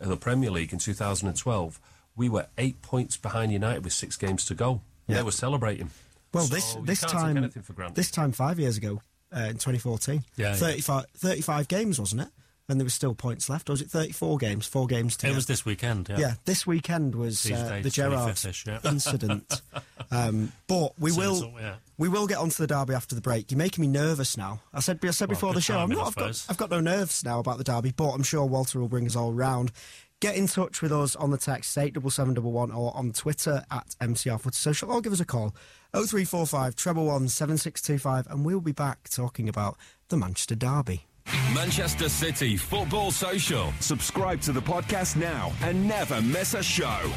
uh, 0.00 0.06
the 0.08 0.16
Premier 0.16 0.50
League 0.50 0.72
in 0.72 0.78
2012, 0.78 1.80
we 2.14 2.28
were 2.28 2.46
eight 2.58 2.82
points 2.82 3.16
behind 3.16 3.52
United 3.52 3.82
with 3.84 3.92
six 3.92 4.16
games 4.16 4.44
to 4.46 4.54
go. 4.54 4.82
Yeah. 5.08 5.16
They 5.16 5.22
were 5.22 5.30
celebrating. 5.32 5.90
Well, 6.32 6.44
So 6.44 6.54
this 6.54 6.76
this 6.84 7.00
time 7.00 7.36
anything 7.36 7.62
for 7.62 7.72
granted. 7.72 7.96
this 7.96 8.10
time 8.10 8.32
five 8.32 8.58
years 8.58 8.76
ago 8.76 9.00
uh, 9.34 9.40
in 9.40 9.54
2014, 9.54 10.24
Yeah, 10.36 10.48
yeah. 10.48 10.54
35, 10.54 11.06
35 11.16 11.68
games 11.68 11.98
wasn't 12.00 12.22
it? 12.22 12.28
And 12.68 12.80
there 12.80 12.84
was 12.84 12.94
still 12.94 13.14
points 13.14 13.50
left. 13.50 13.68
Or 13.68 13.72
was 13.72 13.82
it 13.82 13.90
34 13.90 14.38
games? 14.38 14.66
Four 14.66 14.86
games 14.86 15.16
to 15.18 15.26
It 15.28 15.34
was 15.34 15.46
this 15.46 15.66
weekend. 15.66 16.08
Yeah. 16.08 16.18
Yeah, 16.18 16.34
this 16.44 16.66
weekend 16.66 17.14
was 17.16 17.44
uh, 17.50 17.68
days, 17.68 17.82
the 17.84 17.90
25th-ish, 17.90 18.66
yeah. 18.66 18.78
incident. 18.84 19.60
um, 20.10 20.52
but 20.68 20.92
we 20.98 21.10
So- 21.10 21.18
will 21.18 21.52
yeah. 21.60 21.74
we 21.98 22.08
will 22.08 22.26
get 22.26 22.38
onto 22.38 22.56
the 22.62 22.66
derby 22.68 22.94
after 22.94 23.14
the 23.14 23.20
break. 23.20 23.50
You're 23.50 23.58
making 23.58 23.82
me 23.82 23.88
nervous 23.88 24.36
now. 24.36 24.60
I 24.72 24.80
said 24.80 25.00
I 25.02 25.10
said 25.10 25.28
Well, 25.28 25.34
before 25.34 25.54
the 25.54 25.60
show, 25.60 25.78
I'm 25.80 25.90
not, 25.90 26.06
I've, 26.06 26.14
got. 26.14 26.46
I've 26.48 26.56
got 26.56 26.70
no 26.70 26.80
nerves 26.80 27.24
now 27.24 27.40
about 27.40 27.58
the 27.58 27.64
derby, 27.64 27.92
but 27.94 28.10
I'm 28.10 28.22
sure 28.22 28.46
Walter 28.46 28.78
will 28.80 28.88
bring 28.88 29.06
us 29.06 29.16
all 29.16 29.32
round. 29.32 29.72
Get 30.20 30.36
in 30.36 30.46
touch 30.46 30.80
with 30.82 30.92
us 30.92 31.16
on 31.16 31.30
the 31.32 31.38
text 31.38 31.76
eight 31.76 31.94
double 31.94 32.10
seven 32.10 32.32
double 32.34 32.52
one 32.52 32.70
or 32.70 32.96
on 32.96 33.12
Twitter 33.12 33.64
at 33.72 33.96
MCR 34.00 34.40
Footy 34.40 34.54
Social 34.56 34.90
or 34.92 35.00
give 35.00 35.12
us 35.12 35.20
a 35.20 35.24
call 35.26 35.52
0345 35.94 36.74
treble 36.74 37.06
one 37.06 37.28
seven 37.28 37.58
six 37.58 37.82
two 37.82 37.98
five 37.98 38.26
and 38.28 38.44
we'll 38.44 38.60
be 38.60 38.72
back 38.72 39.08
talking 39.10 39.48
about 39.48 39.76
the 40.08 40.16
Manchester 40.16 40.54
Derby. 40.54 41.06
Manchester 41.54 42.08
City 42.08 42.56
Football 42.56 43.10
Social. 43.10 43.72
Subscribe 43.80 44.40
to 44.42 44.52
the 44.52 44.62
podcast 44.62 45.16
now 45.16 45.52
and 45.62 45.86
never 45.86 46.20
miss 46.22 46.54
a 46.54 46.62
show. 46.62 47.12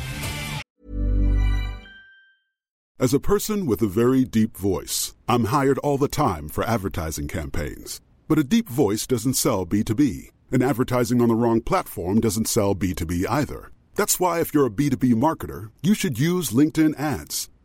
As 2.98 3.14
a 3.14 3.20
person 3.20 3.66
with 3.66 3.82
a 3.82 3.88
very 3.88 4.24
deep 4.24 4.56
voice, 4.56 5.16
I'm 5.28 5.46
hired 5.46 5.78
all 5.80 5.98
the 5.98 6.08
time 6.08 6.48
for 6.48 6.64
advertising 6.64 7.28
campaigns. 7.28 8.00
But 8.30 8.40
a 8.40 8.44
deep 8.44 8.70
voice 8.70 9.06
doesn't 9.06 9.34
sell 9.34 9.66
B2B, 9.66 10.32
and 10.52 10.64
advertising 10.64 11.22
on 11.22 11.28
the 11.28 11.36
wrong 11.36 11.60
platform 11.60 12.22
doesn't 12.22 12.48
sell 12.48 12.74
B2B 12.74 13.26
either. 13.30 13.70
That's 13.96 14.18
why, 14.18 14.40
if 14.40 14.54
you're 14.54 14.68
a 14.68 14.70
B2B 14.70 15.14
marketer, 15.16 15.72
you 15.82 15.94
should 15.94 16.18
use 16.18 16.52
LinkedIn 16.52 16.98
ads. 16.98 17.50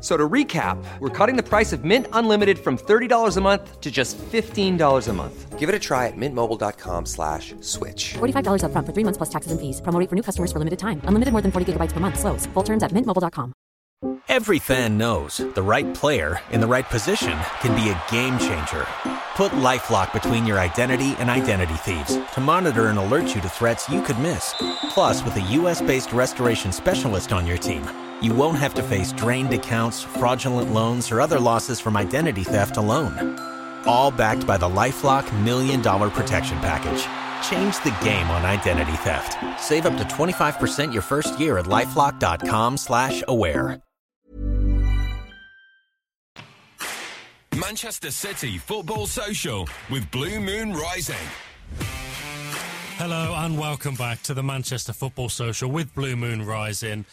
F- 0.00 0.04
So 0.04 0.16
to 0.16 0.28
recap, 0.28 0.82
we're 1.00 1.10
cutting 1.10 1.36
the 1.36 1.42
price 1.42 1.74
of 1.74 1.84
Mint 1.84 2.06
Unlimited 2.14 2.58
from 2.58 2.78
$30 2.78 3.36
a 3.36 3.40
month 3.42 3.80
to 3.82 3.90
just 3.90 4.16
$15 4.32 5.08
a 5.08 5.12
month. 5.12 5.58
Give 5.58 5.68
it 5.68 5.74
a 5.74 5.78
try 5.78 6.06
at 6.08 6.16
mintmobile.com 6.16 7.04
slash 7.04 7.54
switch. 7.60 8.14
$45 8.14 8.62
upfront 8.64 8.86
for 8.86 8.92
three 8.94 9.04
months 9.04 9.18
plus 9.18 9.28
taxes 9.28 9.52
and 9.52 9.60
fees. 9.60 9.82
Promo 9.82 9.98
rate 10.00 10.08
for 10.08 10.16
new 10.16 10.22
customers 10.22 10.50
for 10.52 10.58
limited 10.58 10.78
time. 10.78 11.02
Unlimited 11.04 11.32
more 11.32 11.42
than 11.42 11.52
40 11.52 11.72
gigabytes 11.74 11.92
per 11.92 12.00
month. 12.00 12.18
Slows. 12.18 12.46
Full 12.54 12.62
terms 12.64 12.82
at 12.82 12.92
mintmobile.com. 12.92 13.52
Every 14.30 14.58
fan 14.58 14.96
knows 14.96 15.36
the 15.54 15.62
right 15.62 15.92
player 15.94 16.40
in 16.52 16.60
the 16.62 16.66
right 16.66 16.88
position 16.88 17.36
can 17.60 17.74
be 17.76 17.90
a 17.90 18.00
game 18.10 18.38
changer. 18.38 18.86
Put 19.36 19.52
LifeLock 19.52 20.12
between 20.14 20.46
your 20.46 20.58
identity 20.58 21.14
and 21.18 21.28
identity 21.28 21.74
thieves 21.84 22.16
to 22.34 22.40
monitor 22.40 22.86
and 22.86 22.98
alert 22.98 23.34
you 23.34 23.42
to 23.42 23.48
threats 23.50 23.88
you 23.90 24.00
could 24.00 24.18
miss. 24.18 24.54
Plus, 24.94 25.22
with 25.24 25.36
a 25.36 25.42
US-based 25.60 26.12
restoration 26.14 26.72
specialist 26.72 27.32
on 27.32 27.46
your 27.46 27.58
team, 27.58 27.82
you 28.22 28.34
won't 28.34 28.58
have 28.58 28.74
to 28.74 28.82
face 28.82 29.12
drained 29.12 29.52
accounts, 29.52 30.02
fraudulent 30.02 30.72
loans, 30.72 31.10
or 31.10 31.20
other 31.20 31.40
losses 31.40 31.80
from 31.80 31.96
identity 31.96 32.44
theft 32.44 32.76
alone. 32.76 33.38
All 33.86 34.10
backed 34.10 34.46
by 34.46 34.56
the 34.56 34.68
LifeLock 34.68 35.26
Million 35.42 35.82
Dollar 35.82 36.10
Protection 36.10 36.58
Package. 36.58 37.06
Change 37.48 37.76
the 37.82 37.96
game 38.04 38.30
on 38.30 38.44
identity 38.44 38.96
theft. 38.98 39.36
Save 39.60 39.86
up 39.86 39.96
to 39.96 40.04
25% 40.04 40.92
your 40.92 41.02
first 41.02 41.38
year 41.40 41.58
at 41.58 41.66
LifeLock.com 41.66 42.76
slash 42.76 43.22
aware. 43.28 43.80
Manchester 47.56 48.10
City 48.10 48.58
Football 48.58 49.06
Social 49.06 49.68
with 49.90 50.10
Blue 50.10 50.40
Moon 50.40 50.72
Rising. 50.72 51.14
Hello 52.96 53.34
and 53.36 53.58
welcome 53.58 53.94
back 53.94 54.22
to 54.22 54.34
the 54.34 54.42
Manchester 54.42 54.92
Football 54.92 55.28
Social 55.28 55.70
with 55.70 55.94
Blue 55.94 56.16
Moon 56.16 56.44
Rising. 56.44 57.04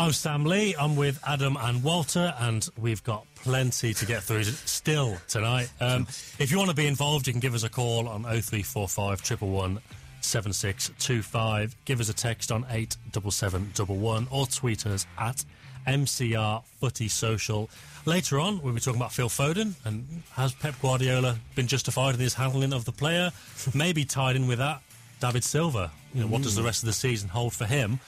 I'm 0.00 0.12
Sam 0.12 0.44
Lee. 0.44 0.76
I'm 0.78 0.94
with 0.94 1.20
Adam 1.26 1.56
and 1.60 1.82
Walter, 1.82 2.32
and 2.38 2.66
we've 2.78 3.02
got 3.02 3.26
plenty 3.34 3.92
to 3.92 4.06
get 4.06 4.22
through 4.22 4.44
still 4.44 5.16
tonight. 5.26 5.72
Um, 5.80 6.06
if 6.38 6.52
you 6.52 6.56
want 6.56 6.70
to 6.70 6.76
be 6.76 6.86
involved, 6.86 7.26
you 7.26 7.32
can 7.32 7.40
give 7.40 7.52
us 7.52 7.64
a 7.64 7.68
call 7.68 8.06
on 8.06 8.22
0345 8.22 9.42
111 9.42 9.82
7625. 10.20 11.76
Give 11.84 11.98
us 11.98 12.08
a 12.08 12.14
text 12.14 12.52
on 12.52 12.64
87711 12.70 14.28
or 14.30 14.46
tweet 14.46 14.86
us 14.86 15.04
at 15.18 15.44
MCR 15.88 16.62
Footy 16.80 17.08
Social. 17.08 17.68
Later 18.06 18.38
on, 18.38 18.62
we'll 18.62 18.74
be 18.74 18.80
talking 18.80 19.00
about 19.00 19.12
Phil 19.12 19.28
Foden 19.28 19.74
and 19.84 20.22
has 20.34 20.54
Pep 20.54 20.76
Guardiola 20.80 21.38
been 21.56 21.66
justified 21.66 22.14
in 22.14 22.20
his 22.20 22.34
handling 22.34 22.72
of 22.72 22.84
the 22.84 22.92
player? 22.92 23.32
Maybe 23.74 24.04
tied 24.04 24.36
in 24.36 24.46
with 24.46 24.58
that, 24.58 24.80
David 25.18 25.42
Silva. 25.42 25.90
You 26.14 26.20
know, 26.20 26.28
what 26.28 26.42
does 26.42 26.54
the 26.54 26.62
rest 26.62 26.84
of 26.84 26.86
the 26.86 26.92
season 26.92 27.28
hold 27.28 27.52
for 27.52 27.64
him? 27.64 27.98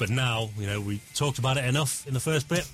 But 0.00 0.08
now, 0.10 0.48
you 0.58 0.66
know, 0.66 0.80
we 0.80 0.98
talked 1.14 1.38
about 1.38 1.58
it 1.58 1.64
enough 1.66 2.06
in 2.08 2.14
the 2.14 2.20
first 2.20 2.48
bit. 2.48 2.66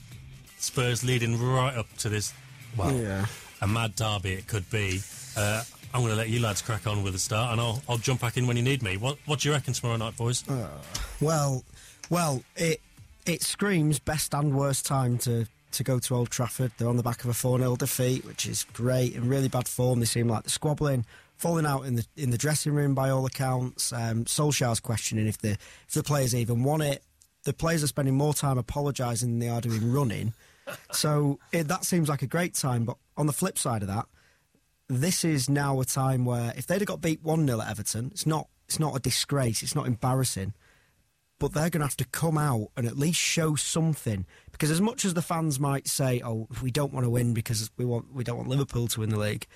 Spurs 0.58 1.02
leading 1.04 1.38
right 1.42 1.76
up 1.76 1.86
to 1.98 2.08
this, 2.08 2.32
well, 2.76 2.92
Yeah. 2.92 3.26
a 3.60 3.66
mad 3.66 3.96
derby 3.96 4.32
it 4.34 4.46
could 4.46 4.68
be. 4.70 5.00
Uh, 5.36 5.62
I'm 5.92 6.02
going 6.02 6.12
to 6.12 6.16
let 6.16 6.28
you 6.28 6.38
lads 6.40 6.62
crack 6.62 6.86
on 6.86 7.02
with 7.02 7.14
the 7.14 7.18
start, 7.18 7.50
and 7.52 7.60
I'll, 7.60 7.82
I'll 7.88 7.98
jump 7.98 8.20
back 8.20 8.36
in 8.36 8.46
when 8.46 8.56
you 8.56 8.62
need 8.62 8.80
me. 8.82 8.96
What, 8.96 9.18
what 9.26 9.40
do 9.40 9.48
you 9.48 9.54
reckon 9.54 9.74
tomorrow 9.74 9.96
night, 9.96 10.16
boys? 10.16 10.44
Well, 11.20 11.64
well, 12.10 12.42
it 12.56 12.80
it 13.26 13.42
screams 13.42 13.98
best 13.98 14.32
and 14.34 14.54
worst 14.56 14.86
time 14.86 15.18
to, 15.18 15.46
to 15.72 15.82
go 15.82 15.98
to 15.98 16.14
Old 16.14 16.30
Trafford. 16.30 16.70
They're 16.78 16.88
on 16.88 16.96
the 16.96 17.02
back 17.02 17.24
of 17.24 17.30
a 17.30 17.34
4 17.34 17.58
0 17.58 17.74
defeat, 17.74 18.24
which 18.24 18.46
is 18.46 18.64
great. 18.72 19.14
In 19.16 19.28
really 19.28 19.48
bad 19.48 19.66
form. 19.66 19.98
They 19.98 20.06
seem 20.06 20.28
like 20.28 20.44
they're 20.44 20.50
squabbling, 20.50 21.04
falling 21.38 21.66
out 21.66 21.82
in 21.86 21.96
the 21.96 22.06
in 22.16 22.30
the 22.30 22.38
dressing 22.38 22.72
room 22.72 22.94
by 22.94 23.10
all 23.10 23.26
accounts. 23.26 23.92
Um, 23.92 24.26
Solskjaer's 24.26 24.78
questioning 24.78 25.26
if 25.26 25.38
the 25.38 25.50
if 25.88 25.94
the 25.94 26.04
players 26.04 26.34
even 26.36 26.62
want 26.62 26.82
it. 26.84 27.02
The 27.46 27.52
players 27.52 27.84
are 27.84 27.86
spending 27.86 28.16
more 28.16 28.34
time 28.34 28.58
apologising 28.58 29.30
than 29.30 29.38
they 29.38 29.48
are 29.48 29.60
doing 29.60 29.92
running. 29.92 30.34
So 30.90 31.38
it, 31.52 31.68
that 31.68 31.84
seems 31.84 32.08
like 32.08 32.22
a 32.22 32.26
great 32.26 32.54
time. 32.54 32.84
But 32.84 32.96
on 33.16 33.26
the 33.26 33.32
flip 33.32 33.56
side 33.56 33.82
of 33.82 33.88
that, 33.88 34.06
this 34.88 35.24
is 35.24 35.48
now 35.48 35.80
a 35.80 35.84
time 35.84 36.24
where 36.24 36.52
if 36.56 36.66
they'd 36.66 36.80
have 36.80 36.88
got 36.88 37.00
beat 37.00 37.22
1 37.22 37.46
0 37.46 37.60
at 37.60 37.70
Everton, 37.70 38.08
it's 38.10 38.26
not, 38.26 38.48
it's 38.64 38.80
not 38.80 38.96
a 38.96 38.98
disgrace, 38.98 39.62
it's 39.62 39.76
not 39.76 39.86
embarrassing. 39.86 40.54
But 41.38 41.52
they're 41.52 41.70
going 41.70 41.82
to 41.82 41.86
have 41.86 41.96
to 41.98 42.04
come 42.06 42.36
out 42.36 42.72
and 42.76 42.84
at 42.84 42.98
least 42.98 43.20
show 43.20 43.54
something. 43.54 44.26
Because 44.50 44.72
as 44.72 44.80
much 44.80 45.04
as 45.04 45.14
the 45.14 45.22
fans 45.22 45.60
might 45.60 45.86
say, 45.86 46.20
oh, 46.24 46.48
we 46.60 46.72
don't 46.72 46.92
want 46.92 47.04
to 47.04 47.10
win 47.10 47.32
because 47.32 47.70
we, 47.76 47.84
want, 47.84 48.12
we 48.12 48.24
don't 48.24 48.36
want 48.36 48.48
Liverpool 48.48 48.88
to 48.88 49.00
win 49.00 49.10
the 49.10 49.20
league, 49.20 49.46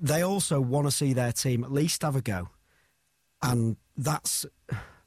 they 0.00 0.22
also 0.22 0.60
want 0.60 0.88
to 0.88 0.90
see 0.90 1.12
their 1.12 1.30
team 1.30 1.62
at 1.62 1.70
least 1.70 2.02
have 2.02 2.16
a 2.16 2.20
go. 2.20 2.48
And 3.42 3.76
that's, 3.96 4.44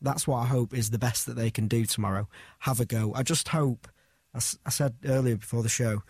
that's 0.02 0.28
what 0.28 0.38
I 0.38 0.46
hope 0.46 0.74
is 0.74 0.90
the 0.90 1.00
best 1.00 1.26
that 1.26 1.36
they 1.36 1.50
can 1.52 1.68
do 1.68 1.86
tomorrow. 1.86 2.28
Have 2.60 2.80
a 2.80 2.86
go. 2.86 3.14
I 3.16 3.24
just 3.24 3.50
hope, 3.50 3.88
as 4.34 4.58
I 4.66 4.70
said 4.70 4.96
earlier 5.06 5.38
before 5.38 5.64
the 5.64 5.70
show, 5.70 6.04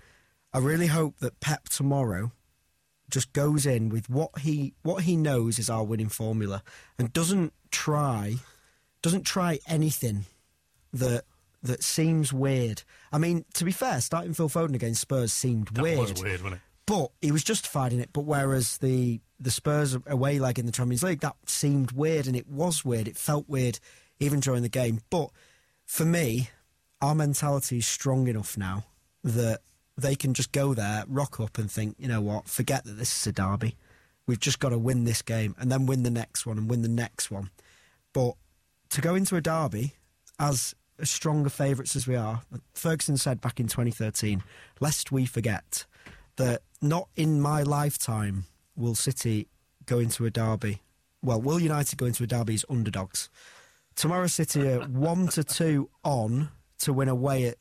I 0.54 0.60
really 0.60 0.88
hope 0.88 1.18
that 1.20 1.40
Pep 1.40 1.70
tomorrow 1.70 2.32
just 3.10 3.34
goes 3.34 3.66
in 3.66 3.90
with 3.90 4.10
what 4.10 4.40
he 4.40 4.74
what 4.82 5.04
he 5.04 5.16
knows 5.16 5.60
is 5.60 5.70
our 5.70 5.84
winning 5.84 6.10
formula 6.10 6.64
and 6.98 7.14
doesn't 7.14 7.54
try 7.70 8.36
doesn't 9.04 9.24
try 9.24 9.60
anything 9.68 10.26
that 10.92 11.24
that 11.62 11.84
seems 11.84 12.32
weird. 12.32 12.84
I 13.12 13.18
mean, 13.18 13.46
to 13.56 13.66
be 13.66 13.72
fair, 13.72 14.00
starting 14.02 14.34
Phil 14.34 14.50
Foden 14.50 14.76
against 14.76 15.02
Spurs 15.02 15.34
seemed 15.34 15.68
That 15.70 15.82
weird. 15.84 16.00
was 16.00 16.22
weird, 16.22 16.42
wasn't 16.42 16.54
it? 16.56 16.62
But 16.86 17.12
he 17.22 17.32
was 17.32 17.44
justified 17.44 17.94
in 17.94 18.00
it. 18.00 18.10
But 18.14 18.22
whereas 18.22 18.78
the 18.78 19.20
the 19.40 19.52
Spurs 19.52 19.98
away 20.08 20.40
leg 20.40 20.60
in 20.60 20.66
the 20.66 20.72
Champions 20.72 21.04
League, 21.04 21.20
that 21.22 21.36
seemed 21.46 21.92
weird, 21.92 22.28
and 22.28 22.36
it 22.36 22.48
was 22.48 22.86
weird. 22.86 23.08
It 23.08 23.18
felt 23.18 23.50
weird 23.50 23.80
even 24.20 24.40
during 24.40 24.64
the 24.64 24.70
game. 24.70 25.02
But 25.10 25.30
for 25.86 26.06
me, 26.06 26.50
our 27.02 27.16
mentality 27.16 27.80
is 27.80 27.88
strong 27.88 28.28
enough 28.28 28.58
now 28.58 28.86
that 29.24 29.62
they 29.98 30.16
can 30.16 30.34
just 30.34 30.52
go 30.52 30.74
there, 30.74 31.04
rock 31.08 31.40
up, 31.40 31.58
and 31.58 31.70
think, 31.70 31.96
you 32.00 32.08
know 32.08 32.22
what? 32.22 32.48
Forget 32.48 32.86
that 32.86 32.94
this 32.94 33.18
is 33.20 33.28
a 33.28 33.32
derby. 33.32 33.76
We've 34.28 34.40
just 34.40 34.60
got 34.60 34.70
to 34.70 34.78
win 34.78 35.04
this 35.04 35.22
game, 35.22 35.56
and 35.60 35.72
then 35.72 35.86
win 35.86 36.04
the 36.04 36.10
next 36.10 36.46
one, 36.46 36.58
and 36.58 36.70
win 36.70 36.82
the 36.82 36.88
next 36.88 37.30
one. 37.30 37.50
But 38.14 38.36
to 38.90 39.02
go 39.02 39.16
into 39.16 39.36
a 39.36 39.42
derby 39.42 39.94
as 40.40 40.76
stronger 41.04 41.50
favourites 41.50 41.96
as 41.96 42.08
we 42.08 42.16
are, 42.16 42.42
Ferguson 42.74 43.18
said 43.18 43.42
back 43.42 43.60
in 43.60 43.68
2013, 43.68 44.44
lest 44.80 45.12
we 45.12 45.26
forget 45.26 45.86
that 46.38 46.62
not 46.82 47.08
in 47.16 47.42
my 47.42 47.64
lifetime 47.64 48.46
will 48.76 48.96
City 48.96 49.48
go 49.86 50.00
into 50.00 50.26
a 50.26 50.32
derby. 50.32 50.82
Well, 51.22 51.42
will 51.42 51.60
United 51.60 51.98
go 51.98 52.06
into 52.06 52.24
a 52.24 52.28
derby 52.28 52.56
as 52.56 52.66
underdogs? 52.70 53.30
Tomorrow 53.96 54.28
City 54.28 54.68
are 54.68 54.82
one 54.86 55.28
to 55.30 55.44
two 55.44 55.90
on 56.04 56.50
to 56.80 56.94
win 56.94 57.08
away 57.08 57.46
at 57.46 57.58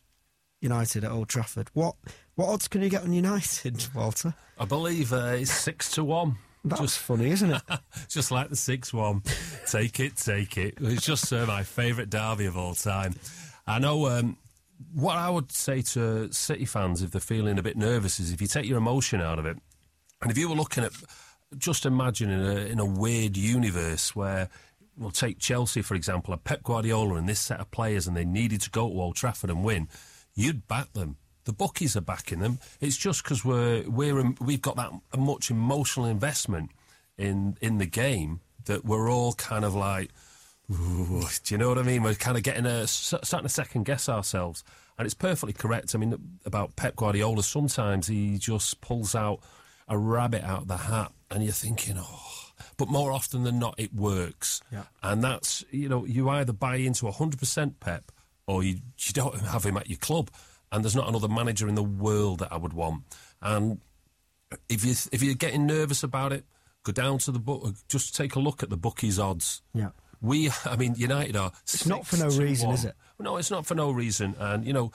United 0.61 1.05
at 1.05 1.11
Old 1.11 1.29
Trafford. 1.29 1.69
What 1.75 1.95
what 2.35 2.49
odds 2.49 2.67
can 2.69 2.83
you 2.83 2.89
get 2.89 3.03
on 3.03 3.13
United, 3.13 3.87
Walter? 3.95 4.35
I 4.59 4.65
believe 4.65 5.13
uh, 5.13 5.37
it's 5.37 5.53
six 5.53 5.91
to 5.93 6.05
one. 6.05 6.37
That's 6.65 6.97
funny, 6.97 7.31
isn't 7.31 7.51
it? 7.51 7.63
just 8.09 8.31
like 8.31 8.49
the 8.49 8.57
6 8.57 8.93
1. 8.93 9.23
take 9.71 10.01
it, 10.01 10.17
take 10.17 10.57
it. 10.57 10.79
It's 10.81 11.05
just 11.05 11.31
uh, 11.31 11.45
my 11.45 11.63
favourite 11.63 12.09
derby 12.09 12.47
of 12.47 12.57
all 12.57 12.75
time. 12.75 13.15
I 13.67 13.79
know 13.79 14.07
um, 14.07 14.39
what 14.93 15.17
I 15.17 15.31
would 15.31 15.53
say 15.53 15.83
to 15.83 16.33
City 16.33 16.65
fans 16.65 17.03
if 17.03 17.11
they're 17.11 17.21
feeling 17.21 17.59
a 17.59 17.63
bit 17.63 17.77
nervous 17.77 18.21
is 18.21 18.33
if 18.33 18.41
you 18.41 18.47
take 18.47 18.67
your 18.67 18.79
emotion 18.79 19.21
out 19.21 19.39
of 19.39 19.47
it, 19.47 19.59
and 20.23 20.31
if 20.31 20.39
you 20.39 20.49
were 20.49 20.55
looking 20.55 20.85
at 20.85 20.93
just 21.59 21.87
imagine 21.87 22.31
in 22.31 22.41
a, 22.41 22.61
in 22.67 22.79
a 22.81 22.85
weird 22.85 23.37
universe 23.37 24.17
where 24.17 24.49
we'll 24.97 25.11
take 25.11 25.39
Chelsea, 25.39 25.83
for 25.83 25.95
example, 25.95 26.35
a 26.35 26.37
Pep 26.37 26.63
Guardiola 26.63 27.15
and 27.17 27.29
this 27.29 27.41
set 27.41 27.61
of 27.61 27.71
players, 27.71 28.07
and 28.07 28.17
they 28.17 28.25
needed 28.25 28.61
to 28.63 28.71
go 28.71 28.89
to 28.89 29.01
Old 29.01 29.17
Trafford 29.17 29.51
and 29.51 29.65
win. 29.65 29.89
you'd 30.35 30.67
back 30.67 30.93
them. 30.93 31.17
The 31.45 31.53
bookies 31.53 31.97
are 31.97 32.01
backing 32.01 32.41
them. 32.41 32.59
It's 32.81 32.97
just 32.97 33.23
because 33.23 33.45
we're 33.45 33.89
we're 33.89 34.33
we've 34.41 34.63
got 34.63 34.77
that 34.77 34.93
much 35.17 35.51
emotional 35.51 36.07
investment 36.07 36.71
in 37.19 37.57
in 37.61 37.79
the 37.79 37.87
game 37.87 38.41
that 38.65 38.85
we're 38.85 39.11
all 39.11 39.35
kind 39.35 39.65
of 39.65 39.75
like, 39.75 40.11
"Ooh," 40.73 41.23
do 41.45 41.55
you 41.55 41.59
know 41.59 41.69
what 41.69 41.79
I 41.79 41.83
mean? 41.83 42.03
We're 42.03 42.15
kind 42.15 42.37
of 42.37 42.43
getting 42.43 42.67
a 42.67 42.87
starting 42.87 43.43
to 43.43 43.49
second 43.49 43.85
guess 43.85 44.09
ourselves, 44.09 44.65
and 44.99 45.05
it's 45.07 45.15
perfectly 45.15 45.53
correct. 45.53 45.95
I 45.95 45.99
mean, 45.99 46.39
about 46.45 46.77
Pep 46.77 46.97
Guardiola, 46.97 47.43
sometimes 47.43 48.07
he 48.07 48.39
just 48.39 48.81
pulls 48.81 49.15
out 49.15 49.41
a 49.89 49.99
rabbit 49.99 50.43
out 50.43 50.63
of 50.63 50.69
the 50.69 50.77
hat, 50.79 51.13
and 51.31 51.43
you're 51.45 51.53
thinking, 51.53 51.97
oh. 51.99 52.31
But 52.77 52.89
more 52.89 53.13
often 53.13 53.43
than 53.45 53.59
not, 53.59 53.75
it 53.79 53.93
works, 53.95 54.61
Yeah. 54.73 54.85
and 55.03 55.23
that's 55.23 55.65
you 55.71 55.89
know 55.89 56.05
you 56.05 56.29
either 56.29 56.53
buy 56.53 56.77
into 56.77 57.11
hundred 57.11 57.39
percent 57.39 57.79
Pep 57.81 58.11
or 58.47 58.63
you 58.63 58.75
you 58.99 59.13
don't 59.13 59.39
have 59.41 59.65
him 59.65 59.77
at 59.77 59.89
your 59.89 59.99
club, 59.99 60.31
and 60.73 60.85
there's 60.85 60.97
not 60.97 61.09
another 61.09 61.29
manager 61.29 61.69
in 61.69 61.75
the 61.75 61.83
world 61.85 62.39
that 62.41 62.53
I 62.53 62.57
would 62.57 62.73
want. 62.73 63.03
And 63.43 63.81
if 64.69 64.85
you 64.85 64.93
if 65.13 65.23
you're 65.23 65.35
getting 65.35 65.67
nervous 65.67 66.03
about 66.03 66.33
it, 66.33 66.45
go 66.85 66.93
down 66.93 67.19
to 67.19 67.33
the 67.33 67.39
book. 67.41 67.75
Just 67.89 68.15
take 68.17 68.35
a 68.37 68.41
look 68.41 68.63
at 68.63 68.71
the 68.71 68.77
bookies 68.77 69.19
odds. 69.19 69.63
Yeah. 69.73 69.91
We, 70.25 70.51
I 70.65 70.77
mean, 70.77 70.95
United 70.97 71.37
are. 71.37 71.53
It's 71.65 71.87
not 71.87 72.07
for 72.07 72.17
no 72.17 72.29
reason, 72.29 72.69
one. 72.69 72.75
is 72.75 72.87
it? 72.87 72.95
No, 73.21 73.37
it's 73.37 73.51
not 73.51 73.67
for 73.67 73.75
no 73.75 73.91
reason. 73.91 74.35
And 74.39 74.67
you 74.67 74.73
know, 74.73 74.91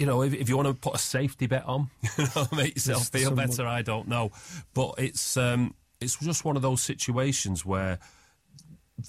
you 0.00 0.06
know, 0.06 0.22
if, 0.22 0.34
if 0.34 0.48
you 0.48 0.56
want 0.56 0.66
to 0.66 0.74
put 0.74 0.96
a 0.96 0.98
safety 0.98 1.46
bet 1.46 1.64
on, 1.64 1.88
you 2.18 2.24
know, 2.34 2.48
make 2.56 2.74
yourself 2.74 3.12
There's 3.12 3.26
feel 3.26 3.36
better. 3.36 3.64
I 3.64 3.82
don't 3.82 4.08
know, 4.08 4.32
but 4.74 4.94
it's 4.98 5.36
um, 5.36 5.74
it's 6.00 6.16
just 6.16 6.44
one 6.44 6.56
of 6.56 6.62
those 6.62 6.82
situations 6.82 7.64
where 7.64 8.00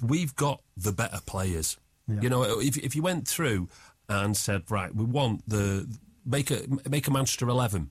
we've 0.06 0.36
got 0.36 0.62
the 0.78 0.92
better 0.92 1.20
players. 1.26 1.78
Yeah. 2.08 2.22
You 2.22 2.30
know, 2.30 2.44
if 2.60 2.78
if 2.78 2.96
you 2.96 3.02
went 3.02 3.28
through 3.28 3.68
and 4.08 4.38
said, 4.38 4.70
right, 4.70 4.94
we 4.94 5.06
want 5.06 5.50
the 5.50 5.88
make 6.24 6.52
a 6.52 6.62
make 6.88 7.08
a 7.08 7.12
Manchester 7.12 7.50
eleven. 7.50 7.90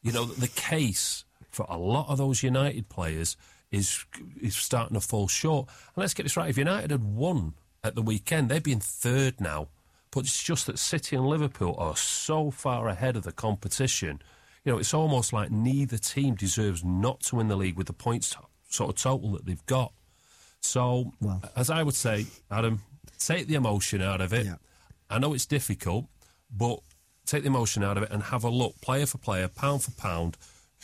You 0.00 0.12
know, 0.12 0.24
the 0.24 0.48
case 0.48 1.26
for 1.50 1.66
a 1.68 1.76
lot 1.76 2.08
of 2.08 2.16
those 2.16 2.42
United 2.42 2.88
players 2.88 3.36
is 3.70 4.04
is 4.40 4.56
starting 4.56 4.94
to 4.94 5.00
fall 5.00 5.28
short. 5.28 5.68
And 5.94 6.02
let's 6.02 6.14
get 6.14 6.24
this 6.24 6.36
right: 6.36 6.50
if 6.50 6.58
United 6.58 6.90
had 6.90 7.04
won 7.04 7.54
at 7.84 7.94
the 7.94 8.02
weekend, 8.02 8.48
they'd 8.48 8.62
be 8.62 8.72
in 8.72 8.80
third 8.80 9.40
now. 9.40 9.68
But 10.10 10.20
it's 10.20 10.42
just 10.42 10.66
that 10.66 10.78
City 10.78 11.16
and 11.16 11.26
Liverpool 11.26 11.74
are 11.78 11.96
so 11.96 12.50
far 12.50 12.88
ahead 12.88 13.16
of 13.16 13.24
the 13.24 13.32
competition. 13.32 14.22
You 14.64 14.72
know, 14.72 14.78
it's 14.78 14.94
almost 14.94 15.32
like 15.32 15.50
neither 15.50 15.98
team 15.98 16.34
deserves 16.34 16.82
not 16.82 17.20
to 17.24 17.36
win 17.36 17.48
the 17.48 17.56
league 17.56 17.76
with 17.76 17.86
the 17.86 17.92
points 17.92 18.30
to- 18.30 18.38
sort 18.68 18.90
of 18.90 18.96
total 18.96 19.32
that 19.32 19.46
they've 19.46 19.64
got. 19.66 19.92
So, 20.60 21.12
as 21.54 21.70
I 21.70 21.82
would 21.82 21.94
say, 21.94 22.26
Adam, 22.50 22.80
take 23.18 23.46
the 23.46 23.54
emotion 23.54 24.02
out 24.02 24.20
of 24.20 24.32
it. 24.32 24.46
Yeah. 24.46 24.56
I 25.10 25.18
know 25.18 25.34
it's 25.34 25.46
difficult, 25.46 26.06
but 26.50 26.80
take 27.26 27.42
the 27.42 27.48
emotion 27.48 27.84
out 27.84 27.96
of 27.96 28.02
it 28.02 28.10
and 28.10 28.24
have 28.24 28.44
a 28.44 28.50
look, 28.50 28.80
player 28.80 29.06
for 29.06 29.18
player, 29.18 29.48
pound 29.48 29.82
for 29.82 29.92
pound. 29.92 30.36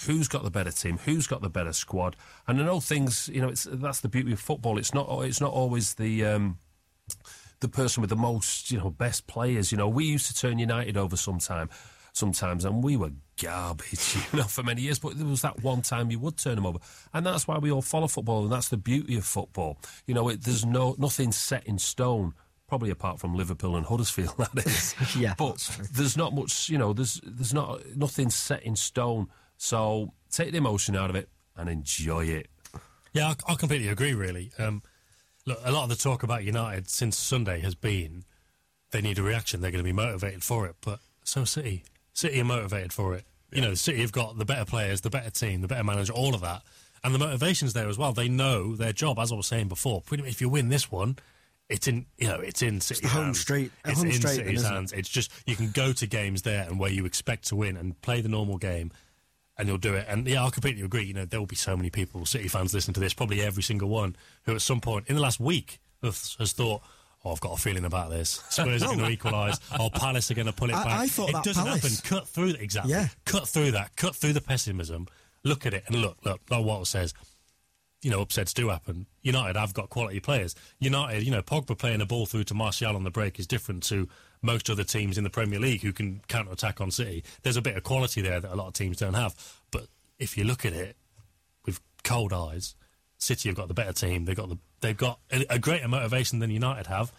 Who's 0.07 0.28
got 0.28 0.42
the 0.42 0.50
better 0.50 0.72
team? 0.72 0.98
Who's 0.98 1.26
got 1.26 1.40
the 1.40 1.50
better 1.50 1.72
squad? 1.72 2.16
And 2.46 2.61
I 2.61 2.64
know 2.64 2.80
things. 2.80 3.30
You 3.33 3.40
know, 3.40 3.48
it's 3.48 3.66
that's 3.70 4.00
the 4.00 4.09
beauty 4.09 4.33
of 4.33 4.40
football. 4.40 4.78
It's 4.78 4.92
not. 4.92 5.09
It's 5.24 5.40
not 5.40 5.52
always 5.52 5.94
the. 5.94 6.24
Um, 6.24 6.59
the 7.61 7.68
person 7.68 8.00
with 8.02 8.11
the 8.11 8.16
most, 8.16 8.70
you 8.70 8.78
know, 8.78 8.90
best 8.90 9.26
players. 9.26 9.72
You 9.72 9.78
know, 9.78 9.88
we 9.88 10.04
used 10.04 10.26
to 10.26 10.35
turn 10.35 10.59
United 10.59 10.96
over 10.96 11.16
sometime, 11.16 11.70
sometimes, 12.12 12.64
and 12.64 12.85
we 12.85 12.96
were 12.96 13.12
garbage, 13.40 14.16
you 14.33 14.38
know, 14.38 14.44
for 14.44 14.62
many 14.62 14.83
years. 14.83 14.98
But 14.98 15.16
there 15.18 15.26
was 15.26 15.42
that 15.42 15.62
one 15.62 15.83
time 15.83 16.11
you 16.11 16.18
would 16.18 16.37
turn 16.37 16.57
them 16.57 16.66
over, 16.66 16.78
and 17.12 17.24
that's 17.24 17.48
why 17.48 17.59
we 17.59 17.70
all 17.70 17.83
follow 17.83 18.07
football, 18.07 18.42
and 18.42 18.52
that's 18.52 18.68
the 18.68 18.76
beauty 18.76 19.16
of 19.16 19.24
football. 19.24 19.78
You 20.07 20.14
know, 20.14 20.28
it, 20.28 20.42
there's 20.42 20.64
no 20.64 20.94
nothing 20.98 21.33
set 21.33 21.66
in 21.66 21.78
stone. 21.78 22.35
Probably 22.66 22.90
apart 22.90 23.20
from 23.20 23.35
Liverpool 23.35 23.76
and 23.76 23.87
Huddersfield, 23.87 24.37
that 24.54 24.66
is. 24.66 24.94
Yeah, 25.16 25.35
but 25.37 25.59
there's 25.92 26.16
not 26.16 26.35
much. 26.35 26.68
You 26.68 26.78
know, 26.78 26.92
there's 26.92 27.20
there's 27.24 27.54
not 27.54 27.80
nothing 27.96 28.30
set 28.30 28.62
in 28.62 28.76
stone. 28.76 29.28
So 29.56 30.12
take 30.30 30.52
the 30.52 30.58
emotion 30.58 30.96
out 30.96 31.10
of 31.10 31.16
it 31.16 31.28
and 31.56 31.68
enjoy 31.68 32.24
it. 32.26 32.48
Yeah, 33.12 33.28
I, 33.48 33.52
I 33.52 33.54
completely 33.54 33.88
agree. 33.88 34.12
Really, 34.14 34.50
um, 34.58 34.82
look, 35.46 35.58
a 35.64 35.70
lot 35.72 35.84
of 35.84 35.88
the 35.90 35.96
talk 35.96 36.22
about 36.22 36.44
United 36.44 36.88
since 36.90 37.16
Sunday 37.16 37.60
has 37.60 37.74
been 37.74 38.24
they 38.90 39.00
need 39.00 39.18
a 39.18 39.22
reaction. 39.22 39.60
They're 39.60 39.70
going 39.70 39.84
to 39.84 39.88
be 39.88 39.92
motivated 39.92 40.42
for 40.42 40.66
it, 40.66 40.76
but 40.80 41.00
so 41.24 41.44
City, 41.44 41.84
City 42.12 42.40
are 42.40 42.44
motivated 42.44 42.92
for 42.92 43.14
it. 43.14 43.24
You 43.52 43.60
know, 43.62 43.74
City 43.74 44.00
have 44.00 44.12
got 44.12 44.36
the 44.38 44.44
better 44.44 44.64
players, 44.64 45.00
the 45.02 45.10
better 45.10 45.30
team, 45.30 45.60
the 45.60 45.68
better 45.68 45.84
manager, 45.84 46.12
all 46.12 46.34
of 46.34 46.40
that, 46.40 46.62
and 47.04 47.14
the 47.14 47.18
motivation's 47.18 47.72
there 47.72 47.88
as 47.88 47.96
well. 47.98 48.12
They 48.12 48.28
know 48.28 48.74
their 48.74 48.92
job, 48.92 49.18
as 49.18 49.30
I 49.30 49.36
was 49.36 49.46
saying 49.46 49.68
before. 49.68 50.00
Pretty 50.02 50.22
much, 50.24 50.32
if 50.32 50.40
you 50.40 50.48
win 50.48 50.68
this 50.68 50.90
one. 50.90 51.16
It's 51.70 51.88
in, 51.88 52.04
you 52.18 52.28
know, 52.28 52.40
it's 52.40 52.60
in 52.60 52.82
City's 52.82 53.00
the 53.04 53.08
home 53.08 53.24
hands. 53.24 53.40
straight- 53.40 53.72
It's 53.86 53.98
home 53.98 54.08
in 54.10 54.12
straight 54.12 54.34
City's 54.34 54.60
isn't 54.60 54.70
it? 54.70 54.74
hands. 54.74 54.92
It's 54.92 55.08
just 55.08 55.32
you 55.46 55.56
can 55.56 55.70
go 55.70 55.94
to 55.94 56.06
games 56.06 56.42
there 56.42 56.64
and 56.64 56.78
where 56.78 56.90
you 56.90 57.06
expect 57.06 57.46
to 57.48 57.56
win 57.56 57.78
and 57.78 57.98
play 58.02 58.20
the 58.20 58.28
normal 58.28 58.58
game, 58.58 58.92
and 59.58 59.68
you'll 59.68 59.78
do 59.78 59.94
it. 59.94 60.06
And 60.08 60.26
yeah, 60.26 60.44
I 60.44 60.50
completely 60.50 60.82
agree. 60.82 61.04
You 61.04 61.14
know, 61.14 61.24
there 61.24 61.40
will 61.40 61.46
be 61.46 61.56
so 61.56 61.76
many 61.76 61.90
people, 61.90 62.24
City 62.26 62.48
fans, 62.48 62.74
listening 62.74 62.94
to 62.94 63.00
this, 63.00 63.14
probably 63.14 63.40
every 63.40 63.62
single 63.62 63.88
one, 63.88 64.16
who 64.44 64.54
at 64.54 64.62
some 64.62 64.80
point 64.80 65.06
in 65.08 65.14
the 65.16 65.20
last 65.22 65.40
week 65.40 65.78
has, 66.02 66.36
has 66.38 66.52
thought, 66.52 66.82
"Oh, 67.24 67.32
I've 67.32 67.40
got 67.40 67.58
a 67.58 67.62
feeling 67.62 67.84
about 67.84 68.10
this. 68.10 68.42
Spurs 68.50 68.82
are 68.82 68.86
going 68.94 68.98
to 68.98 69.08
equalise. 69.10 69.58
Oh, 69.78 69.90
Palace 69.90 70.30
are 70.30 70.34
going 70.34 70.46
to 70.46 70.52
pull 70.52 70.70
it 70.70 70.74
I- 70.76 70.84
back." 70.84 71.00
I 71.00 71.06
thought 71.06 71.28
it 71.30 71.32
that 71.32 71.44
doesn't 71.44 71.64
Palace- 71.64 72.00
happen. 72.00 72.16
Cut 72.18 72.28
through 72.28 72.50
exactly. 72.58 72.92
Yeah. 72.92 73.08
Cut 73.24 73.48
through 73.48 73.72
that. 73.72 73.96
Cut 73.96 74.14
through 74.16 74.32
the 74.32 74.40
pessimism. 74.40 75.06
Look 75.44 75.66
at 75.66 75.74
it 75.74 75.84
and 75.86 75.96
look. 75.96 76.18
Look. 76.24 76.40
Like 76.50 76.64
Walter 76.64 76.84
says 76.86 77.14
you 78.02 78.10
know, 78.10 78.20
upsets 78.20 78.52
do 78.52 78.68
happen. 78.68 79.06
United 79.22 79.56
have 79.58 79.72
got 79.72 79.88
quality 79.88 80.20
players. 80.20 80.54
United, 80.78 81.22
you 81.22 81.30
know, 81.30 81.40
Pogba 81.40 81.76
playing 81.78 82.02
a 82.02 82.04
ball 82.04 82.26
through 82.26 82.44
to 82.44 82.52
Martial 82.52 82.94
on 82.94 83.02
the 83.02 83.10
break 83.10 83.38
is 83.38 83.46
different 83.46 83.82
to 83.84 84.06
most 84.44 84.68
other 84.70 84.85
teams 84.85 85.18
in 85.18 85.24
the 85.24 85.30
Premier 85.30 85.59
League 85.59 85.80
who 85.83 85.92
can 85.92 86.20
counter 86.28 86.52
attack 86.52 86.80
on 86.80 86.90
City. 86.90 87.24
There's 87.42 87.57
a 87.57 87.62
bit 87.62 87.76
of 87.76 87.83
quality 87.83 88.20
there 88.20 88.38
that 88.40 88.52
a 88.52 88.54
lot 88.54 88.68
of 88.68 88.74
teams 88.74 88.98
don't 88.98 89.14
have. 89.14 89.35
But 89.70 89.87
if 90.18 90.37
you 90.38 90.44
look 90.44 90.64
at 90.64 90.72
it 90.72 90.96
with 91.66 91.80
cold 92.04 92.33
eyes, 92.33 92.74
City 93.18 93.48
have 93.48 93.57
got 93.57 93.68
the 93.68 93.74
better 93.74 93.92
team. 93.92 94.26
They've 94.26 94.37
got 94.37 94.48
the 94.50 94.59
they've 94.80 94.96
got 94.96 95.18
a, 95.33 95.46
a 95.54 95.59
greater 95.59 95.88
motivation 95.88 96.38
than 96.40 96.50
United 96.50 96.87
have. 96.88 97.11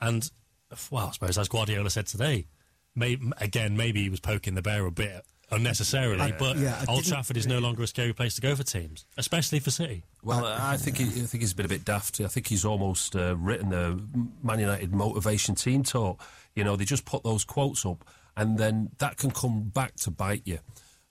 And 0.00 0.30
well, 0.90 1.06
I 1.08 1.10
suppose 1.12 1.38
as 1.38 1.48
Guardiola 1.48 1.88
said 1.90 2.06
today, 2.06 2.46
may, 2.94 3.16
again 3.38 3.76
maybe 3.76 4.02
he 4.02 4.10
was 4.10 4.20
poking 4.20 4.54
the 4.54 4.62
bear 4.62 4.84
a 4.84 4.90
bit 4.90 5.24
unnecessarily. 5.50 6.20
I- 6.20 6.32
but 6.32 6.56
yeah, 6.58 6.84
Old 6.88 7.04
Trafford 7.04 7.36
is 7.36 7.46
no 7.46 7.58
longer 7.58 7.82
a 7.82 7.86
scary 7.86 8.12
place 8.12 8.34
to 8.34 8.40
go 8.40 8.54
for 8.54 8.64
teams, 8.64 9.06
especially 9.16 9.60
for 9.60 9.70
City. 9.70 10.02
Well, 10.22 10.44
I 10.44 10.76
think 10.76 10.98
he, 10.98 11.04
I 11.04 11.24
think 11.26 11.40
he's 11.42 11.54
been 11.54 11.66
a 11.66 11.70
bit 11.70 11.84
daft. 11.84 12.20
I 12.20 12.26
think 12.26 12.48
he's 12.48 12.64
almost 12.64 13.14
uh, 13.16 13.36
written 13.38 13.70
the 13.70 14.02
Man 14.42 14.58
United 14.58 14.92
motivation 14.92 15.54
team 15.54 15.84
talk. 15.84 16.20
You 16.56 16.64
know, 16.64 16.74
they 16.74 16.84
just 16.84 17.04
put 17.04 17.22
those 17.22 17.44
quotes 17.44 17.86
up, 17.86 18.04
and 18.36 18.58
then 18.58 18.90
that 18.98 19.16
can 19.16 19.30
come 19.30 19.68
back 19.68 19.94
to 19.96 20.10
bite 20.10 20.42
you. 20.44 20.58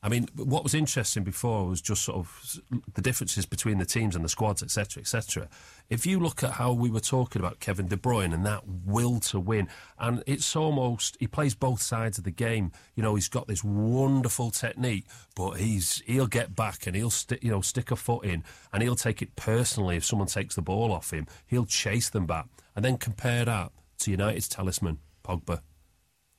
I 0.05 0.07
mean, 0.07 0.27
what 0.35 0.61
was 0.61 0.75
interesting 0.75 1.23
before 1.23 1.65
was 1.65 1.81
just 1.81 2.03
sort 2.03 2.19
of 2.19 2.59
the 2.93 3.01
differences 3.01 3.47
between 3.47 3.79
the 3.79 3.87
teams 3.87 4.15
and 4.15 4.23
the 4.23 4.29
squads, 4.29 4.61
etc., 4.61 5.01
etc. 5.01 5.49
If 5.89 6.05
you 6.05 6.19
look 6.19 6.43
at 6.43 6.51
how 6.51 6.73
we 6.73 6.91
were 6.91 6.99
talking 6.99 7.41
about 7.41 7.59
Kevin 7.59 7.87
De 7.87 7.97
Bruyne 7.97 8.31
and 8.31 8.45
that 8.45 8.61
will 8.67 9.19
to 9.21 9.39
win, 9.39 9.67
and 9.97 10.21
it's 10.27 10.55
almost 10.55 11.17
he 11.19 11.25
plays 11.25 11.55
both 11.55 11.81
sides 11.81 12.19
of 12.19 12.23
the 12.23 12.29
game. 12.29 12.71
You 12.93 13.01
know, 13.01 13.15
he's 13.15 13.27
got 13.27 13.47
this 13.47 13.63
wonderful 13.63 14.51
technique, 14.51 15.05
but 15.35 15.53
he's 15.53 16.03
he'll 16.05 16.27
get 16.27 16.55
back 16.55 16.85
and 16.85 16.95
he'll 16.95 17.13
you 17.41 17.49
know 17.49 17.61
stick 17.61 17.89
a 17.89 17.95
foot 17.95 18.25
in 18.25 18.43
and 18.71 18.83
he'll 18.83 18.95
take 18.95 19.23
it 19.23 19.35
personally 19.35 19.97
if 19.97 20.05
someone 20.05 20.27
takes 20.27 20.53
the 20.53 20.61
ball 20.61 20.91
off 20.91 21.11
him. 21.11 21.25
He'll 21.47 21.65
chase 21.65 22.09
them 22.09 22.27
back 22.27 22.45
and 22.75 22.85
then 22.85 22.97
compare 22.97 23.43
that 23.45 23.71
to 24.01 24.11
United's 24.11 24.47
talisman 24.47 24.99
Pogba. 25.25 25.61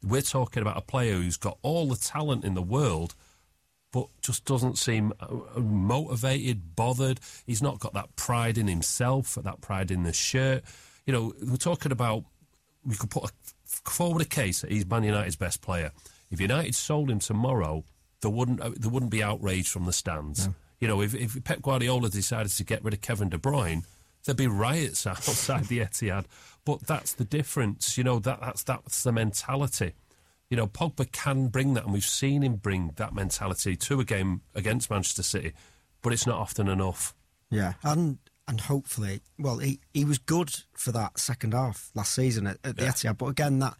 We're 0.03 0.22
talking 0.22 0.62
about 0.62 0.77
a 0.77 0.83
player 0.83 1.14
who's 1.14 1.37
got 1.37 1.59
all 1.62 1.88
the 1.88 1.96
talent 1.96 2.44
in 2.44 2.55
the 2.55 2.62
world 2.62 3.14
but 3.96 4.09
just 4.20 4.44
doesn't 4.44 4.77
seem 4.77 5.11
uh, 5.20 5.59
motivated, 5.59 6.77
bothered. 6.77 7.18
He's 7.46 7.62
not 7.62 7.79
got 7.79 7.94
that 7.94 8.14
pride 8.14 8.59
in 8.59 8.68
himself, 8.68 9.37
that 9.37 9.62
pride 9.62 9.90
in 9.90 10.03
the 10.03 10.12
shirt. 10.12 10.64
You 11.07 11.14
know, 11.14 11.33
we're 11.42 11.57
talking 11.57 11.92
about 11.92 12.25
we 12.85 12.94
could 12.94 13.09
put 13.09 13.25
a, 13.25 13.33
forward 13.64 14.20
a 14.20 14.27
case 14.27 14.61
that 14.61 14.70
he's 14.70 14.85
Man 14.85 15.05
United's 15.05 15.37
best 15.37 15.62
player. 15.62 15.92
If 16.31 16.42
United 16.42 16.75
sold 16.75 17.11
him 17.11 17.20
tomorrow, 17.20 17.85
there 18.20 18.31
wouldn't 18.31 18.61
uh, 18.61 18.72
there 18.77 18.90
wouldn't 18.90 19.12
be 19.12 19.22
outrage 19.22 19.70
from 19.70 19.87
the 19.87 19.94
stands. 19.94 20.49
You 20.79 20.88
know, 20.88 21.01
if, 21.01 21.14
if 21.14 21.42
Pep 21.42 21.62
Guardiola 21.62 22.11
decided 22.11 22.53
to 22.53 22.64
get 22.64 22.85
rid 22.85 22.92
of 22.92 23.01
Kevin 23.01 23.31
De 23.31 23.38
Bruyne, 23.38 23.85
there'd 24.27 24.37
be 24.37 24.47
riots 24.47 25.07
outside 25.07 25.65
the 25.65 25.79
Etihad. 25.79 26.27
But 26.65 26.87
that's 26.87 27.15
the 27.15 27.25
difference. 27.25 27.97
You 27.97 28.05
know, 28.05 28.19
that 28.19 28.41
that's 28.41 28.62
that's 28.65 29.03
the 29.03 29.12
mentality. 29.12 29.95
You 30.51 30.57
know, 30.57 30.67
Pogba 30.67 31.11
can 31.11 31.49
bring 31.49 31.75
that, 31.75 31.85
and 31.85 31.93
we've 31.93 32.05
seen 32.05 32.43
him 32.43 32.57
bring 32.57 32.93
that 32.97 33.15
mentality 33.15 33.75
to 33.77 34.01
a 34.01 34.05
game 34.05 34.43
against 34.55 34.91
Manchester 34.91 35.23
City, 35.23 35.53
but 36.03 36.12
it's 36.12 36.27
not 36.27 36.39
often 36.39 36.69
enough. 36.69 37.15
Yeah, 37.51 37.75
and 37.83 38.19
and 38.49 38.61
hopefully, 38.61 39.23
well, 39.39 39.59
he, 39.59 39.81
he 39.93 40.05
was 40.05 40.19
good 40.19 40.55
for 40.73 40.93
that 40.93 41.19
second 41.19 41.53
half 41.53 41.91
last 41.95 42.12
season 42.15 42.47
at, 42.47 42.59
at 42.62 42.77
the 42.77 42.85
Yeah. 42.85 42.91
Etihad, 42.93 43.19
but 43.19 43.27
again, 43.27 43.59
that 43.59 43.75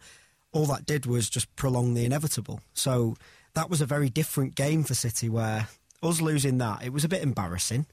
all 0.51 0.65
that 0.65 0.85
did 0.85 1.05
was 1.05 1.29
just 1.29 1.53
prolong 1.55 1.93
the 1.93 2.03
inevitable. 2.03 2.59
So 2.73 3.15
that 3.53 3.69
was 3.69 3.79
a 3.79 3.85
very 3.85 4.09
different 4.09 4.55
game 4.55 4.83
for 4.83 4.93
City, 4.93 5.29
where 5.29 5.67
us 6.03 6.19
losing 6.21 6.57
that 6.57 6.83
it 6.83 6.91
was 6.91 7.05
a 7.05 7.09
bit 7.09 7.21
embarrassing 7.23 7.85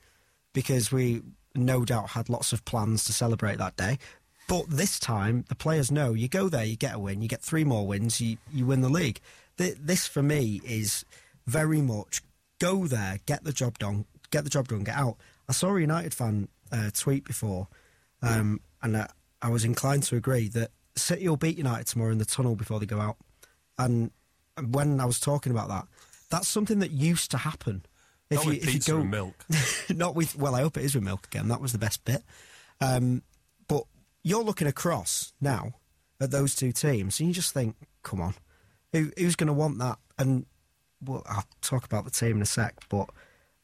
because 0.53 0.91
we 0.91 1.23
no 1.55 1.85
doubt 1.85 2.11
had 2.11 2.29
lots 2.29 2.53
of 2.53 2.65
plans 2.65 3.05
to 3.05 3.13
celebrate 3.13 3.59
that 3.59 3.77
day. 3.77 3.99
But 4.47 4.69
this 4.69 4.99
time, 4.99 5.45
the 5.49 5.55
players 5.55 5.91
know 5.91 6.13
you 6.13 6.29
go 6.29 6.49
there, 6.49 6.65
you 6.65 6.77
get 6.77 6.95
a 6.95 6.99
win, 6.99 7.23
you 7.23 7.29
get 7.29 7.41
three 7.41 7.65
more 7.65 7.87
wins, 7.87 8.21
you, 8.21 8.37
you 8.53 8.67
win 8.67 8.83
the 8.83 8.89
league. 8.89 9.21
This, 9.57 10.07
for 10.07 10.23
me, 10.23 10.61
is 10.65 11.05
very 11.47 11.81
much 11.81 12.23
go 12.59 12.87
there, 12.87 13.21
get 13.27 13.45
the 13.45 13.53
job 13.53 13.79
done, 13.79 14.05
get 14.31 14.45
the 14.45 14.51
job 14.51 14.69
done, 14.69 14.85
get 14.85 14.97
out. 14.97 15.17
I 15.49 15.53
saw 15.53 15.75
a 15.75 15.81
United 15.81 16.13
fan 16.13 16.49
uh, 16.73 16.91
tweet 16.93 17.25
before, 17.25 17.69
um, 18.23 18.61
and 18.83 18.97
uh, 18.97 19.07
I 19.41 19.49
was 19.49 19.65
inclined 19.65 20.03
to 20.05 20.17
agree 20.17 20.49
that 20.49 20.71
City 20.97 21.29
will 21.29 21.37
beat 21.37 21.57
United 21.57 21.87
tomorrow 21.87 22.13
in 22.13 22.19
the 22.19 22.25
tunnel 22.25 22.57
before 22.57 22.81
they 22.81 22.87
go 22.87 23.01
out. 23.01 23.17
And 23.79 24.11
when 24.71 25.01
I 25.01 25.05
was 25.05 25.21
talking 25.21 25.53
about 25.53 25.69
that, 25.69 25.87
that's 26.31 26.49
something 26.49 26.81
that 26.81 26.91
used 26.91 27.31
to 27.31 27.39
happen. 27.39 27.85
Not 28.35 28.47
with 28.47 28.63
pizza 28.63 28.97
and 28.97 29.11
milk. 29.11 29.35
not 29.91 30.15
with 30.15 30.37
well, 30.37 30.55
I 30.55 30.61
hope 30.61 30.77
it 30.77 30.85
is 30.85 30.95
with 30.95 31.05
milk 31.05 31.27
again. 31.27 31.49
That 31.49 31.61
was 31.61 31.73
the 31.73 31.79
best 31.79 32.05
bit. 32.05 32.23
Um, 32.81 33.23
but 33.69 33.85
you're 34.23 34.43
looking 34.43 34.67
across 34.67 35.33
now 35.41 35.75
at 36.21 36.31
those 36.31 36.55
two 36.55 36.73
teams, 36.73 37.21
and 37.21 37.29
you 37.29 37.35
just 37.35 37.53
think, 37.53 37.77
come 38.03 38.21
on, 38.21 38.35
who, 38.93 39.11
who's 39.19 39.37
going 39.37 39.49
to 39.49 39.53
want 39.53 39.79
that? 39.79 39.99
And 40.19 40.47
well, 41.03 41.23
I'll 41.27 41.47
talk 41.61 41.85
about 41.85 42.05
the 42.05 42.11
team 42.11 42.37
in 42.37 42.43
a 42.43 42.47
sec, 42.47 42.77
but 42.89 43.09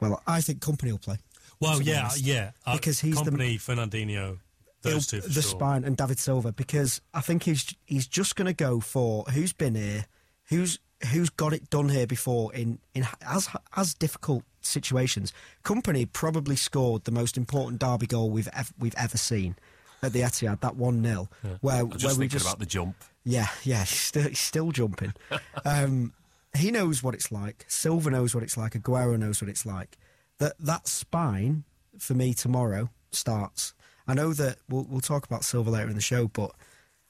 well, 0.00 0.22
I 0.26 0.40
think 0.40 0.60
Kompany 0.60 0.90
will 0.90 0.98
play. 0.98 1.16
Well, 1.60 1.82
yeah, 1.82 2.00
honest. 2.00 2.20
yeah. 2.22 2.50
Uh, 2.66 2.76
because 2.76 3.00
he's 3.00 3.16
Kompany, 3.16 3.36
the 3.38 3.58
Fernandinho, 3.58 4.38
those 4.82 5.06
two 5.06 5.20
the 5.20 5.32
sure. 5.32 5.42
spine 5.42 5.84
and 5.84 5.96
David 5.96 6.18
Silva 6.18 6.52
because 6.52 7.00
I 7.12 7.20
think 7.20 7.42
he's 7.42 7.74
he's 7.84 8.06
just 8.06 8.36
going 8.36 8.46
to 8.46 8.54
go 8.54 8.80
for 8.80 9.24
who's 9.24 9.52
been 9.52 9.74
here, 9.74 10.06
who's 10.48 10.78
who's 11.12 11.30
got 11.30 11.52
it 11.52 11.70
done 11.70 11.88
here 11.88 12.06
before 12.06 12.52
in 12.54 12.78
in 12.94 13.06
as 13.20 13.48
as 13.76 13.94
difficult 13.94 14.44
situations. 14.60 15.32
Kompany 15.64 16.10
probably 16.12 16.56
scored 16.56 17.04
the 17.04 17.12
most 17.12 17.36
important 17.36 17.80
derby 17.80 18.06
goal 18.06 18.30
we've 18.30 18.48
ever, 18.52 18.72
we've 18.78 18.94
ever 18.96 19.16
seen 19.16 19.56
at 20.02 20.12
the 20.12 20.20
Etihad, 20.20 20.60
that 20.60 20.76
one 20.76 21.02
0 21.04 21.28
where 21.60 21.76
I'm 21.76 21.90
just 21.90 22.04
where 22.04 22.14
we 22.16 22.28
just 22.28 22.46
about 22.46 22.58
the 22.58 22.66
jump. 22.66 22.96
yeah, 23.24 23.48
yeah, 23.64 23.80
he's 23.80 23.98
still, 23.98 24.28
he's 24.28 24.38
still 24.38 24.72
jumping. 24.72 25.12
um, 25.64 26.12
he 26.56 26.70
knows 26.70 27.02
what 27.02 27.14
it's 27.14 27.30
like. 27.30 27.64
Silva 27.68 28.10
knows 28.10 28.34
what 28.34 28.42
it's 28.42 28.56
like. 28.56 28.72
Aguero 28.72 29.18
knows 29.18 29.40
what 29.40 29.48
it's 29.48 29.66
like. 29.66 29.96
That 30.38 30.54
that 30.58 30.88
spine 30.88 31.64
for 31.98 32.14
me 32.14 32.34
tomorrow 32.34 32.90
starts. 33.10 33.74
I 34.08 34.14
know 34.14 34.32
that 34.32 34.56
we'll 34.68 34.86
we'll 34.88 35.00
talk 35.00 35.26
about 35.26 35.44
Silva 35.44 35.70
later 35.70 35.88
in 35.88 35.94
the 35.94 36.00
show, 36.00 36.28
but 36.28 36.52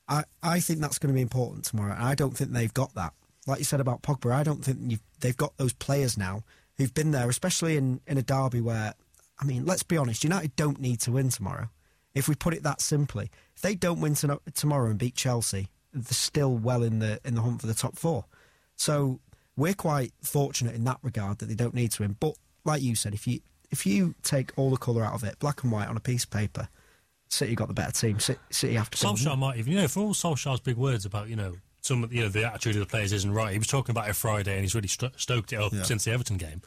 I 0.09 0.25
I 0.43 0.61
think 0.61 0.81
that's 0.81 0.99
going 0.99 1.15
to 1.15 1.17
be 1.17 1.23
important 1.23 1.65
tomorrow. 1.65 1.95
And 1.95 2.05
I 2.05 2.15
don't 2.15 2.37
think 2.37 2.53
they've 2.53 2.75
got 2.75 2.95
that. 2.95 3.15
Like 3.47 3.61
you 3.61 3.65
said 3.65 3.81
about 3.81 4.03
Pogba, 4.03 4.33
I 4.33 4.43
don't 4.43 4.63
think 4.63 4.79
you've, 4.87 5.01
they've 5.21 5.37
got 5.37 5.57
those 5.57 5.73
players 5.73 6.19
now 6.19 6.45
who've 6.81 6.95
been 6.95 7.11
there, 7.11 7.29
especially 7.29 7.77
in 7.77 8.01
in 8.07 8.19
a 8.19 8.23
derby 8.23 8.61
where, 8.61 8.95
I 9.39 9.45
mean, 9.45 9.65
let's 9.65 9.83
be 9.83 9.97
honest, 9.97 10.25
United 10.25 10.57
don't 10.57 10.81
need 10.81 11.01
to 11.01 11.13
win 11.13 11.29
tomorrow. 11.29 11.69
If 12.15 12.29
we 12.29 12.35
put 12.35 12.55
it 12.55 12.63
that 12.65 12.81
simply, 12.81 13.31
if 13.55 13.63
they 13.63 13.75
don't 13.75 14.01
win 14.01 14.15
to, 14.17 14.41
tomorrow 14.55 14.91
and 14.91 14.99
beat 14.99 15.15
Chelsea, 15.15 15.69
they're 15.93 16.03
still 16.13 16.57
well 16.57 16.83
in 16.83 16.99
the 16.99 17.21
in 17.25 17.35
the 17.35 17.43
hunt 17.43 17.61
for 17.61 17.67
the 17.67 17.75
top 17.75 17.97
four. 17.97 18.25
So 18.77 19.21
we're 19.57 19.75
quite 19.75 20.13
fortunate 20.23 20.75
in 20.75 20.85
that 20.85 20.99
regard 21.03 21.39
that 21.39 21.47
they 21.47 21.55
don't 21.55 21.75
need 21.75 21.93
to 21.93 22.03
win. 22.03 22.17
But 22.19 22.35
like 22.65 22.83
you 22.83 22.95
said, 22.95 23.15
if 23.15 23.27
you 23.27 23.41
if 23.71 23.87
you 23.87 24.15
take 24.23 24.53
all 24.57 24.71
the 24.71 24.77
colour 24.77 25.05
out 25.05 25.15
of 25.15 25.25
it, 25.25 25.39
black 25.39 25.63
and 25.63 25.71
white 25.71 25.89
on 25.89 25.97
a 25.97 26.01
piece 26.01 26.25
of 26.25 26.31
paper, 26.31 26.69
City 27.29 27.55
got 27.55 27.69
the 27.69 27.75
better 27.75 27.93
team. 27.93 28.19
City, 28.19 28.41
City 28.51 28.75
have 28.75 28.91
to. 28.91 28.99
Solskjaer 28.99 29.39
might 29.39 29.59
even, 29.59 29.73
you 29.73 29.79
know, 29.79 29.89
for 29.89 30.01
all 30.01 30.15
Solskjaer's 30.15 30.61
big 30.61 30.77
words 30.77 31.05
about, 31.05 31.29
you 31.29 31.37
know, 31.37 31.55
some 31.83 32.05
of 32.05 32.11
the, 32.11 32.17
you 32.17 32.23
know, 32.23 32.29
the 32.29 32.45
attitude 32.47 32.77
of 32.77 32.81
the 32.81 32.87
players 32.87 33.13
isn't 33.13 33.33
right. 33.33 33.53
He 33.53 33.59
was 33.59 33.67
talking 33.67 33.93
about 33.93 34.09
it 34.09 34.15
Friday 34.17 34.53
and 34.53 34.61
he's 34.63 34.75
really 34.75 34.89
sto- 34.89 35.11
stoked 35.17 35.53
it 35.53 35.57
up 35.61 35.73
Yeah. 35.73 35.83
since 35.83 36.05
the 36.05 36.13
Everton 36.13 36.37
game. 36.37 36.63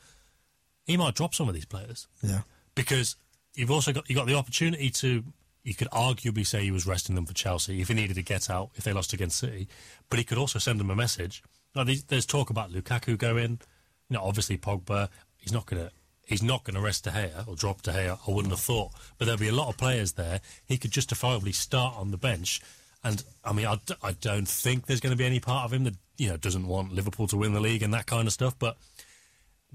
He 0.86 0.98
might 0.98 1.16
drop 1.16 1.34
some 1.34 1.48
of 1.48 1.54
these 1.54 1.66
players 1.66 2.08
Yeah. 2.22 2.42
because 2.76 3.16
you've 3.56 3.72
also 3.72 3.94
got 3.94 4.10
you 4.10 4.16
got 4.16 4.28
the 4.28 4.36
opportunity 4.36 4.90
to. 4.90 5.24
You 5.64 5.74
could 5.74 5.88
arguably 5.92 6.46
say 6.46 6.62
he 6.64 6.72
was 6.72 6.86
resting 6.86 7.16
them 7.16 7.26
for 7.26 7.34
Chelsea 7.34 7.80
if 7.80 7.88
he 7.88 7.94
needed 7.94 8.16
to 8.16 8.22
get 8.22 8.50
out 8.50 8.72
if 8.76 8.84
they 8.84 8.92
lost 8.92 9.14
against 9.14 9.38
City, 9.38 9.70
but 10.10 10.20
he 10.20 10.26
could 10.26 10.38
also 10.38 10.60
send 10.60 10.78
them 10.78 10.90
a 10.90 10.96
message. 10.96 11.42
Now, 11.74 11.86
there's, 11.86 12.04
there's 12.04 12.26
talk 12.26 12.50
about 12.50 12.70
Lukaku 12.74 13.18
going. 13.18 13.62
You 14.10 14.18
know, 14.18 14.24
obviously 14.24 14.58
Pogba. 14.58 15.08
He's 15.38 15.54
not 15.54 15.66
going 15.66 15.84
to. 15.86 15.92
He's 16.26 16.44
not 16.44 16.64
going 16.66 16.76
to 16.76 16.82
rest 16.82 17.04
De 17.06 17.12
Gea 17.12 17.48
or 17.48 17.56
drop 17.56 17.82
De 17.82 17.92
Gea. 17.94 18.18
I 18.28 18.32
wouldn't 18.32 18.52
have 18.54 18.60
thought, 18.60 18.92
but 19.18 19.24
there'll 19.26 19.40
be 19.40 19.48
a 19.50 19.54
lot 19.54 19.70
of 19.70 19.78
players 19.78 20.14
there. 20.14 20.42
He 20.66 20.78
could 20.78 20.92
justifiably 20.92 21.52
start 21.54 21.96
on 21.98 22.12
the 22.12 22.18
bench, 22.18 22.60
and 23.04 23.24
I 23.44 23.54
mean, 23.54 23.66
I, 23.66 23.76
d- 23.86 23.96
I 24.02 24.12
don't 24.14 24.48
think 24.48 24.86
there's 24.86 25.00
going 25.00 25.12
to 25.12 25.18
be 25.18 25.26
any 25.26 25.40
part 25.40 25.66
of 25.66 25.74
him 25.74 25.84
that 25.84 25.96
you 26.18 26.30
know 26.30 26.38
doesn't 26.38 26.68
want 26.68 26.94
Liverpool 26.94 27.28
to 27.28 27.38
win 27.38 27.54
the 27.54 27.60
league 27.60 27.84
and 27.84 27.94
that 27.94 28.06
kind 28.06 28.28
of 28.28 28.34
stuff. 28.34 28.58
But 28.58 28.78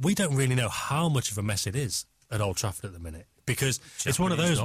we 0.00 0.14
don't 0.14 0.34
really 0.34 0.54
know 0.54 0.68
how 0.68 1.08
much 1.08 1.30
of 1.30 1.38
a 1.38 1.42
mess 1.42 1.66
it 1.66 1.76
is 1.76 2.06
at 2.30 2.40
Old 2.40 2.56
Trafford 2.56 2.86
at 2.86 2.92
the 2.92 2.98
minute 2.98 3.26
because 3.46 3.80
it's 4.06 4.18
one 4.18 4.32
of 4.32 4.38
those. 4.38 4.58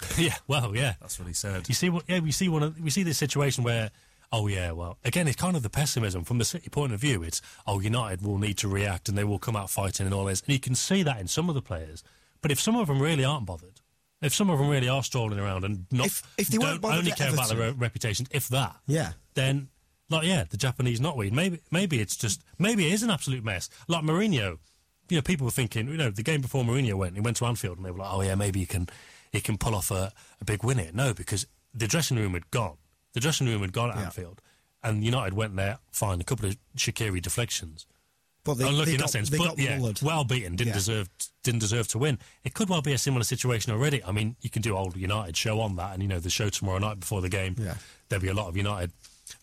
Yeah, 0.18 0.34
well, 0.48 0.74
yeah. 0.74 0.94
That's 1.00 1.18
what 1.20 1.28
he 1.28 1.34
said. 1.34 1.68
You 1.68 1.74
see, 1.74 1.88
what? 1.88 2.02
Yeah, 2.08 2.18
we 2.18 2.32
see 2.32 2.48
one. 2.48 2.64
Of, 2.64 2.80
we 2.80 2.90
see 2.90 3.04
this 3.04 3.16
situation 3.16 3.62
where, 3.62 3.92
oh 4.32 4.48
yeah, 4.48 4.72
well, 4.72 4.98
again, 5.04 5.28
it's 5.28 5.36
kind 5.36 5.56
of 5.56 5.62
the 5.62 5.70
pessimism 5.70 6.24
from 6.24 6.38
the 6.38 6.44
City 6.44 6.68
point 6.68 6.92
of 6.92 7.00
view. 7.00 7.22
It's 7.22 7.40
oh, 7.64 7.78
United 7.78 8.20
will 8.20 8.38
need 8.38 8.58
to 8.58 8.68
react 8.68 9.08
and 9.08 9.16
they 9.16 9.22
will 9.24 9.38
come 9.38 9.54
out 9.54 9.70
fighting 9.70 10.04
and 10.04 10.14
all 10.14 10.24
this, 10.24 10.40
and 10.42 10.52
you 10.52 10.58
can 10.58 10.74
see 10.74 11.04
that 11.04 11.20
in 11.20 11.28
some 11.28 11.48
of 11.48 11.54
the 11.54 11.62
players. 11.62 12.02
But 12.42 12.50
if 12.50 12.60
some 12.60 12.74
of 12.76 12.88
them 12.88 13.00
really 13.00 13.24
aren't 13.24 13.46
bothered, 13.46 13.80
if 14.22 14.34
some 14.34 14.50
of 14.50 14.58
them 14.58 14.68
really 14.68 14.88
are 14.88 15.02
strolling 15.02 15.38
around 15.38 15.64
and 15.64 15.86
not, 15.90 16.06
If- 16.06 16.22
if 16.38 16.48
they 16.48 16.58
don't 16.58 16.84
only 16.84 17.12
care 17.12 17.32
about 17.32 17.48
their 17.48 17.58
re- 17.58 17.70
reputation, 17.72 18.26
if 18.30 18.48
that, 18.48 18.76
Yeah. 18.86 19.12
then 19.34 19.68
like 20.10 20.24
yeah, 20.26 20.44
the 20.48 20.56
Japanese 20.56 21.00
knotweed. 21.00 21.32
Maybe 21.32 21.60
maybe 21.70 22.00
it's 22.00 22.16
just 22.16 22.42
maybe 22.58 22.86
it 22.86 22.92
is 22.92 23.02
an 23.02 23.10
absolute 23.10 23.42
mess. 23.44 23.68
Like 23.88 24.04
Mourinho, 24.04 24.58
you 25.08 25.16
know, 25.18 25.22
people 25.22 25.44
were 25.46 25.50
thinking, 25.50 25.88
you 25.88 25.96
know, 25.96 26.10
the 26.10 26.22
game 26.22 26.40
before 26.40 26.62
Mourinho 26.64 26.94
went, 26.94 27.14
he 27.14 27.20
went 27.20 27.36
to 27.38 27.46
Anfield 27.46 27.76
and 27.78 27.86
they 27.86 27.90
were 27.90 27.98
like, 27.98 28.12
oh 28.12 28.20
yeah, 28.22 28.34
maybe 28.34 28.60
he 28.60 28.66
can 28.66 28.88
he 29.32 29.40
can 29.40 29.58
pull 29.58 29.74
off 29.74 29.90
a, 29.90 30.12
a 30.40 30.44
big 30.44 30.62
win 30.62 30.78
here. 30.78 30.90
No, 30.94 31.12
because 31.14 31.46
the 31.72 31.86
dressing 31.88 32.16
room 32.16 32.34
had 32.34 32.50
gone. 32.50 32.76
The 33.14 33.20
dressing 33.20 33.46
room 33.48 33.62
had 33.62 33.72
gone 33.72 33.90
at 33.90 33.96
Yeah. 33.96 34.04
Anfield, 34.04 34.40
and 34.82 35.02
United 35.04 35.34
went 35.34 35.56
there, 35.56 35.78
fine, 35.90 36.20
a 36.20 36.24
couple 36.24 36.48
of 36.48 36.56
Shaqiri 36.76 37.20
deflections. 37.20 37.86
But 38.44 38.54
they, 38.54 38.64
oh, 38.64 38.68
Unlucky 38.68 38.84
they 38.90 38.94
in 38.94 38.98
got, 39.00 39.06
that 39.06 39.10
sense, 39.12 39.30
they 39.30 39.38
but 39.38 39.48
got 39.48 39.58
yeah, 39.58 39.78
mullered. 39.78 40.02
well 40.02 40.24
beaten, 40.24 40.54
didn't 40.56 40.68
Yeah. 40.68 40.74
deserve 40.74 41.08
didn't 41.42 41.60
deserve 41.60 41.88
to 41.88 41.98
win. 41.98 42.18
It 42.44 42.54
could 42.54 42.68
well 42.70 42.80
be 42.82 42.92
a 42.92 42.98
similar 42.98 43.24
situation 43.24 43.72
already. 43.72 44.02
I 44.04 44.12
mean, 44.12 44.36
you 44.40 44.48
can 44.50 44.62
do 44.62 44.76
old 44.76 44.96
United 44.96 45.36
show 45.36 45.60
on 45.60 45.76
that, 45.76 45.92
and 45.94 46.02
you 46.02 46.08
know 46.08 46.20
the 46.20 46.30
show 46.30 46.48
tomorrow 46.50 46.78
night 46.78 47.00
before 47.00 47.20
the 47.20 47.28
game. 47.28 47.56
Yeah. 47.58 47.74
There'll 48.08 48.22
be 48.22 48.28
a 48.28 48.34
lot 48.34 48.48
of 48.48 48.56
United 48.56 48.92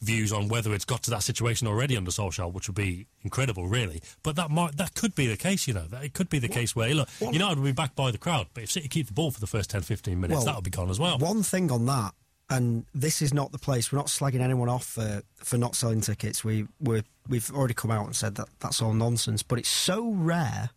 views 0.02 0.32
on 0.32 0.48
whether 0.48 0.74
it's 0.74 0.86
got 0.86 1.04
to 1.04 1.10
that 1.12 1.22
situation 1.24 1.68
already 1.68 1.96
under 1.98 2.12
Solskjaer, 2.12 2.52
which 2.52 2.68
would 2.68 2.76
be 2.76 3.08
incredible, 3.24 3.68
really. 3.68 4.02
But 4.24 4.36
that 4.36 4.50
might 4.52 4.78
that 4.78 4.94
could 4.96 5.14
be 5.16 5.28
the 5.28 5.38
case, 5.38 5.68
you 5.68 5.74
know. 5.74 5.86
That 5.88 6.04
it 6.04 6.14
could 6.14 6.30
be 6.30 6.40
the 6.40 6.48
case 6.48 6.76
where 6.76 6.94
look, 6.94 7.10
United 7.20 7.58
will 7.58 7.66
be 7.66 7.72
backed 7.72 7.96
by 7.96 8.12
the 8.12 8.18
crowd, 8.18 8.48
but 8.54 8.64
if 8.64 8.72
City 8.72 8.88
keep 8.88 9.08
the 9.08 9.14
ball 9.14 9.32
for 9.32 9.40
the 9.40 9.48
first 9.48 9.70
10, 9.72 9.82
15 9.82 10.20
minutes, 10.20 10.38
Well, 10.38 10.46
that'll 10.46 10.62
be 10.62 10.70
gone 10.72 10.90
as 10.90 11.00
well. 11.00 11.18
One 11.18 11.44
thing 11.44 11.72
on 11.72 11.86
that, 11.88 12.14
and 12.52 12.86
this 12.94 13.22
is 13.22 13.34
not 13.34 13.54
the 13.54 13.58
place. 13.58 13.92
We're 13.92 13.98
not 13.98 14.08
slagging 14.08 14.42
anyone 14.42 14.68
off 14.68 14.86
for, 14.86 15.24
for 15.36 15.58
not 15.58 15.74
selling 15.74 16.02
tickets. 16.02 16.44
We 16.44 16.68
we 16.82 17.02
we've 17.28 17.50
already 17.52 17.74
come 17.74 17.92
out 17.92 18.06
and 18.06 18.16
said 18.16 18.36
that 18.36 18.50
that's 18.60 18.82
all 18.82 18.94
nonsense. 18.94 19.42
But 19.42 19.58
it's 19.60 19.70
so 19.70 20.12
rare 20.12 20.70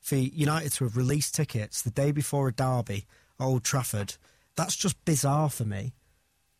for 0.00 0.14
United 0.14 0.72
to 0.74 0.84
have 0.84 0.96
released 0.96 1.34
tickets 1.34 1.82
the 1.82 1.90
day 1.90 2.12
before 2.12 2.46
a 2.46 2.52
derby, 2.52 3.06
Old 3.40 3.64
Trafford. 3.64 4.14
That's 4.54 4.76
just 4.76 5.04
bizarre 5.04 5.50
for 5.50 5.64
me. 5.64 5.94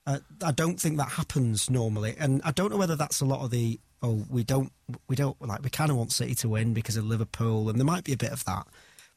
Uh, 0.04 0.18
I 0.44 0.50
don't 0.50 0.80
think 0.80 0.96
that 0.96 1.10
happens 1.10 1.70
normally, 1.70 2.16
and 2.18 2.42
I 2.44 2.50
don't 2.50 2.70
know 2.70 2.76
whether 2.76 2.96
that's 2.96 3.20
a 3.20 3.24
lot 3.24 3.44
of 3.44 3.52
the 3.52 3.78
oh 4.02 4.24
we 4.28 4.42
don't 4.42 4.72
we 5.06 5.14
don't 5.14 5.40
like 5.40 5.62
we 5.62 5.70
kind 5.70 5.90
of 5.92 5.96
want 5.96 6.10
City 6.10 6.34
to 6.34 6.48
win 6.48 6.74
because 6.74 6.96
of 6.96 7.06
Liverpool, 7.06 7.70
and 7.70 7.78
there 7.78 7.86
might 7.86 8.04
be 8.04 8.12
a 8.12 8.16
bit 8.16 8.32
of 8.32 8.44
that, 8.46 8.66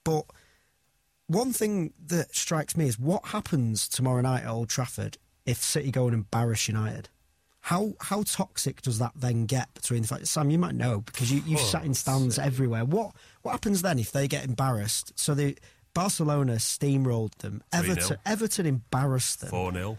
but 0.03 0.25
one 1.25 1.53
thing 1.53 1.93
that 2.07 2.35
strikes 2.35 2.75
me 2.75 2.87
is 2.87 2.97
what 2.97 3.27
happens 3.27 3.87
tomorrow 3.87 4.21
night 4.21 4.43
at 4.43 4.49
Old 4.49 4.67
Trafford 4.67 5.17
if 5.45 5.57
City 5.57 5.91
go 5.91 6.05
and 6.05 6.13
embarrass 6.13 6.67
United. 6.67 7.09
How 7.61 7.93
how 7.99 8.23
toxic 8.23 8.81
does 8.81 8.99
that 8.99 9.11
then 9.15 9.45
get 9.45 9.73
between 9.73 10.01
the 10.03 10.07
fact 10.07 10.27
Sam, 10.27 10.49
you 10.49 10.57
might 10.57 10.75
know 10.75 11.01
because 11.01 11.31
you 11.31 11.41
you've 11.45 11.59
Oh, 11.59 11.63
sat 11.63 11.83
in 11.85 11.93
stands 11.93 12.39
everywhere. 12.39 12.85
What 12.85 13.11
what 13.41 13.51
happens 13.51 13.81
then 13.81 13.99
if 13.99 14.11
they 14.11 14.27
get 14.27 14.45
embarrassed? 14.45 15.11
So 15.15 15.35
the 15.35 15.57
Barcelona 15.93 16.53
steamrolled 16.53 17.35
them. 17.39 17.61
3-0. 17.73 17.79
Everton 17.89 18.17
Everton 18.25 18.65
embarrassed 18.65 19.41
them. 19.41 19.49
4 19.49 19.73
0. 19.73 19.97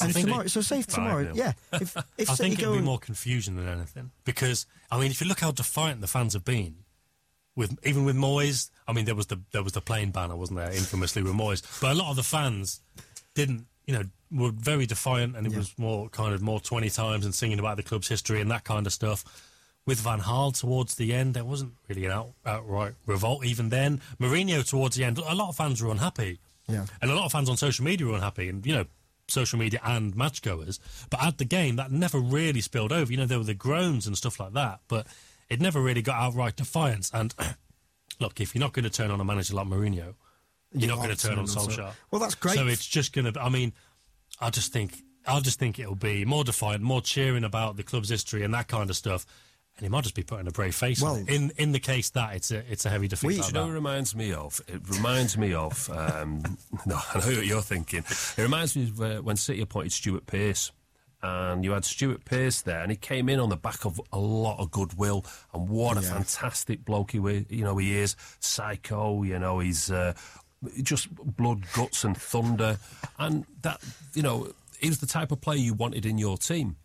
And 0.00 0.14
tomorrow, 0.14 0.46
so 0.46 0.60
say 0.60 0.82
tomorrow, 0.82 1.24
5-0. 1.24 1.36
yeah. 1.36 1.52
If 1.80 1.96
if 2.16 2.30
I 2.30 2.34
City 2.34 2.50
think 2.50 2.62
it'll 2.62 2.76
be 2.76 2.82
more 2.82 2.98
confusion 3.00 3.56
than 3.56 3.68
anything 3.68 4.10
because 4.24 4.64
I 4.90 4.98
mean, 4.98 5.10
if 5.10 5.20
you 5.20 5.26
look 5.26 5.40
how 5.40 5.50
defiant 5.50 6.00
the 6.00 6.06
fans 6.06 6.32
have 6.34 6.44
been, 6.44 6.76
with 7.56 7.76
even 7.84 8.04
with 8.04 8.16
Moyes, 8.16 8.70
I 8.86 8.92
mean, 8.92 9.04
there 9.04 9.16
was 9.16 9.26
the 9.26 9.40
there 9.50 9.62
was 9.64 9.72
the 9.72 9.80
plane 9.82 10.10
banner, 10.12 10.36
wasn't 10.36 10.60
there, 10.60 10.70
infamously 10.72 11.22
with 11.22 11.34
Moyes, 11.34 11.62
but 11.80 11.90
a 11.92 11.94
lot 11.94 12.10
of 12.10 12.16
the 12.16 12.22
fans 12.22 12.80
didn't, 13.34 13.66
you 13.88 13.94
know, 13.94 14.04
were 14.30 14.52
very 14.52 14.84
defiant, 14.84 15.34
and 15.34 15.46
it 15.46 15.56
was 15.56 15.76
more 15.78 16.10
kind 16.10 16.34
of 16.34 16.42
more 16.42 16.60
twenty 16.60 16.90
times 16.90 17.24
and 17.24 17.34
singing 17.34 17.58
about 17.58 17.78
the 17.78 17.82
club's 17.82 18.06
history 18.06 18.42
and 18.42 18.50
that 18.50 18.62
kind 18.62 18.86
of 18.86 18.92
stuff. 18.92 19.24
With 19.86 19.98
Van 20.00 20.20
Gaal 20.20 20.56
towards 20.56 20.96
the 20.96 21.14
end, 21.14 21.32
there 21.32 21.46
wasn't 21.46 21.72
really 21.88 22.04
an 22.04 22.12
out, 22.12 22.34
outright 22.44 22.92
revolt 23.06 23.46
even 23.46 23.70
then. 23.70 24.02
Mourinho 24.20 24.68
towards 24.68 24.96
the 24.96 25.04
end, 25.04 25.16
a 25.16 25.34
lot 25.34 25.48
of 25.48 25.56
fans 25.56 25.82
were 25.82 25.90
unhappy. 25.90 26.38
Yeah. 26.68 26.84
And 27.00 27.10
a 27.10 27.14
lot 27.14 27.24
of 27.24 27.32
fans 27.32 27.48
on 27.48 27.56
social 27.56 27.82
media 27.86 28.06
were 28.06 28.14
unhappy, 28.14 28.50
and 28.50 28.64
you 28.66 28.74
know, 28.74 28.84
social 29.26 29.58
media 29.58 29.80
and 29.82 30.14
matchgoers. 30.14 30.78
But 31.08 31.22
at 31.24 31.38
the 31.38 31.46
game, 31.46 31.76
that 31.76 31.90
never 31.90 32.18
really 32.18 32.60
spilled 32.60 32.92
over. 32.92 33.10
You 33.10 33.16
know, 33.16 33.26
there 33.26 33.38
were 33.38 33.44
the 33.44 33.54
groans 33.54 34.06
and 34.06 34.18
stuff 34.18 34.38
like 34.38 34.52
that, 34.52 34.80
but 34.88 35.06
it 35.48 35.62
never 35.62 35.80
really 35.80 36.02
got 36.02 36.16
outright 36.16 36.56
defiance. 36.56 37.10
And 37.14 37.34
look, 38.20 38.38
if 38.38 38.54
you're 38.54 38.60
not 38.60 38.74
going 38.74 38.84
to 38.84 38.90
turn 38.90 39.10
on 39.10 39.18
a 39.18 39.24
manager 39.24 39.54
like 39.54 39.66
Mourinho, 39.66 40.14
you're 40.72 40.82
You 40.82 40.86
not 40.88 40.96
going 40.96 41.10
to 41.10 41.16
turn 41.16 41.38
on 41.38 41.46
Solskjaer. 41.46 41.92
Well, 42.10 42.20
that's 42.20 42.34
great. 42.34 42.56
So 42.56 42.66
it's 42.66 42.86
just 42.86 43.12
going 43.12 43.32
to. 43.32 43.42
I 43.42 43.48
mean, 43.48 43.72
I 44.40 44.50
just 44.50 44.72
think 44.72 45.02
I 45.26 45.40
just 45.40 45.58
think 45.58 45.78
it'll 45.78 45.94
be 45.94 46.24
more 46.24 46.44
defiant, 46.44 46.82
more 46.82 47.00
cheering 47.02 47.44
about 47.44 47.76
the 47.76 47.82
club's 47.82 48.08
history 48.08 48.42
and 48.42 48.52
that 48.54 48.68
kind 48.68 48.90
of 48.90 48.96
stuff. 48.96 49.26
And 49.76 49.84
he 49.84 49.90
might 49.90 50.02
just 50.02 50.16
be 50.16 50.24
putting 50.24 50.48
a 50.48 50.50
brave 50.50 50.74
face 50.74 51.00
Well- 51.00 51.14
on 51.14 51.20
it. 51.22 51.28
In 51.30 51.52
in 51.56 51.72
the 51.72 51.78
case 51.78 52.10
that 52.10 52.34
it's 52.34 52.50
a 52.50 52.64
it's 52.70 52.84
a 52.84 52.90
heavy 52.90 53.06
defeat. 53.08 53.28
Do 53.30 53.36
like 53.38 53.46
you 53.48 53.52
know 53.54 53.62
what 53.66 53.70
it 53.70 53.74
reminds 53.74 54.14
me 54.14 54.32
of? 54.32 54.60
It 54.66 54.80
reminds 54.88 55.38
me 55.38 55.54
of. 55.54 55.88
Um, 55.90 56.42
no, 56.86 56.98
I 57.14 57.20
know 57.20 57.26
what 57.36 57.46
you're 57.46 57.62
thinking. 57.62 58.00
It 58.00 58.38
reminds 58.38 58.76
me 58.76 58.84
of 58.88 59.00
uh, 59.00 59.16
when 59.22 59.36
City 59.36 59.60
appointed 59.60 59.92
Stuart 59.92 60.26
Pearce. 60.26 60.72
And 61.20 61.64
you 61.64 61.72
had 61.72 61.84
Stuart 61.84 62.24
Pearce 62.24 62.60
there, 62.60 62.80
and 62.80 62.92
he 62.92 62.96
came 62.96 63.28
in 63.28 63.40
on 63.40 63.48
the 63.48 63.56
back 63.56 63.84
of 63.84 64.00
a 64.12 64.18
lot 64.20 64.60
of 64.60 64.70
goodwill. 64.70 65.24
And 65.52 65.68
what 65.68 65.96
a 65.96 66.00
fantastic 66.00 66.84
bloke 66.84 67.10
he, 67.10 67.18
you 67.18 67.64
know, 67.64 67.76
he 67.76 67.96
is. 67.98 68.14
Psycho, 68.38 69.24
you 69.24 69.36
know, 69.40 69.58
he's 69.58 69.90
uh, 69.90 70.14
just 70.82 71.14
blood, 71.14 71.64
guts, 71.74 72.04
and 72.04 72.16
thunder. 72.16 72.78
And 73.18 73.44
that, 73.62 73.80
you 74.14 74.22
know, 74.22 74.52
he 74.80 74.88
was 74.88 74.98
the 74.98 75.06
type 75.06 75.32
of 75.32 75.40
player 75.40 75.58
you 75.58 75.74
wanted 75.74 76.04
in 76.06 76.18
your 76.18 76.36
team. 76.38 76.76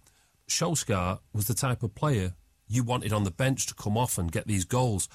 Solskjaer 0.47 1.19
was 1.34 1.47
the 1.47 1.53
type 1.53 1.84
of 1.84 1.95
player 1.95 2.34
you 2.67 2.84
wanted 2.84 3.13
on 3.13 3.24
the 3.24 3.32
bench 3.32 3.65
to 3.67 3.74
come 3.74 3.97
off 3.97 4.17
and 4.17 4.32
get 4.32 4.47
these 4.47 4.65
goals, 4.65 5.07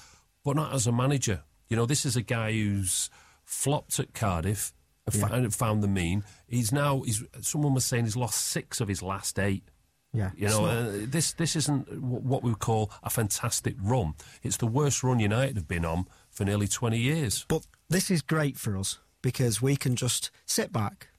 but 0.43 0.55
not 0.55 0.73
as 0.73 0.87
a 0.87 0.91
manager. 0.91 1.43
You 1.67 1.77
know, 1.77 1.85
this 1.85 2.05
is 2.05 2.15
a 2.15 2.21
guy 2.21 2.51
who's 2.51 3.09
flopped 3.43 3.99
at 3.99 4.13
Cardiff 4.13 4.73
and 5.05 5.15
fa- 5.15 5.29
and 5.33 5.53
found 5.53 5.83
the 5.83 5.87
mean. 5.87 6.23
He's 6.47 6.71
now, 6.71 7.01
he's, 7.01 7.23
someone 7.41 7.73
was 7.73 7.85
saying 7.85 8.05
he's 8.05 8.15
lost 8.15 8.39
six 8.47 8.81
of 8.81 8.87
his 8.87 9.01
last 9.03 9.37
eight. 9.39 9.63
Yeah, 10.11 10.31
You 10.35 10.47
know, 10.47 10.65
not- 10.65 10.75
uh, 10.75 10.91
this 11.05 11.33
this 11.33 11.55
isn't 11.55 12.01
what 12.01 12.41
we 12.41 12.49
would 12.49 12.59
call 12.59 12.91
a 13.03 13.11
fantastic 13.11 13.75
run. 13.79 14.15
It's 14.41 14.57
the 14.57 14.65
worst 14.65 15.03
run 15.03 15.19
United 15.19 15.55
have 15.55 15.67
been 15.67 15.85
on 15.85 16.07
for 16.31 16.45
nearly 16.45 16.67
20 16.67 16.97
years. 16.97 17.45
But 17.47 17.67
this 17.89 18.09
is 18.11 18.21
great 18.21 18.57
for 18.57 18.77
us 18.77 18.99
because 19.21 19.61
we 19.61 19.75
can 19.75 19.95
just 19.95 20.31
sit 20.45 20.71
back, 20.71 21.09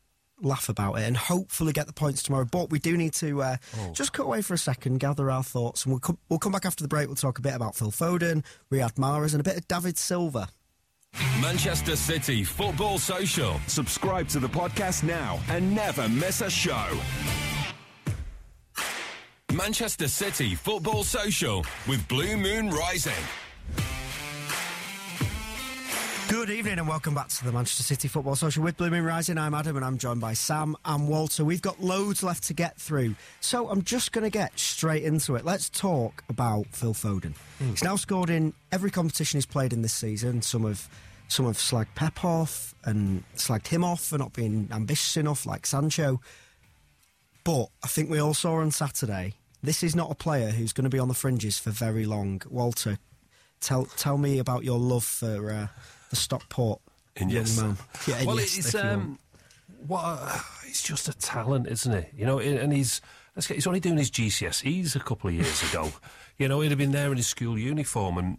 laugh 0.40 0.68
about 0.68 0.94
it, 0.94 1.02
and 1.02 1.16
hopefully 1.16 1.72
get 1.72 1.86
the 1.86 1.92
points 1.92 2.22
tomorrow. 2.22 2.46
But 2.50 2.70
we 2.70 2.78
do 2.78 2.96
need 2.96 3.12
to 3.14 3.42
uh, 3.42 3.56
Oh. 3.78 3.92
just 3.92 4.12
cut 4.12 4.24
away 4.24 4.40
for 4.42 4.54
a 4.54 4.58
second, 4.58 4.98
gather 5.00 5.30
our 5.30 5.42
thoughts, 5.42 5.84
and 5.84 5.92
we'll 5.92 6.00
come, 6.00 6.18
we'll 6.28 6.38
come 6.38 6.52
back 6.52 6.64
after 6.64 6.82
the 6.82 6.88
break. 6.88 7.08
We'll 7.08 7.16
talk 7.16 7.38
a 7.38 7.42
bit 7.42 7.54
about 7.54 7.76
Phil 7.76 7.90
Foden, 7.90 8.44
Riyad 8.72 8.94
Mahrez, 8.94 9.32
and 9.32 9.40
a 9.40 9.44
bit 9.44 9.56
of 9.56 9.68
David 9.68 9.98
Silva. 9.98 10.48
Manchester 11.42 11.96
City 11.96 12.44
Football 12.44 12.98
Social. 12.98 13.60
Subscribe 13.66 14.28
to 14.28 14.38
the 14.38 14.48
podcast 14.48 15.02
now 15.02 15.40
and 15.48 15.74
never 15.74 16.08
miss 16.08 16.40
a 16.40 16.48
show. 16.48 16.86
Manchester 19.52 20.06
City 20.06 20.54
Football 20.54 21.02
Social 21.02 21.64
with 21.88 22.06
Blue 22.06 22.36
Moon 22.36 22.70
Rising. 22.70 23.12
Good 26.41 26.49
evening 26.49 26.78
and 26.78 26.88
welcome 26.88 27.14
back 27.14 27.28
to 27.28 27.45
the 27.45 27.53
Manchester 27.53 27.82
City 27.82 28.09
Football 28.09 28.34
Social 28.34 28.62
with 28.62 28.80
Moon 28.80 29.05
Rising. 29.05 29.36
I'm 29.36 29.53
Adam 29.53 29.76
and 29.76 29.84
I'm 29.84 29.99
joined 29.99 30.22
by 30.22 30.32
Sam 30.32 30.74
and 30.86 31.07
Walter. 31.07 31.45
We've 31.45 31.61
got 31.61 31.82
loads 31.82 32.22
left 32.22 32.45
to 32.45 32.55
get 32.55 32.80
through, 32.80 33.14
so 33.43 33.68
I'm 33.68 33.82
just 33.82 34.12
going 34.12 34.24
to 34.24 34.30
get 34.30 34.59
straight 34.59 35.03
into 35.03 35.36
it. 35.36 35.45
Let's 35.45 35.68
talk 35.68 36.24
about 36.30 36.64
Phil 36.72 36.95
Foden. 36.95 37.34
He's 37.59 37.84
now 37.84 37.97
scored 37.97 38.30
in 38.30 38.55
every 38.72 38.91
competition 38.91 39.36
he's 39.36 39.45
played 39.45 39.74
in 39.74 39.82
this 39.82 39.93
season. 39.93 40.41
Some 40.41 40.64
have 40.64 40.88
some 41.28 41.45
have 41.45 41.59
slagged 41.59 41.95
Pep 41.95 42.24
off 42.24 42.74
and 42.84 43.22
slagged 43.36 43.68
him 43.68 43.84
off 43.84 44.03
for 44.03 44.16
not 44.16 44.32
being 44.32 44.70
ambitious 44.72 45.18
enough, 45.18 45.45
like 45.45 45.66
Sancho. 45.66 46.22
But 47.45 47.66
I 47.84 47.86
think 47.86 48.09
we 48.09 48.18
all 48.18 48.32
saw 48.32 48.55
on 48.55 48.70
Saturday. 48.70 49.34
This 49.62 49.82
is 49.82 49.95
not 49.95 50.11
a 50.11 50.14
player 50.14 50.53
who's 50.53 50.72
going 50.72 50.84
to 50.84 50.91
be 50.91 50.99
on 50.99 51.09
the 51.09 51.14
fringes 51.14 51.59
for 51.59 51.68
very 51.68 52.07
long. 52.07 52.41
Walter, 52.49 52.97
tell 53.61 53.84
tell 53.84 54.16
me 54.16 54.38
about 54.38 54.64
your 54.64 54.78
love 54.78 55.05
for 55.05 55.51
uh, 55.51 55.66
the 56.11 56.16
Stockport 56.16 56.80
And 57.16 57.30
young 57.30 57.42
yes. 57.46 57.58
man. 57.61 57.76
Yeah, 58.06 58.24
well, 58.24 58.38
yes, 58.38 58.58
it's 58.58 58.68
if 58.74 58.74
you 58.74 58.80
want. 58.88 58.92
um, 59.02 59.18
what 59.86 60.04
a- 60.04 60.42
he's 60.66 60.82
just 60.82 61.08
a 61.08 61.12
talent, 61.14 61.66
isn't 61.68 62.04
he? 62.04 62.20
You 62.20 62.26
know, 62.26 62.38
and 62.38 62.72
he's 62.72 63.00
let's 63.34 63.46
get, 63.46 63.54
he's 63.54 63.66
only 63.66 63.80
doing 63.80 63.96
his 63.98 64.11
GCSEs 64.11 64.94
a 64.96 65.00
couple 65.00 65.28
of 65.28 65.34
years 65.34 65.62
ago. 65.70 65.90
You 66.38 66.48
know, 66.48 66.62
he'd 66.62 66.70
have 66.70 66.78
been 66.78 66.92
there 66.92 67.11
in 67.11 67.18
his 67.18 67.26
school 67.26 67.58
uniform, 67.58 68.16
and 68.16 68.38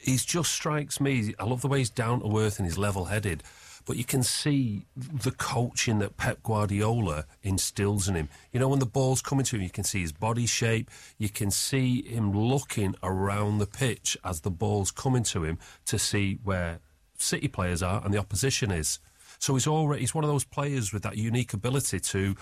he's 0.00 0.24
just 0.24 0.52
strikes 0.52 1.02
me. 1.02 1.34
I 1.38 1.44
love 1.44 1.60
the 1.60 1.68
way 1.68 1.76
he's 1.80 1.90
down 1.90 2.20
to 2.22 2.38
earth 2.38 2.58
and 2.58 2.66
he's 2.66 2.78
level 2.78 3.04
headed. 3.04 3.42
But 3.86 3.96
you 3.96 4.04
can 4.04 4.22
see 4.22 4.86
the 4.96 5.30
coaching 5.30 5.98
that 6.00 6.16
Pep 6.16 6.42
Guardiola 6.42 7.24
instills 7.42 8.08
in 8.08 8.14
him. 8.14 8.28
You 8.52 8.60
know, 8.60 8.68
when 8.68 8.78
the 8.78 8.86
ball's 8.86 9.22
coming 9.22 9.44
to 9.46 9.56
him, 9.56 9.62
you 9.62 9.70
can 9.70 9.84
see 9.84 10.00
his 10.00 10.12
body 10.12 10.46
shape. 10.46 10.90
You 11.18 11.28
can 11.28 11.50
see 11.50 12.02
him 12.02 12.32
looking 12.32 12.94
around 13.02 13.58
the 13.58 13.66
pitch 13.66 14.16
as 14.24 14.42
the 14.42 14.50
ball's 14.50 14.90
coming 14.90 15.22
to 15.24 15.44
him 15.44 15.58
to 15.86 15.98
see 15.98 16.38
where 16.44 16.80
City 17.16 17.48
players 17.48 17.82
are 17.82 18.02
and 18.04 18.12
the 18.12 18.18
opposition 18.18 18.70
is. 18.70 18.98
So 19.38 19.54
he's 19.54 19.66
already 19.66 20.02
he's 20.02 20.14
one 20.14 20.24
of 20.24 20.30
those 20.30 20.44
players 20.44 20.92
with 20.92 21.02
that 21.02 21.16
unique 21.16 21.52
ability 21.52 22.00
to 22.00 22.34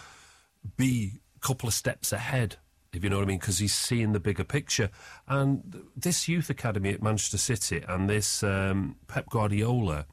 be 0.77 1.21
a 1.37 1.41
couple 1.41 1.69
of 1.69 1.75
steps 1.75 2.13
ahead, 2.13 2.57
if 2.93 3.05
you 3.05 3.11
know 3.11 3.17
what 3.17 3.25
I 3.25 3.27
mean, 3.27 3.39
because 3.39 3.59
he's 3.59 3.75
seeing 3.75 4.13
the 4.13 4.21
bigger 4.21 4.45
picture. 4.45 4.91
And 5.29 5.83
this 5.97 6.29
youth 6.29 6.51
academy 6.51 6.91
at 6.91 7.03
Manchester 7.03 7.39
City 7.39 7.85
and 7.89 8.11
this 8.11 8.43
um, 8.43 8.97
Pep 9.07 9.31
Guardiola, 9.31 10.07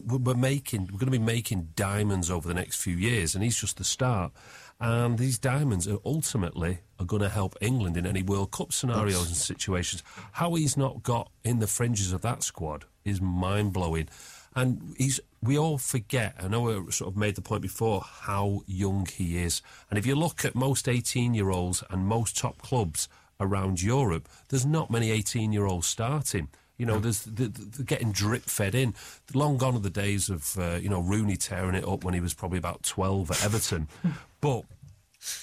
we're, 0.00 0.18
we're 0.18 0.34
making 0.34 0.82
we're 0.82 0.98
going 0.98 1.12
to 1.12 1.18
be 1.18 1.18
making 1.18 1.70
diamonds 1.74 2.30
over 2.30 2.48
the 2.48 2.54
next 2.54 2.80
few 2.82 2.96
years, 2.96 3.34
and 3.34 3.44
he's 3.44 3.60
just 3.60 3.76
the 3.76 3.84
start. 3.84 4.32
And 4.80 5.18
these 5.18 5.38
diamonds 5.38 5.86
are 5.86 5.98
ultimately 6.04 6.80
are 6.98 7.06
going 7.06 7.22
to 7.22 7.28
help 7.28 7.56
England 7.60 7.96
in 7.96 8.06
any 8.06 8.22
World 8.22 8.50
Cup 8.50 8.72
scenarios 8.72 9.28
and 9.28 9.36
situations. 9.36 10.02
How 10.32 10.54
he's 10.54 10.76
not 10.76 11.02
got 11.02 11.30
in 11.44 11.60
the 11.60 11.68
fringes 11.68 12.12
of 12.12 12.22
that 12.22 12.42
squad 12.42 12.86
is 13.04 13.20
mind 13.20 13.72
blowing. 13.72 14.08
And 14.54 14.94
he's 14.98 15.20
we 15.42 15.58
all 15.58 15.78
forget, 15.78 16.34
I 16.40 16.48
know 16.48 16.62
we 16.62 16.92
sort 16.92 17.12
of 17.12 17.16
made 17.16 17.36
the 17.36 17.42
point 17.42 17.62
before, 17.62 18.02
how 18.02 18.62
young 18.66 19.06
he 19.06 19.38
is. 19.38 19.62
And 19.90 19.98
if 19.98 20.06
you 20.06 20.14
look 20.14 20.44
at 20.44 20.54
most 20.54 20.88
18 20.88 21.34
year 21.34 21.50
olds 21.50 21.82
and 21.90 22.06
most 22.06 22.36
top 22.36 22.58
clubs 22.62 23.08
around 23.40 23.82
Europe, 23.82 24.28
there's 24.48 24.66
not 24.66 24.90
many 24.90 25.10
18 25.10 25.52
year 25.52 25.66
olds 25.66 25.86
starting. 25.86 26.48
You 26.82 26.86
know, 26.86 26.98
there's 26.98 27.22
they're, 27.22 27.46
they're 27.46 27.86
getting 27.86 28.10
drip 28.10 28.42
fed 28.42 28.74
in. 28.74 28.94
Long 29.34 29.56
gone 29.56 29.76
are 29.76 29.78
the 29.78 29.88
days 29.88 30.28
of 30.28 30.58
uh, 30.58 30.80
you 30.82 30.88
know 30.88 31.00
Rooney 31.00 31.36
tearing 31.36 31.76
it 31.76 31.86
up 31.86 32.02
when 32.02 32.12
he 32.12 32.18
was 32.18 32.34
probably 32.34 32.58
about 32.58 32.82
12 32.82 33.30
at 33.30 33.44
Everton. 33.44 33.86
but 34.40 34.64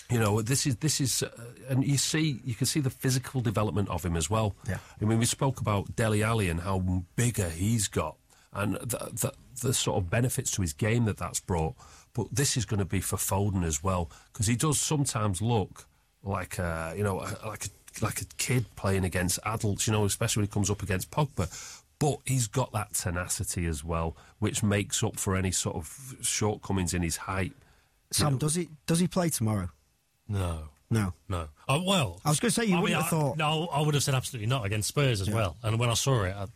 you 0.09 0.19
know, 0.19 0.41
this 0.41 0.67
is 0.67 0.75
this 0.75 0.99
is, 0.99 1.23
uh, 1.23 1.29
and 1.69 1.87
you 1.87 1.97
see, 1.97 2.41
you 2.43 2.55
can 2.55 2.65
see 2.65 2.81
the 2.81 2.89
physical 2.89 3.39
development 3.39 3.87
of 3.87 4.03
him 4.03 4.17
as 4.17 4.29
well. 4.29 4.53
Yeah. 4.67 4.79
I 5.01 5.05
mean, 5.05 5.17
we 5.17 5.23
spoke 5.23 5.61
about 5.61 5.95
Dele 5.95 6.21
Alli 6.23 6.49
and 6.49 6.59
how 6.59 6.79
bigger 7.15 7.47
he's 7.47 7.87
got, 7.87 8.17
and 8.51 8.75
the, 8.75 8.97
the 9.13 9.33
the 9.61 9.73
sort 9.73 9.97
of 9.97 10.09
benefits 10.09 10.51
to 10.51 10.61
his 10.61 10.73
game 10.73 11.05
that 11.05 11.15
that's 11.15 11.39
brought. 11.39 11.75
But 12.13 12.27
this 12.35 12.57
is 12.57 12.65
going 12.65 12.79
to 12.79 12.85
be 12.85 12.99
for 12.99 13.15
Foden 13.15 13.63
as 13.63 13.81
well 13.81 14.11
because 14.33 14.47
he 14.47 14.57
does 14.57 14.77
sometimes 14.77 15.41
look 15.41 15.85
like 16.21 16.57
a, 16.57 16.93
you 16.97 17.03
know, 17.03 17.21
a- 17.21 17.47
like 17.47 17.67
a, 17.67 17.69
like 18.01 18.21
a 18.21 18.25
kid 18.37 18.65
playing 18.75 19.03
against 19.05 19.39
adults. 19.45 19.87
You 19.87 19.93
know, 19.93 20.05
especially 20.05 20.41
when 20.41 20.47
he 20.47 20.53
comes 20.53 20.69
up 20.69 20.81
against 20.83 21.11
Pogba. 21.11 21.47
But 21.99 22.19
he's 22.25 22.47
got 22.47 22.71
that 22.71 22.93
tenacity 22.93 23.65
as 23.65 23.83
well, 23.83 24.15
which 24.39 24.63
makes 24.63 25.03
up 25.03 25.17
for 25.19 25.35
any 25.35 25.51
sort 25.51 25.75
of 25.75 26.15
shortcomings 26.21 26.93
in 26.93 27.01
his 27.01 27.17
height. 27.17 27.51
Sam, 28.11 28.37
does 28.37 28.55
he 28.55 28.69
does 28.87 28.99
he 28.99 29.07
play 29.07 29.29
tomorrow? 29.29 29.69
No. 30.27 30.69
No. 30.89 31.13
No. 31.27 31.49
Oh, 31.67 31.83
well, 31.83 32.19
I 32.25 32.29
was 32.29 32.39
going 32.39 32.49
to 32.49 32.55
say 32.61 32.65
you 32.65 32.77
I 32.77 32.79
wouldn't 32.81 32.97
mean, 32.97 33.03
have 33.03 33.13
I- 33.13 33.21
thought. 33.21 33.37
No, 33.37 33.67
I 33.67 33.81
would 33.81 33.93
have 33.93 34.03
said 34.03 34.15
absolutely 34.15 34.47
not 34.47 34.65
against 34.65 34.87
Spurs 34.87 35.21
as 35.21 35.27
Yeah. 35.27 35.35
well. 35.35 35.57
And 35.61 35.77
when 35.79 35.89
I 35.89 35.93
saw 35.93 36.23
it, 36.23 36.33
I, 36.35 36.47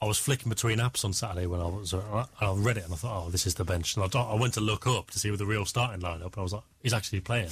I 0.00 0.06
was 0.06 0.18
flicking 0.18 0.48
between 0.48 0.78
apps 0.78 1.04
on 1.04 1.12
Saturday 1.12 1.46
when 1.46 1.60
I 1.60 1.66
was. 1.66 1.92
Uh, 1.92 2.24
I 2.40 2.52
read 2.54 2.78
it 2.78 2.84
and 2.84 2.92
I 2.92 2.96
thought, 2.96 3.26
oh, 3.26 3.30
this 3.30 3.46
is 3.46 3.54
the 3.56 3.64
bench. 3.64 3.96
And 3.96 4.04
I, 4.14 4.20
I 4.20 4.34
went 4.36 4.54
to 4.54 4.60
look 4.60 4.86
up 4.86 5.10
to 5.10 5.18
see 5.18 5.30
with 5.30 5.40
the 5.40 5.46
real 5.46 5.64
starting 5.66 6.00
lineup, 6.00 6.22
and 6.26 6.38
I 6.38 6.42
was 6.42 6.52
like, 6.54 6.62
he's 6.82 6.94
actually 6.94 7.20
playing. 7.20 7.50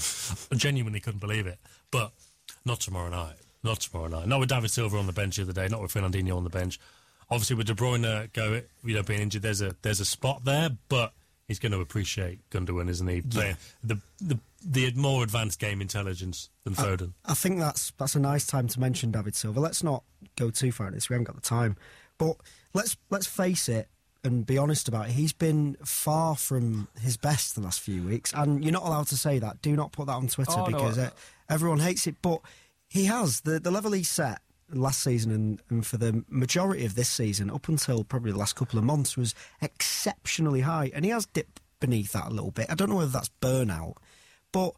I 0.50 0.54
genuinely 0.54 1.00
couldn't 1.00 1.20
believe 1.20 1.46
it. 1.46 1.58
But 1.90 2.12
not 2.64 2.80
tomorrow 2.80 3.10
night. 3.10 3.34
Not 3.62 3.80
tomorrow 3.80 4.08
night. 4.08 4.26
Not 4.26 4.40
with 4.40 4.48
David 4.48 4.70
Silva 4.70 4.96
on 4.96 5.06
the 5.06 5.12
bench 5.12 5.36
the 5.36 5.42
other 5.42 5.52
day. 5.52 5.68
Not 5.68 5.82
with 5.82 5.92
Fernandinho 5.92 6.36
on 6.36 6.44
the 6.44 6.50
bench. 6.50 6.80
Obviously, 7.30 7.56
with 7.56 7.66
De 7.66 7.74
Bruyne 7.74 8.04
uh, 8.04 8.26
go, 8.32 8.62
you 8.84 8.94
know, 8.94 9.02
being 9.02 9.20
injured, 9.20 9.42
there's 9.42 9.60
a 9.60 9.76
there's 9.82 10.00
a 10.00 10.04
spot 10.04 10.44
there, 10.44 10.70
but 10.88 11.12
he's 11.46 11.58
going 11.58 11.72
to 11.72 11.80
appreciate 11.80 12.38
Gundogan, 12.50 12.88
isn't 12.88 13.06
he? 13.06 13.20
Playing 13.22 13.56
the 13.84 13.98
the 14.20 14.38
the 14.64 14.92
more 14.94 15.22
advanced 15.22 15.58
game 15.60 15.80
intelligence 15.80 16.48
than 16.64 16.74
Foden. 16.74 17.12
I 17.24 17.34
think 17.34 17.58
that's 17.58 17.92
that's 17.98 18.14
a 18.14 18.20
nice 18.20 18.46
time 18.46 18.66
to 18.68 18.80
mention 18.80 19.10
David 19.12 19.34
Silva. 19.36 19.60
Let's 19.60 19.82
not 19.82 20.02
go 20.36 20.50
too 20.50 20.72
far 20.72 20.88
in 20.88 20.94
this. 20.94 21.08
We 21.08 21.14
haven't 21.14 21.24
got 21.24 21.36
the 21.36 21.42
time, 21.42 21.76
but 22.18 22.36
let's 22.74 22.96
let's 23.10 23.26
face 23.26 23.68
it 23.68 23.88
and 24.24 24.44
be 24.44 24.58
honest 24.58 24.88
about 24.88 25.08
it. 25.08 25.12
He's 25.12 25.32
been 25.32 25.76
far 25.84 26.34
from 26.36 26.88
his 27.00 27.16
best 27.16 27.54
the 27.54 27.62
last 27.62 27.80
few 27.80 28.02
weeks, 28.02 28.32
and 28.34 28.64
you're 28.64 28.72
not 28.72 28.82
allowed 28.84 29.06
to 29.08 29.16
say 29.16 29.38
that. 29.38 29.62
Do 29.62 29.76
not 29.76 29.92
put 29.92 30.06
that 30.06 30.14
on 30.14 30.26
Twitter 30.26 30.52
Oh, 30.56 30.66
no, 30.66 30.76
because 30.76 30.98
I- 30.98 31.04
uh, 31.06 31.10
everyone 31.50 31.80
hates 31.80 32.06
it. 32.06 32.16
But 32.22 32.40
he 32.88 33.04
has. 33.04 33.42
The 33.42 33.60
the 33.60 33.70
level 33.70 33.92
he 33.92 34.02
set 34.02 34.40
last 34.72 35.02
season 35.02 35.32
and, 35.32 35.62
and 35.68 35.84
for 35.86 35.96
the 35.96 36.24
majority 36.28 36.84
of 36.86 36.94
this 36.94 37.08
season 37.08 37.50
up 37.50 37.68
until 37.68 38.04
probably 38.04 38.30
the 38.32 38.38
last 38.38 38.54
couple 38.54 38.78
of 38.78 38.84
months 38.84 39.16
was 39.16 39.34
exceptionally 39.60 40.60
high 40.60 40.90
and 40.94 41.04
he 41.04 41.10
has 41.10 41.26
dipped 41.26 41.60
beneath 41.80 42.12
that 42.12 42.26
a 42.26 42.30
little 42.30 42.52
bit. 42.52 42.66
I 42.70 42.74
don't 42.76 42.88
know 42.88 42.96
whether 42.96 43.10
that's 43.10 43.30
burnout 43.40 43.94
but 44.52 44.74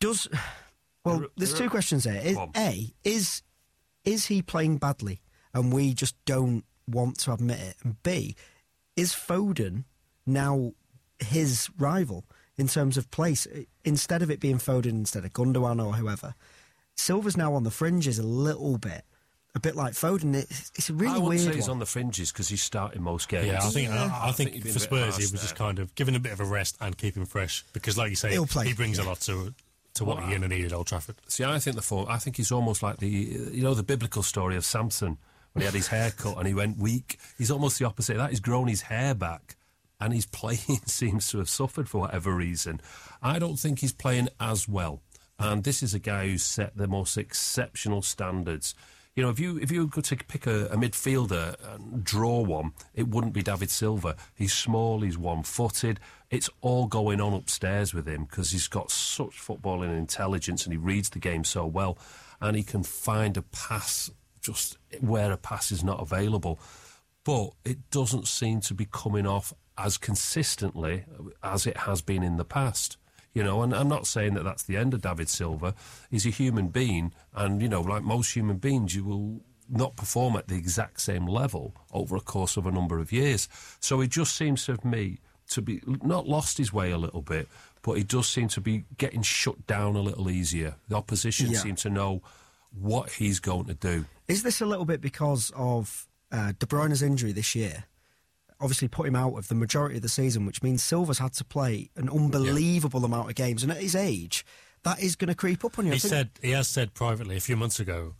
does 0.00 0.26
well 1.04 1.20
There- 1.20 1.28
there's 1.36 1.50
there 1.52 1.58
two 1.60 1.66
are- 1.66 1.70
questions 1.70 2.02
there 2.04 2.20
is, 2.20 2.36
a 2.56 2.92
is 3.04 3.42
is 4.04 4.26
he 4.26 4.42
playing 4.42 4.78
badly 4.78 5.20
and 5.54 5.72
we 5.72 5.94
just 5.94 6.16
don't 6.24 6.64
want 6.88 7.18
to 7.20 7.32
admit 7.32 7.60
it? 7.60 7.76
And 7.84 8.02
b 8.02 8.34
is 8.96 9.12
foden 9.12 9.84
now 10.26 10.72
his 11.20 11.68
rival 11.78 12.24
in 12.58 12.68
terms 12.68 12.96
of 12.96 13.10
place. 13.10 13.46
Instead 13.84 14.22
of 14.22 14.30
it 14.30 14.40
being 14.40 14.58
Foden 14.58 14.86
instead 14.86 15.24
of 15.24 15.32
Gundogan 15.32 15.84
or 15.84 15.94
whoever, 15.94 16.34
Silva's 16.96 17.36
now 17.36 17.54
on 17.54 17.62
the 17.62 17.70
fringes 17.70 18.18
a 18.18 18.24
little 18.24 18.76
bit. 18.76 19.04
A 19.54 19.60
bit 19.60 19.74
like 19.74 19.94
Foden. 19.94 20.34
It's, 20.34 20.70
it's 20.74 20.90
a 20.90 20.92
really 20.92 21.14
I 21.14 21.18
wouldn't 21.18 21.28
weird 21.30 21.40
say 21.40 21.54
he's 21.54 21.68
one. 21.68 21.76
on 21.76 21.78
the 21.78 21.86
fringes 21.86 22.30
because 22.30 22.48
he's 22.48 22.62
starting 22.62 23.02
most 23.02 23.28
games. 23.28 23.46
Yeah, 23.46 23.58
I 23.62 23.70
think 23.70 23.90
I, 23.90 24.28
I 24.28 24.32
think, 24.32 24.52
he'd 24.52 24.62
been 24.62 24.72
for 24.72 24.78
Spurs, 24.78 25.16
he 25.16 25.22
was 25.22 25.40
just 25.40 25.56
kind 25.56 25.78
of 25.78 25.94
giving 25.94 26.14
a 26.14 26.20
bit 26.20 26.32
of 26.32 26.40
a 26.40 26.44
rest 26.44 26.76
and 26.80 26.96
keeping 26.96 27.24
fresh 27.24 27.64
because, 27.72 27.96
like 27.96 28.10
you 28.10 28.16
say, 28.16 28.30
He'll 28.30 28.46
play, 28.46 28.66
he 28.66 28.74
brings 28.74 28.98
a 28.98 29.04
lot 29.04 29.20
to 29.22 29.54
to 29.94 30.04
what 30.04 30.18
you're 30.18 30.28
going 30.28 30.42
to 30.42 30.48
need 30.48 30.66
at 30.66 30.72
Old 30.72 30.86
Trafford. 30.86 31.16
See, 31.26 31.44
I 31.44 31.58
think 31.58 31.76
the 31.76 31.82
form. 31.82 32.06
I 32.08 32.18
think 32.18 32.36
he's 32.36 32.52
almost 32.52 32.82
like 32.82 32.98
the 32.98 33.08
you 33.08 33.62
know 33.62 33.74
the 33.74 33.82
biblical 33.82 34.22
story 34.22 34.56
of 34.56 34.64
Samson 34.64 35.16
when 35.52 35.62
he 35.62 35.64
had 35.64 35.74
his 35.74 35.88
hair 35.88 36.10
cut 36.10 36.36
and 36.36 36.46
he 36.46 36.54
went 36.54 36.78
weak. 36.78 37.18
He's 37.36 37.50
almost 37.50 37.78
the 37.78 37.86
opposite 37.86 38.12
of 38.12 38.18
that. 38.18 38.30
He's 38.30 38.40
grown 38.40 38.68
his 38.68 38.82
hair 38.82 39.14
back, 39.14 39.56
and 40.00 40.12
his 40.12 40.26
playing 40.26 40.80
seems 40.86 41.30
to 41.30 41.38
have 41.38 41.48
suffered 41.48 41.88
for 41.88 42.02
whatever 42.02 42.34
reason. 42.34 42.80
I 43.22 43.38
don't 43.38 43.58
think 43.58 43.80
he's 43.80 43.92
playing 43.92 44.28
as 44.40 44.68
well. 44.68 45.02
And 45.38 45.62
this 45.62 45.82
is 45.82 45.94
a 45.94 46.00
guy 46.00 46.26
who's 46.26 46.42
set 46.42 46.76
the 46.76 46.88
most 46.88 47.16
exceptional 47.16 48.02
standards. 48.02 48.74
You 49.14 49.22
know, 49.22 49.30
if 49.30 49.40
you 49.40 49.58
if 49.58 49.70
you 49.70 49.88
could 49.88 50.04
take, 50.04 50.28
pick 50.28 50.46
a, 50.46 50.66
a 50.66 50.76
midfielder 50.76 51.56
and 51.74 52.04
draw 52.04 52.40
one, 52.40 52.72
it 52.94 53.08
wouldn't 53.08 53.32
be 53.32 53.42
David 53.42 53.70
Silva. 53.70 54.16
He's 54.34 54.52
small, 54.52 55.00
he's 55.00 55.18
one-footed. 55.18 55.98
It's 56.30 56.50
all 56.60 56.86
going 56.86 57.20
on 57.20 57.34
upstairs 57.34 57.92
with 57.94 58.06
him 58.06 58.24
because 58.24 58.50
he's 58.50 58.68
got 58.68 58.90
such 58.90 59.40
footballing 59.40 59.96
intelligence 59.96 60.64
and 60.64 60.72
he 60.72 60.76
reads 60.76 61.10
the 61.10 61.18
game 61.18 61.42
so 61.44 61.66
well, 61.66 61.98
and 62.40 62.56
he 62.56 62.62
can 62.62 62.82
find 62.82 63.36
a 63.36 63.42
pass 63.42 64.10
just 64.40 64.78
where 65.00 65.32
a 65.32 65.36
pass 65.36 65.72
is 65.72 65.82
not 65.82 66.00
available. 66.00 66.60
But 67.24 67.50
it 67.64 67.90
doesn't 67.90 68.28
seem 68.28 68.60
to 68.62 68.74
be 68.74 68.86
coming 68.90 69.26
off 69.26 69.52
as 69.78 69.96
consistently 69.96 71.04
as 71.42 71.66
it 71.66 71.76
has 71.78 72.02
been 72.02 72.22
in 72.22 72.36
the 72.36 72.44
past. 72.44 72.96
You 73.34 73.44
know, 73.44 73.62
and 73.62 73.72
I'm 73.74 73.88
not 73.88 74.06
saying 74.06 74.34
that 74.34 74.42
that's 74.44 74.64
the 74.64 74.76
end 74.76 74.94
of 74.94 75.02
David 75.02 75.28
Silva. 75.28 75.74
He's 76.10 76.26
a 76.26 76.30
human 76.30 76.68
being, 76.68 77.12
and 77.34 77.62
you 77.62 77.68
know, 77.68 77.82
like 77.82 78.02
most 78.02 78.32
human 78.34 78.56
beings, 78.56 78.94
you 78.96 79.04
will 79.04 79.40
not 79.68 79.96
perform 79.96 80.34
at 80.34 80.48
the 80.48 80.56
exact 80.56 81.00
same 81.00 81.26
level 81.26 81.74
over 81.92 82.16
a 82.16 82.20
course 82.20 82.56
of 82.56 82.66
a 82.66 82.70
number 82.72 82.98
of 82.98 83.12
years. 83.12 83.46
So 83.80 84.00
he 84.00 84.08
just 84.08 84.34
seems 84.34 84.64
to 84.66 84.78
me 84.82 85.18
to 85.50 85.62
be 85.62 85.80
not 86.02 86.26
lost 86.26 86.58
his 86.58 86.72
way 86.72 86.90
a 86.90 86.98
little 86.98 87.22
bit, 87.22 87.48
but 87.82 87.92
he 87.92 88.02
does 88.02 88.26
seem 88.28 88.48
to 88.48 88.60
be 88.60 88.84
getting 88.96 89.22
shut 89.22 89.66
down 89.66 89.94
a 89.94 90.00
little 90.00 90.30
easier. 90.30 90.74
The 90.88 90.96
opposition 90.96 91.50
Yeah. 91.50 91.58
seem 91.58 91.76
to 91.76 91.90
know 91.90 92.22
what 92.72 93.10
he's 93.12 93.40
going 93.40 93.66
to 93.66 93.74
do. 93.74 94.06
Is 94.26 94.42
this 94.42 94.60
a 94.60 94.66
little 94.66 94.84
bit 94.86 95.00
because 95.00 95.52
of 95.54 96.06
uh, 96.32 96.52
De 96.58 96.66
Bruyne's 96.66 97.02
injury 97.02 97.32
this 97.32 97.54
year? 97.54 97.84
Obviously, 98.60 98.88
put 98.88 99.06
him 99.06 99.14
out 99.16 99.34
of 99.38 99.48
the 99.48 99.54
majority 99.54 99.96
of 99.96 100.02
the 100.02 100.08
season, 100.08 100.44
which 100.46 100.62
means 100.62 100.82
Silva's 100.82 101.18
had 101.18 101.32
to 101.34 101.44
play 101.44 101.90
an 101.96 102.08
unbelievable 102.10 103.04
amount 103.04 103.28
of 103.30 103.36
games, 103.36 103.62
and 103.62 103.70
at 103.70 103.78
his 103.80 103.94
age, 103.94 104.44
that 104.82 105.00
is 105.00 105.14
going 105.16 105.28
to 105.28 105.34
creep 105.34 105.64
up 105.64 105.78
on 105.78 105.86
you. 105.86 105.92
He 105.92 105.98
think- 105.98 106.10
said 106.10 106.30
he 106.42 106.50
has 106.52 106.68
said 106.68 106.94
privately 106.94 107.36
a 107.36 107.40
few 107.40 107.56
months 107.56 107.78
ago 107.80 108.14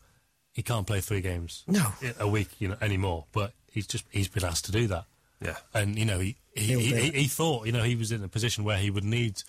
he 0.53 0.63
can't 0.63 0.87
play 0.89 1.01
three 1.01 1.21
games 1.21 1.63
No. 1.69 1.93
a 2.19 2.27
week, 2.27 2.49
you 2.59 2.69
know, 2.69 2.77
anymore. 2.81 3.27
But 3.33 3.53
he's 3.71 3.87
just 3.87 4.05
he's 4.11 4.29
been 4.29 4.45
asked 4.45 4.65
to 4.67 4.73
do 4.73 4.87
that. 4.89 5.05
Yeah. 5.41 5.57
and 5.73 5.97
you 5.97 6.05
know 6.05 6.19
he 6.19 6.37
he, 6.55 6.65
He'll 6.67 6.79
he, 6.81 6.89
do 6.91 6.97
he, 6.97 7.09
it. 7.09 7.15
he 7.15 7.25
thought 7.27 7.67
you 7.67 7.73
know 7.73 7.83
he 7.85 7.95
was 7.95 8.11
in 8.11 8.25
a 8.25 8.29
position 8.29 8.65
where 8.65 8.77
he 8.79 8.91
would 8.91 9.05
need 9.05 9.43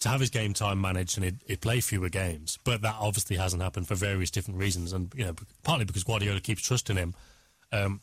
to 0.00 0.08
have 0.08 0.20
his 0.20 0.30
game 0.30 0.54
time 0.54 0.80
managed 0.80 1.18
and 1.18 1.24
he'd, 1.26 1.38
he'd 1.46 1.60
play 1.60 1.80
fewer 1.80 2.08
games. 2.08 2.58
But 2.64 2.80
that 2.82 2.96
obviously 2.98 3.36
hasn't 3.36 3.62
happened 3.62 3.86
for 3.88 3.94
various 3.94 4.30
different 4.30 4.58
reasons, 4.58 4.92
and 4.94 5.12
you 5.14 5.24
know 5.26 5.34
partly 5.62 5.84
because 5.84 6.04
Guardiola 6.04 6.40
keeps 6.40 6.62
trusting 6.62 6.96
him. 6.96 7.14
Um, 7.72 8.00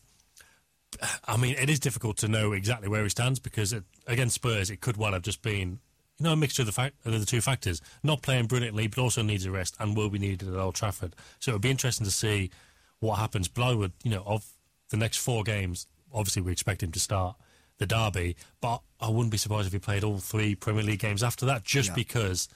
I 1.27 1.37
mean, 1.37 1.55
it 1.57 1.69
is 1.69 1.79
difficult 1.79 2.17
to 2.17 2.27
know 2.27 2.51
exactly 2.53 2.89
where 2.89 3.03
he 3.03 3.09
stands 3.09 3.39
because 3.39 3.73
it, 3.73 3.83
against 4.07 4.35
Spurs, 4.35 4.69
it 4.69 4.81
could 4.81 4.97
well 4.97 5.13
have 5.13 5.21
just 5.21 5.41
been, 5.41 5.79
you 6.19 6.23
know, 6.25 6.33
a 6.33 6.35
mixture 6.35 6.61
of 6.61 6.65
the, 6.65 6.71
fact, 6.71 6.95
of 7.05 7.19
the 7.19 7.25
two 7.25 7.41
factors. 7.41 7.81
Not 8.03 8.21
playing 8.21 8.47
brilliantly, 8.47 8.87
but 8.87 8.99
also 8.99 9.21
needs 9.21 9.45
a 9.45 9.51
rest 9.51 9.75
and 9.79 9.95
will 9.95 10.09
be 10.09 10.19
needed 10.19 10.47
at 10.49 10.55
Old 10.55 10.75
Trafford. 10.75 11.15
So 11.39 11.51
it 11.51 11.55
would 11.55 11.61
be 11.61 11.71
interesting 11.71 12.05
to 12.05 12.11
see 12.11 12.51
what 12.99 13.15
happens. 13.19 13.47
But 13.47 13.63
I 13.63 13.73
would, 13.73 13.93
you 14.03 14.11
know, 14.11 14.23
of 14.25 14.45
the 14.89 14.97
next 14.97 15.17
four 15.17 15.43
games, 15.43 15.87
obviously 16.13 16.41
we 16.41 16.51
expect 16.51 16.83
him 16.83 16.91
to 16.91 16.99
start 16.99 17.35
the 17.77 17.85
derby, 17.87 18.35
but 18.59 18.81
I 18.99 19.09
wouldn't 19.09 19.31
be 19.31 19.37
surprised 19.37 19.65
if 19.65 19.73
he 19.73 19.79
played 19.79 20.03
all 20.03 20.19
three 20.19 20.53
Premier 20.53 20.83
League 20.83 20.99
games 20.99 21.23
after 21.23 21.47
that, 21.47 21.63
just 21.63 21.89
Yeah. 21.89 21.95
because 21.95 22.47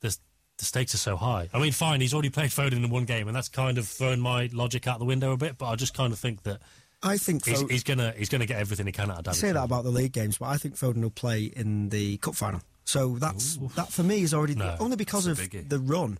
the 0.00 0.14
the 0.58 0.64
stakes 0.64 0.92
are 0.92 0.98
so 0.98 1.16
high. 1.16 1.48
I 1.54 1.60
mean, 1.60 1.70
fine, 1.70 2.00
he's 2.00 2.12
already 2.12 2.30
played 2.30 2.50
Foden 2.50 2.72
in 2.84 2.90
one 2.90 3.04
game, 3.04 3.28
and 3.28 3.36
that's 3.36 3.48
kind 3.48 3.78
of 3.78 3.86
thrown 3.86 4.18
my 4.18 4.50
logic 4.52 4.88
out 4.88 4.98
the 4.98 5.04
window 5.04 5.30
a 5.30 5.36
bit. 5.36 5.56
But 5.56 5.66
I 5.68 5.76
just 5.76 5.94
kind 5.94 6.12
of 6.12 6.18
think 6.18 6.42
that 6.42 6.60
I 7.02 7.16
think 7.16 7.44
he's, 7.44 7.60
Fo- 7.62 7.68
he's 7.68 7.84
gonna 7.84 8.12
he's 8.16 8.28
gonna 8.28 8.46
get 8.46 8.58
everything 8.58 8.86
he 8.86 8.92
can 8.92 9.10
out 9.10 9.18
of 9.20 9.28
I 9.28 9.32
David. 9.32 9.36
say 9.40 9.52
that 9.52 9.62
about 9.64 9.84
the 9.84 9.90
league 9.90 10.12
games, 10.12 10.38
but 10.38 10.46
I 10.46 10.56
think 10.56 10.74
Foden 10.76 11.02
will 11.02 11.10
play 11.10 11.44
in 11.44 11.90
the 11.90 12.16
cup 12.18 12.34
final. 12.34 12.60
So 12.84 13.16
that's 13.18 13.56
that 13.76 13.88
for 13.92 14.02
me 14.02 14.22
is 14.22 14.32
already 14.34 14.54
No, 14.54 14.76
only 14.80 14.96
because 14.96 15.26
of 15.26 15.38
biggie. 15.38 15.68
the 15.68 15.78
run 15.78 16.18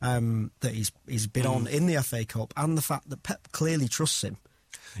um, 0.00 0.50
that 0.60 0.72
he's 0.72 0.92
he's 1.08 1.26
been 1.26 1.44
Mm. 1.44 1.56
on 1.56 1.66
in 1.66 1.86
the 1.86 2.02
FA 2.02 2.24
Cup 2.24 2.54
and 2.56 2.76
the 2.78 2.82
fact 2.82 3.10
that 3.10 3.22
Pep 3.22 3.48
clearly 3.52 3.88
trusts 3.88 4.22
him. 4.22 4.36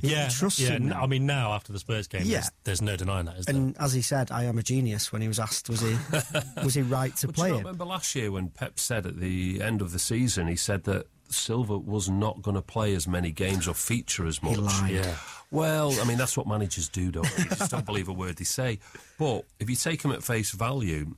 He 0.00 0.10
yeah, 0.10 0.28
trusts 0.28 0.60
yeah. 0.60 0.70
him. 0.70 0.88
now. 0.88 1.02
I 1.02 1.06
mean, 1.06 1.24
now 1.26 1.52
after 1.52 1.72
the 1.72 1.78
Spurs 1.78 2.08
game, 2.08 2.22
Yeah. 2.24 2.40
there's, 2.40 2.50
there's 2.64 2.82
no 2.82 2.96
denying 2.96 3.26
that, 3.26 3.36
is 3.38 3.46
there? 3.46 3.54
and 3.54 3.76
as 3.78 3.92
he 3.92 4.02
said, 4.02 4.30
"I 4.32 4.44
am 4.44 4.58
a 4.58 4.62
genius." 4.62 5.12
When 5.12 5.22
he 5.22 5.28
was 5.28 5.38
asked, 5.38 5.68
was 5.68 5.80
he 5.80 5.96
was 6.64 6.74
he 6.74 6.82
right 6.82 7.14
to 7.16 7.28
But 7.28 7.36
play 7.36 7.48
do 7.48 7.52
you 7.54 7.58
him? 7.58 7.62
not 7.64 7.68
remember 7.70 7.84
last 7.86 8.14
year 8.14 8.30
when 8.32 8.48
Pep 8.48 8.78
said 8.78 9.06
at 9.06 9.20
the 9.20 9.62
end 9.62 9.80
of 9.82 9.92
the 9.92 9.98
season, 9.98 10.48
he 10.48 10.56
said 10.56 10.84
that 10.84 11.06
Silva 11.34 11.76
was 11.78 12.08
not 12.08 12.42
going 12.42 12.54
to 12.56 12.62
play 12.62 12.94
as 12.94 13.06
many 13.08 13.30
games 13.30 13.68
or 13.68 13.74
feature 13.74 14.26
as 14.26 14.42
much. 14.42 14.56
lied. 14.58 14.90
Yeah. 14.92 15.16
Well, 15.50 15.94
I 16.00 16.04
mean, 16.04 16.18
that's 16.18 16.36
what 16.36 16.46
managers 16.48 16.88
do, 16.88 17.10
don't 17.12 17.30
they? 17.36 17.44
You 17.44 17.48
just 17.50 17.70
don't 17.70 17.86
believe 17.86 18.08
a 18.08 18.12
word 18.12 18.36
they 18.36 18.44
say. 18.44 18.78
But 19.18 19.44
if 19.60 19.70
you 19.70 19.76
take 19.76 20.02
him 20.04 20.10
at 20.12 20.22
face 20.24 20.50
value, 20.50 21.14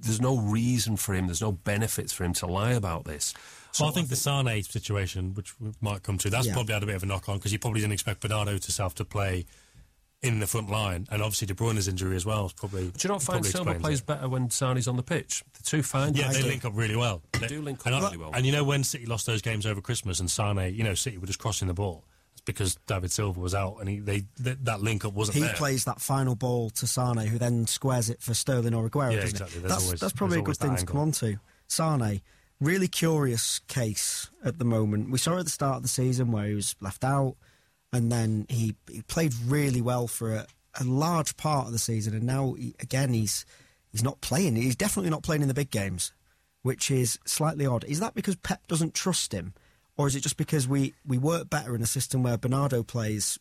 there's 0.00 0.20
no 0.20 0.36
reason 0.38 0.96
for 0.96 1.14
him, 1.14 1.26
there's 1.26 1.40
no 1.40 1.52
benefits 1.52 2.12
for 2.12 2.24
him 2.24 2.34
to 2.34 2.46
lie 2.46 2.72
about 2.72 3.04
this. 3.04 3.32
Well, 3.80 3.88
I 3.88 3.92
think 3.92 4.08
the 4.08 4.16
Sane 4.16 4.62
situation, 4.62 5.34
which 5.34 5.58
we 5.60 5.72
might 5.80 6.02
come 6.02 6.18
to, 6.18 6.30
that's 6.30 6.46
Yeah. 6.46 6.52
probably 6.52 6.74
had 6.74 6.82
a 6.82 6.86
bit 6.86 6.94
of 6.96 7.02
a 7.02 7.06
knock 7.06 7.28
on 7.28 7.38
because 7.38 7.52
you 7.52 7.58
probably 7.58 7.80
didn't 7.80 7.94
expect 7.94 8.20
Bernardo 8.20 8.58
to 8.58 8.72
self 8.72 8.94
to 8.96 9.04
play 9.04 9.46
in 10.24 10.40
the 10.40 10.46
front 10.46 10.70
line, 10.70 11.06
and 11.10 11.22
obviously 11.22 11.46
De 11.46 11.54
Bruyne's 11.54 11.86
injury 11.88 12.16
as 12.16 12.24
well. 12.26 12.46
Is 12.46 12.52
probably. 12.52 12.88
Do 12.88 12.92
you 13.02 13.08
not 13.08 13.22
find 13.22 13.42
probably 13.44 13.50
Silva 13.50 13.74
plays 13.74 14.00
it. 14.00 14.06
better 14.06 14.28
when 14.28 14.50
Sane's 14.50 14.88
on 14.88 14.96
the 14.96 15.02
pitch? 15.02 15.44
The 15.56 15.62
two 15.62 15.82
find 15.82 16.16
Yeah, 16.16 16.32
they 16.32 16.40
other. 16.40 16.48
link 16.48 16.64
up 16.64 16.72
really 16.74 16.96
well. 16.96 17.22
They 17.40 17.46
do 17.46 17.62
link 17.62 17.80
up 17.80 17.86
and 17.92 18.02
really 18.02 18.16
well. 18.16 18.30
And 18.34 18.44
you 18.46 18.52
know 18.52 18.64
when 18.64 18.82
City 18.84 19.06
lost 19.06 19.26
those 19.26 19.42
games 19.42 19.66
over 19.66 19.80
Christmas 19.80 20.20
and 20.20 20.30
Sane, 20.30 20.74
you 20.74 20.82
know, 20.82 20.94
City 20.94 21.18
were 21.18 21.26
just 21.26 21.38
crossing 21.38 21.68
the 21.68 21.74
ball. 21.74 22.04
It's 22.32 22.40
because 22.40 22.76
David 22.86 23.12
Silva 23.12 23.38
was 23.38 23.54
out 23.54 23.76
and 23.80 23.88
he, 23.88 24.00
they 24.00 24.24
th- 24.42 24.58
that 24.62 24.80
link 24.80 25.04
up 25.04 25.12
wasn't 25.14 25.34
there. 25.36 25.44
He 25.44 25.48
there. 25.48 25.56
plays 25.56 25.84
that 25.84 26.00
final 26.00 26.34
ball 26.34 26.70
to 26.70 26.86
Sane, 26.86 27.16
who 27.18 27.38
then 27.38 27.66
squares 27.66 28.10
it 28.10 28.20
for 28.22 28.34
Sterling 28.34 28.74
or 28.74 28.88
Aguero. 28.88 29.12
Yeah, 29.12 29.20
doesn't 29.20 29.30
exactly. 29.42 29.60
That's 29.60 29.84
always- 29.84 30.00
that's 30.00 30.12
probably 30.12 30.38
a 30.40 30.42
good 30.42 30.56
thing 30.56 30.70
that 30.72 30.80
to 30.80 30.86
come 30.86 30.98
on 31.00 31.12
to. 31.12 31.38
Sane, 31.68 32.20
really 32.60 32.88
curious 32.88 33.58
case 33.68 34.30
at 34.44 34.58
the 34.58 34.64
moment. 34.64 35.10
We 35.10 35.18
saw 35.18 35.38
at 35.38 35.44
the 35.44 35.50
start 35.50 35.76
of 35.76 35.82
the 35.82 35.88
season 35.88 36.30
where 36.32 36.46
he 36.46 36.54
was 36.54 36.74
left 36.80 37.04
out, 37.04 37.36
and 37.94 38.12
then 38.12 38.44
he, 38.50 38.74
he 38.90 39.00
played 39.02 39.32
really 39.46 39.80
well 39.80 40.06
for 40.06 40.34
a, 40.34 40.46
a 40.78 40.84
large 40.84 41.36
part 41.38 41.66
of 41.66 41.72
the 41.72 41.78
season, 41.78 42.12
and 42.14 42.24
now 42.24 42.52
he, 42.52 42.74
again 42.80 43.14
he's 43.14 43.46
he's 43.90 44.02
not 44.02 44.20
playing. 44.20 44.56
He's 44.56 44.76
definitely 44.76 45.10
not 45.10 45.22
playing 45.22 45.40
in 45.42 45.48
the 45.48 45.54
big 45.54 45.70
games, 45.70 46.12
which 46.62 46.90
is 46.90 47.18
slightly 47.24 47.64
odd. 47.64 47.84
Is 47.84 48.00
that 48.00 48.14
because 48.14 48.36
Pep 48.36 48.66
doesn't 48.66 48.92
trust 48.94 49.32
him, 49.32 49.54
or 49.96 50.06
is 50.06 50.16
it 50.16 50.20
just 50.20 50.36
because 50.36 50.66
we, 50.68 50.92
we 51.06 51.16
work 51.16 51.48
better 51.48 51.74
in 51.74 51.80
a 51.82 51.86
system 51.86 52.22
where 52.22 52.36
Bernardo 52.36 52.82
plays 52.82 53.38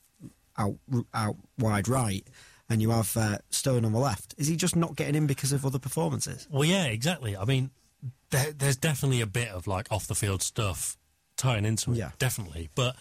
out 0.57 0.75
out 1.13 1.35
wide 1.57 1.87
right, 1.87 2.25
and 2.69 2.81
you 2.81 2.91
have 2.91 3.17
uh, 3.17 3.39
Stone 3.49 3.83
on 3.85 3.91
the 3.91 3.99
left? 3.99 4.35
Is 4.37 4.47
he 4.47 4.55
just 4.55 4.75
not 4.75 4.95
getting 4.95 5.15
in 5.15 5.25
because 5.27 5.51
of 5.51 5.65
other 5.65 5.79
performances? 5.79 6.47
Well, 6.51 6.63
yeah, 6.65 6.85
exactly. 6.85 7.35
I 7.35 7.45
mean, 7.45 7.71
there, 8.29 8.51
there's 8.51 8.77
definitely 8.77 9.21
a 9.21 9.25
bit 9.27 9.49
of 9.49 9.65
like 9.65 9.91
off 9.91 10.05
the 10.07 10.15
field 10.15 10.43
stuff 10.43 10.95
tying 11.35 11.65
into 11.65 11.91
it, 11.93 11.97
Yeah. 11.97 12.11
definitely. 12.19 12.69
But 12.75 12.95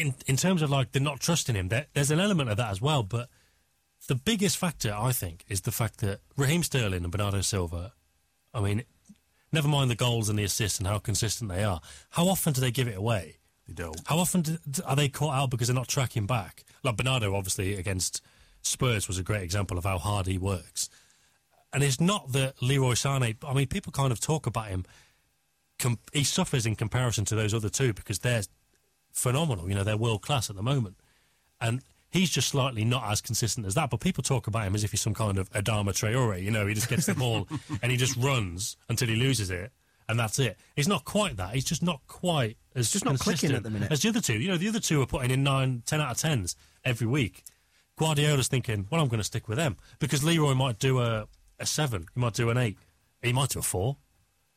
in 0.00 0.14
in 0.26 0.36
terms 0.36 0.62
of 0.62 0.70
like 0.70 0.92
the 0.92 1.00
not 1.00 1.20
trusting 1.20 1.54
him, 1.54 1.68
there, 1.68 1.86
there's 1.92 2.10
an 2.10 2.20
element 2.20 2.50
of 2.50 2.56
that 2.56 2.70
as 2.70 2.80
well. 2.80 3.02
But 3.02 3.28
the 4.08 4.14
biggest 4.14 4.56
factor, 4.56 4.94
I 4.96 5.12
think, 5.12 5.44
is 5.48 5.60
the 5.60 5.72
fact 5.72 5.98
that 5.98 6.20
Raheem 6.36 6.62
Sterling 6.62 7.04
and 7.04 7.12
Bernardo 7.12 7.42
Silva. 7.42 7.92
I 8.52 8.60
mean, 8.60 8.82
never 9.52 9.68
mind 9.68 9.90
the 9.90 9.94
goals 9.94 10.28
and 10.28 10.38
the 10.38 10.44
assists 10.44 10.78
and 10.78 10.86
how 10.86 10.98
consistent 10.98 11.50
they 11.50 11.62
are. 11.62 11.80
How 12.10 12.26
often 12.26 12.52
do 12.52 12.60
they 12.60 12.70
give 12.70 12.88
it 12.88 12.96
away? 12.96 13.36
They 13.68 13.74
don't. 13.74 14.00
How 14.06 14.18
often 14.18 14.42
do, 14.42 14.56
are 14.84 14.96
they 14.96 15.08
caught 15.08 15.34
out 15.34 15.50
because 15.50 15.68
they're 15.68 15.74
not 15.74 15.88
tracking 15.88 16.26
back? 16.26 16.64
Like 16.82 16.96
Bernardo, 16.96 17.34
obviously 17.36 17.74
against 17.74 18.22
Spurs, 18.62 19.06
was 19.06 19.18
a 19.18 19.22
great 19.22 19.42
example 19.42 19.78
of 19.78 19.84
how 19.84 19.98
hard 19.98 20.26
he 20.26 20.38
works. 20.38 20.88
And 21.72 21.84
it's 21.84 22.00
not 22.00 22.32
that 22.32 22.60
Leroy 22.60 22.94
Sane. 22.94 23.36
I 23.46 23.54
mean, 23.54 23.68
people 23.68 23.92
kind 23.92 24.10
of 24.10 24.18
talk 24.18 24.46
about 24.46 24.68
him. 24.68 24.84
Com- 25.78 26.00
he 26.12 26.24
suffers 26.24 26.66
in 26.66 26.74
comparison 26.74 27.24
to 27.26 27.36
those 27.36 27.54
other 27.54 27.68
two 27.68 27.92
because 27.92 28.18
they're 28.18 28.42
phenomenal. 29.12 29.68
You 29.68 29.74
know, 29.74 29.84
they're 29.84 29.96
world 29.96 30.22
class 30.22 30.50
at 30.50 30.56
the 30.56 30.62
moment, 30.62 30.96
and 31.60 31.82
he's 32.10 32.30
just 32.30 32.48
slightly 32.48 32.84
not 32.84 33.10
as 33.10 33.20
consistent 33.20 33.66
as 33.66 33.74
that. 33.74 33.90
But 33.90 34.00
people 34.00 34.22
talk 34.22 34.46
about 34.46 34.66
him 34.66 34.74
as 34.74 34.84
if 34.84 34.90
he's 34.90 35.00
some 35.00 35.14
kind 35.14 35.38
of 35.38 35.50
Adama 35.52 35.90
Traore. 35.90 36.42
You 36.42 36.50
know, 36.50 36.66
he 36.66 36.74
just 36.74 36.88
gets 36.88 37.06
the 37.06 37.14
ball 37.14 37.48
and 37.82 37.90
he 37.90 37.96
just 37.96 38.16
runs 38.16 38.76
until 38.88 39.08
he 39.08 39.16
loses 39.16 39.50
it, 39.50 39.72
and 40.08 40.18
that's 40.18 40.38
it. 40.38 40.58
He's 40.76 40.88
not 40.88 41.04
quite 41.04 41.36
that. 41.36 41.54
He's 41.54 41.64
just 41.64 41.82
not 41.82 42.00
quite 42.06 42.56
as 42.74 42.90
just 42.90 43.04
not 43.04 43.18
clicking 43.18 43.52
at 43.52 43.62
the 43.62 43.70
minute. 43.70 43.90
as 43.90 44.02
the 44.02 44.08
other 44.08 44.20
two. 44.20 44.38
You 44.38 44.48
know, 44.48 44.56
the 44.56 44.68
other 44.68 44.80
two 44.80 45.00
are 45.02 45.06
putting 45.06 45.30
in 45.30 45.42
nine, 45.42 45.82
ten 45.86 46.00
out 46.00 46.12
of 46.12 46.16
tens 46.18 46.56
every 46.84 47.06
week. 47.06 47.42
Guardiola's 47.96 48.48
thinking, 48.48 48.86
well, 48.90 49.02
I'm 49.02 49.08
going 49.08 49.20
to 49.20 49.24
stick 49.24 49.46
with 49.46 49.58
them 49.58 49.76
because 49.98 50.24
Leroy 50.24 50.54
might 50.54 50.78
do 50.78 51.00
a, 51.00 51.28
a 51.58 51.66
seven. 51.66 52.06
He 52.14 52.20
might 52.20 52.32
do 52.32 52.48
an 52.48 52.56
eight. 52.56 52.78
He 53.22 53.32
might 53.34 53.50
do 53.50 53.58
a 53.58 53.62
four. 53.62 53.98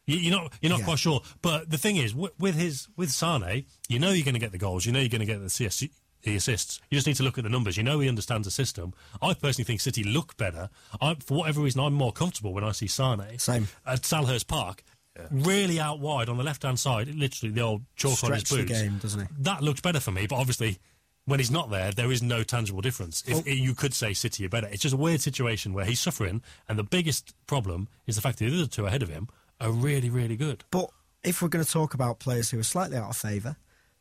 You, 0.06 0.18
you're 0.18 0.32
not 0.38 0.54
you're 0.62 0.70
not 0.70 0.80
Yeah. 0.80 0.86
quite 0.86 1.00
sure. 1.00 1.22
But 1.42 1.70
the 1.70 1.78
thing 1.78 1.98
is, 1.98 2.12
wi- 2.12 2.34
with 2.40 2.56
his 2.56 2.88
with 2.98 3.12
Sane, 3.12 3.66
you 3.88 4.00
know 4.00 4.12
you're 4.12 4.26
going 4.26 4.34
to 4.36 4.40
get 4.40 4.52
the 4.52 4.58
goals. 4.58 4.86
You 4.86 4.92
know 4.92 5.00
you're 5.00 5.10
going 5.10 5.20
to 5.22 5.26
get 5.26 5.42
the 5.42 5.50
CS, 5.50 5.84
the 6.24 6.36
assists. 6.36 6.80
You 6.90 6.98
just 6.98 7.08
need 7.08 7.16
to 7.18 7.24
look 7.24 7.38
at 7.38 7.44
the 7.44 7.50
numbers. 7.50 7.78
You 7.78 7.84
know 7.84 8.00
he 8.00 8.10
understands 8.10 8.46
the 8.46 8.52
system. 8.52 8.94
I 9.22 9.34
personally 9.34 9.66
think 9.66 9.82
City 9.82 10.04
look 10.04 10.36
better. 10.38 10.70
I, 11.02 11.16
for 11.16 11.38
whatever 11.38 11.62
reason, 11.62 11.80
I'm 11.82 11.94
more 11.94 12.12
comfortable 12.12 12.54
when 12.54 12.64
I 12.64 12.72
see 12.74 12.88
Sane 12.88 13.22
Same. 13.38 13.68
at 13.86 14.02
Selhurst 14.02 14.48
Park. 14.48 14.84
Really 15.30 15.80
out 15.80 16.00
wide 16.00 16.28
on 16.28 16.38
the 16.38 16.44
left 16.44 16.64
hand 16.64 16.80
side, 16.80 17.08
literally 17.14 17.54
the 17.54 17.62
old 17.62 17.84
chalk 17.96 18.24
on 18.24 18.32
his 18.32 18.42
Stretch 18.42 18.50
the 18.50 18.56
boots. 18.66 18.82
game, 18.82 18.98
doesn't 18.98 19.20
he? 19.22 19.28
That 19.42 19.62
looks 19.62 19.80
better 19.80 20.00
for 20.00 20.10
me, 20.10 20.26
but 20.26 20.38
obviously, 20.38 20.80
when 21.26 21.40
he's 21.40 21.52
not 21.52 21.70
there, 21.70 21.92
there 21.92 22.12
is 22.12 22.24
no 22.24 22.42
tangible 22.44 22.82
difference. 22.82 23.24
If 23.28 23.46
you 23.46 23.76
could 23.76 23.94
say 23.94 24.14
City 24.14 24.44
are 24.46 24.50
better, 24.50 24.68
it's 24.72 24.82
just 24.82 24.96
a 24.96 24.98
weird 24.98 25.22
situation 25.22 25.72
where 25.72 25.86
he's 25.86 26.00
suffering, 26.00 26.42
and 26.68 26.80
the 26.80 26.84
biggest 26.84 27.36
problem 27.46 27.90
is 28.08 28.16
the 28.16 28.22
fact 28.22 28.40
that 28.40 28.46
the 28.50 28.58
other 28.58 28.66
two 28.68 28.88
ahead 28.88 29.04
of 29.04 29.10
him 29.10 29.30
are 29.64 29.72
really, 29.72 30.10
really 30.10 30.36
good. 30.36 30.64
But 30.72 30.90
if 31.24 31.42
we're 31.42 31.48
going 31.50 31.64
to 31.66 31.72
talk 31.72 31.94
about 31.94 32.20
players 32.20 32.50
who 32.50 32.60
are 32.60 32.64
slightly 32.64 32.98
out 32.98 33.10
of 33.10 33.18
favour, 33.18 33.56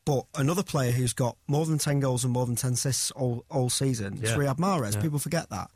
but 0.04 0.26
another 0.36 0.62
player 0.62 0.90
who's 0.90 1.12
got 1.12 1.36
more 1.46 1.64
than 1.64 1.78
10 1.78 2.00
goals 2.00 2.24
and 2.24 2.32
more 2.32 2.44
than 2.46 2.56
10 2.56 2.72
assists 2.72 3.10
all, 3.12 3.44
all 3.50 3.70
season, 3.70 4.18
it's 4.20 4.30
Yeah. 4.32 4.36
Riyad 4.36 4.58
Mahrez. 4.58 4.94
Yeah. 4.96 5.02
People 5.02 5.18
forget 5.18 5.48
that. 5.50 5.70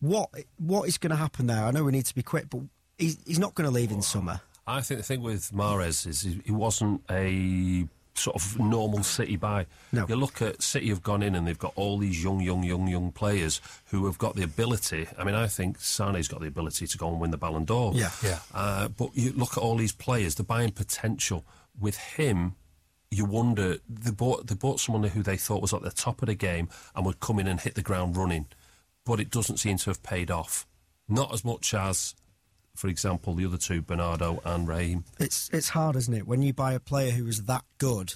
What 0.00 0.30
What 0.58 0.88
is 0.88 0.98
going 0.98 1.10
to 1.10 1.16
happen 1.16 1.46
there? 1.46 1.64
I 1.64 1.70
know 1.70 1.82
we 1.84 1.92
need 1.92 2.06
to 2.06 2.14
be 2.14 2.22
quick, 2.22 2.48
but 2.50 2.60
he's, 2.98 3.18
he's 3.26 3.38
not 3.38 3.54
going 3.54 3.68
to 3.68 3.74
leave 3.74 3.90
in 3.90 4.02
summer. 4.02 4.40
I 4.66 4.80
think 4.80 4.98
the 5.00 5.04
thing 5.04 5.22
with 5.22 5.50
Mahrez 5.52 6.06
is 6.06 6.22
he, 6.22 6.40
he 6.44 6.52
wasn't 6.52 7.00
a 7.10 7.86
sort 8.18 8.36
of 8.36 8.58
normal 8.58 9.02
City 9.02 9.36
buy. 9.36 9.66
No. 9.92 10.06
You 10.08 10.16
look 10.16 10.42
at 10.42 10.62
City 10.62 10.88
have 10.88 11.02
gone 11.02 11.22
in 11.22 11.34
and 11.34 11.46
they've 11.46 11.58
got 11.58 11.72
all 11.76 11.98
these 11.98 12.22
young, 12.22 12.40
young, 12.40 12.62
young, 12.62 12.88
young 12.88 13.12
players 13.12 13.60
who 13.86 14.06
have 14.06 14.18
got 14.18 14.36
the 14.36 14.42
ability. 14.42 15.06
I 15.18 15.24
mean, 15.24 15.34
I 15.34 15.46
think 15.46 15.80
Sane's 15.80 16.28
got 16.28 16.40
the 16.40 16.48
ability 16.48 16.86
to 16.86 16.98
go 16.98 17.08
and 17.08 17.20
win 17.20 17.30
the 17.30 17.36
Ballon 17.36 17.64
d'Or. 17.64 17.92
Yeah. 17.94 18.10
Yeah. 18.22 18.38
Uh, 18.54 18.88
but 18.88 19.10
you 19.14 19.32
look 19.32 19.56
at 19.56 19.62
all 19.62 19.76
these 19.76 19.92
players, 19.92 20.34
they're 20.34 20.44
buying 20.44 20.72
potential. 20.72 21.44
With 21.78 21.96
him, 21.98 22.54
you 23.10 23.24
wonder 23.24 23.76
they 23.88 24.10
bought 24.10 24.46
they 24.46 24.54
bought 24.54 24.80
someone 24.80 25.04
who 25.04 25.22
they 25.22 25.36
thought 25.36 25.62
was 25.62 25.74
at 25.74 25.82
the 25.82 25.90
top 25.90 26.22
of 26.22 26.26
the 26.26 26.34
game 26.34 26.68
and 26.94 27.04
would 27.06 27.20
come 27.20 27.38
in 27.38 27.46
and 27.46 27.60
hit 27.60 27.74
the 27.74 27.82
ground 27.82 28.16
running, 28.16 28.46
but 29.04 29.20
it 29.20 29.30
doesn't 29.30 29.58
seem 29.58 29.76
to 29.78 29.90
have 29.90 30.02
paid 30.02 30.30
off. 30.30 30.66
Not 31.08 31.32
as 31.32 31.44
much 31.44 31.72
as, 31.72 32.14
for 32.76 32.88
example, 32.88 33.34
the 33.34 33.46
other 33.46 33.56
two, 33.58 33.82
Bernardo 33.82 34.40
and 34.44 34.68
Raheem. 34.68 35.04
It's 35.18 35.50
it's 35.52 35.70
hard, 35.70 35.96
isn't 35.96 36.14
it, 36.14 36.26
when 36.26 36.42
you 36.42 36.52
buy 36.52 36.72
a 36.72 36.80
player 36.80 37.10
who 37.12 37.24
was 37.24 37.44
that 37.44 37.64
good 37.78 38.14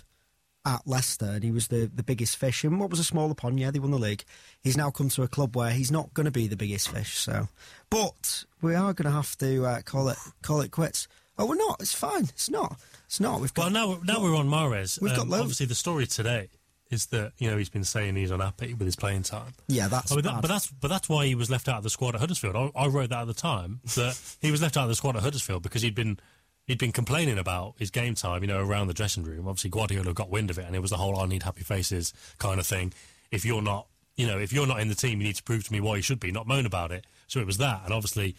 at 0.66 0.86
Leicester 0.86 1.24
and 1.26 1.42
he 1.42 1.50
was 1.50 1.68
the, 1.68 1.90
the 1.92 2.02
biggest 2.02 2.36
fish 2.36 2.64
and 2.64 2.78
what 2.78 2.90
was 2.90 2.98
a 3.00 3.04
smaller 3.04 3.34
pond. 3.34 3.58
Yeah, 3.58 3.70
they 3.70 3.78
won 3.78 3.90
the 3.92 3.98
league. 3.98 4.24
He's 4.60 4.76
now 4.76 4.90
come 4.90 5.08
to 5.08 5.22
a 5.22 5.28
club 5.28 5.56
where 5.56 5.70
he's 5.70 5.90
not 5.90 6.12
going 6.12 6.26
to 6.26 6.30
be 6.30 6.46
the 6.48 6.56
biggest 6.56 6.90
fish. 6.90 7.16
So, 7.16 7.48
but 7.88 8.44
we 8.60 8.74
are 8.74 8.92
going 8.92 9.06
to 9.06 9.16
have 9.16 9.36
to 9.38 9.64
uh, 9.64 9.80
call 9.82 10.08
it 10.10 10.18
call 10.42 10.60
it 10.60 10.70
quits. 10.70 11.08
Oh, 11.38 11.46
we're 11.46 11.54
not. 11.56 11.80
It's 11.80 11.94
fine. 11.94 12.24
It's 12.24 12.50
not. 12.50 12.78
It's 13.06 13.20
not. 13.20 13.40
We've 13.40 13.54
got 13.54 13.72
Well, 13.72 13.96
now 13.96 14.00
now 14.04 14.22
we're 14.22 14.36
on 14.36 14.48
Mahrez. 14.48 15.00
We've 15.00 15.16
got 15.16 15.28
loads. 15.28 15.42
obviously 15.42 15.66
the 15.66 15.74
story 15.74 16.06
today 16.06 16.50
is 16.90 17.06
that 17.06 17.32
you 17.38 17.50
know 17.50 17.56
he's 17.56 17.68
been 17.68 17.84
saying 17.84 18.16
he's 18.16 18.30
unhappy 18.30 18.74
with 18.74 18.86
his 18.86 18.96
playing 18.96 19.22
time. 19.22 19.54
yeah. 19.68 19.88
That's 19.88 20.10
Oh, 20.12 20.16
but, 20.16 20.24
that- 20.24 20.42
but 20.42 20.48
that's 20.48 20.66
but 20.68 20.88
that's 20.88 21.08
why 21.08 21.26
he 21.26 21.34
was 21.34 21.48
left 21.50 21.68
out 21.68 21.78
of 21.78 21.82
the 21.84 21.90
squad 21.90 22.14
at 22.14 22.20
Huddersfield. 22.20 22.56
I, 22.56 22.70
I 22.78 22.86
wrote 22.88 23.10
that 23.10 23.22
at 23.22 23.26
the 23.26 23.34
time 23.34 23.80
that 23.94 24.18
he 24.40 24.50
was 24.50 24.60
left 24.60 24.76
out 24.76 24.82
of 24.84 24.88
the 24.88 24.94
squad 24.96 25.16
at 25.16 25.22
Huddersfield 25.22 25.62
because 25.62 25.82
he'd 25.82 25.94
been 25.94 26.18
he'd 26.66 26.78
been 26.78 26.92
complaining 26.92 27.38
about 27.38 27.74
his 27.78 27.90
game 27.90 28.14
time, 28.14 28.42
you 28.42 28.48
know, 28.48 28.60
around 28.60 28.86
the 28.88 28.94
dressing 28.94 29.24
room. 29.24 29.46
Obviously, 29.48 29.70
Guardiola 29.70 30.12
got 30.14 30.30
wind 30.30 30.50
of 30.50 30.58
it, 30.58 30.64
and 30.66 30.74
it 30.76 30.80
was 30.80 30.90
the 30.90 30.96
whole 30.96 31.18
"I 31.18 31.26
need 31.26 31.42
happy 31.44 31.62
faces" 31.62 32.12
kind 32.38 32.58
of 32.60 32.66
thing. 32.66 32.92
If 33.30 33.44
you're 33.44 33.62
not, 33.62 33.86
you 34.16 34.26
know, 34.26 34.38
if 34.38 34.52
you're 34.52 34.66
not 34.66 34.80
in 34.80 34.88
the 34.88 34.94
team, 34.96 35.20
you 35.20 35.26
need 35.28 35.36
to 35.36 35.42
prove 35.44 35.64
to 35.64 35.72
me 35.72 35.80
why 35.80 35.96
you 35.96 36.02
should 36.02 36.18
be, 36.20 36.32
not 36.32 36.46
moan 36.48 36.66
about 36.66 36.90
it. 36.92 37.04
So 37.28 37.38
it 37.40 37.46
was 37.46 37.58
that, 37.58 37.82
and 37.84 37.92
obviously, 37.94 38.34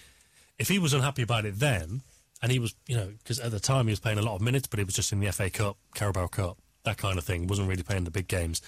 if 0.59 0.67
he 0.67 0.77
was 0.79 0.93
unhappy 0.93 1.21
about 1.21 1.45
it 1.45 1.59
then, 1.59 2.01
and 2.41 2.51
he 2.51 2.59
was, 2.59 2.75
you 2.87 2.97
know, 2.97 3.13
because 3.19 3.39
at 3.39 3.51
the 3.51 3.59
time 3.61 3.87
he 3.87 3.91
was 3.91 3.99
playing 4.01 4.17
a 4.17 4.21
lot 4.21 4.35
of 4.35 4.41
minutes, 4.41 4.67
but 4.67 4.79
it 4.79 4.85
was 4.85 4.95
just 4.95 5.11
in 5.13 5.19
the 5.21 5.31
FA 5.31 5.49
Cup, 5.49 5.77
Carabao 5.95 6.27
Cup, 6.27 6.57
that 6.83 6.97
kind 6.97 7.17
of 7.17 7.23
thing, 7.23 7.47
wasn't 7.47 7.67
really 7.69 7.83
playing 7.83 8.03
the 8.05 8.11
big 8.11 8.27
games. 8.27 8.61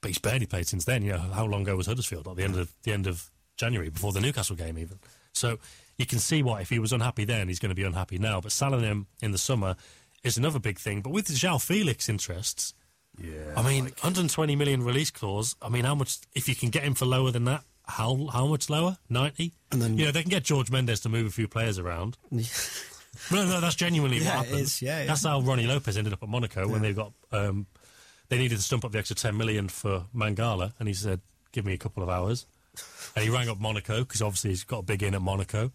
But 0.00 0.08
he's 0.08 0.18
barely 0.18 0.46
played 0.46 0.66
since 0.66 0.84
then. 0.84 1.02
You 1.02 1.12
know, 1.12 1.18
how 1.18 1.44
long 1.44 1.62
ago 1.62 1.76
was 1.76 1.86
Huddersfield? 1.86 2.26
At 2.26 2.36
the 2.36 2.42
end 2.44 2.56
of 2.56 2.72
the 2.84 2.92
end 2.92 3.06
of 3.06 3.30
January, 3.56 3.90
before 3.90 4.12
the 4.12 4.20
Newcastle 4.20 4.56
game, 4.56 4.78
even. 4.78 4.98
So 5.34 5.58
you 5.98 6.06
can 6.06 6.18
see 6.18 6.42
why 6.42 6.62
if 6.62 6.70
he 6.70 6.78
was 6.78 6.92
unhappy 6.92 7.24
then, 7.24 7.48
he's 7.48 7.58
going 7.58 7.68
to 7.70 7.74
be 7.74 7.84
unhappy 7.84 8.18
now. 8.18 8.40
But 8.40 8.52
selling 8.52 8.80
him 8.82 9.06
in 9.22 9.32
the 9.32 9.38
summer 9.38 9.76
is 10.24 10.36
another 10.38 10.58
big 10.58 10.78
thing. 10.78 11.02
But 11.02 11.10
with 11.12 11.26
João 11.28 11.60
Felix 11.62 12.08
interests, 12.08 12.72
Yeah. 13.22 13.52
I 13.56 13.62
mean, 13.62 13.84
120 13.84 14.56
million 14.56 14.82
release 14.82 15.10
clause. 15.10 15.54
I 15.60 15.68
mean, 15.68 15.84
how 15.84 15.94
much? 15.94 16.18
If 16.34 16.48
you 16.48 16.54
can 16.54 16.70
get 16.70 16.82
him 16.84 16.94
for 16.94 17.04
lower 17.04 17.30
than 17.30 17.44
that, 17.44 17.64
how 17.86 18.28
how 18.32 18.46
much 18.46 18.70
lower? 18.70 18.96
90. 19.10 19.52
And 19.72 19.82
then- 19.82 19.98
you 19.98 20.06
know 20.06 20.12
they 20.12 20.22
can 20.22 20.30
get 20.30 20.44
George 20.44 20.70
Mendes 20.70 21.00
to 21.00 21.08
move 21.10 21.26
a 21.26 21.30
few 21.30 21.46
players 21.48 21.78
around. 21.78 22.16
No, 23.30 23.44
no, 23.46 23.60
that's 23.60 23.74
genuinely 23.76 24.18
Yeah, 24.18 24.36
what 24.38 24.46
happened. 24.46 24.60
is, 24.62 24.82
yeah, 24.82 25.00
yeah. 25.00 25.06
That's 25.06 25.24
how 25.24 25.40
Rony 25.40 25.66
Lopes 25.66 25.96
ended 25.96 26.12
up 26.12 26.22
at 26.22 26.28
Monaco 26.28 26.68
when 26.68 26.82
they 26.82 26.92
got 26.92 27.12
um, 27.32 27.66
they 28.28 28.38
needed 28.38 28.56
to 28.56 28.62
stump 28.62 28.84
up 28.84 28.92
the 28.92 28.98
extra 28.98 29.16
10 29.16 29.36
million 29.36 29.68
for 29.68 30.06
Mangala, 30.14 30.72
and 30.78 30.88
he 30.88 30.94
said, 30.94 31.20
"Give 31.52 31.64
me 31.64 31.72
a 31.74 31.78
couple 31.78 32.02
of 32.02 32.08
hours." 32.08 32.46
And 33.16 33.24
he 33.24 33.30
rang 33.30 33.48
up 33.48 33.58
Monaco 33.58 34.00
because 34.00 34.22
obviously 34.22 34.50
he's 34.50 34.64
got 34.64 34.78
a 34.78 34.82
big 34.82 35.02
in 35.02 35.14
at 35.14 35.20
Monaco, 35.22 35.72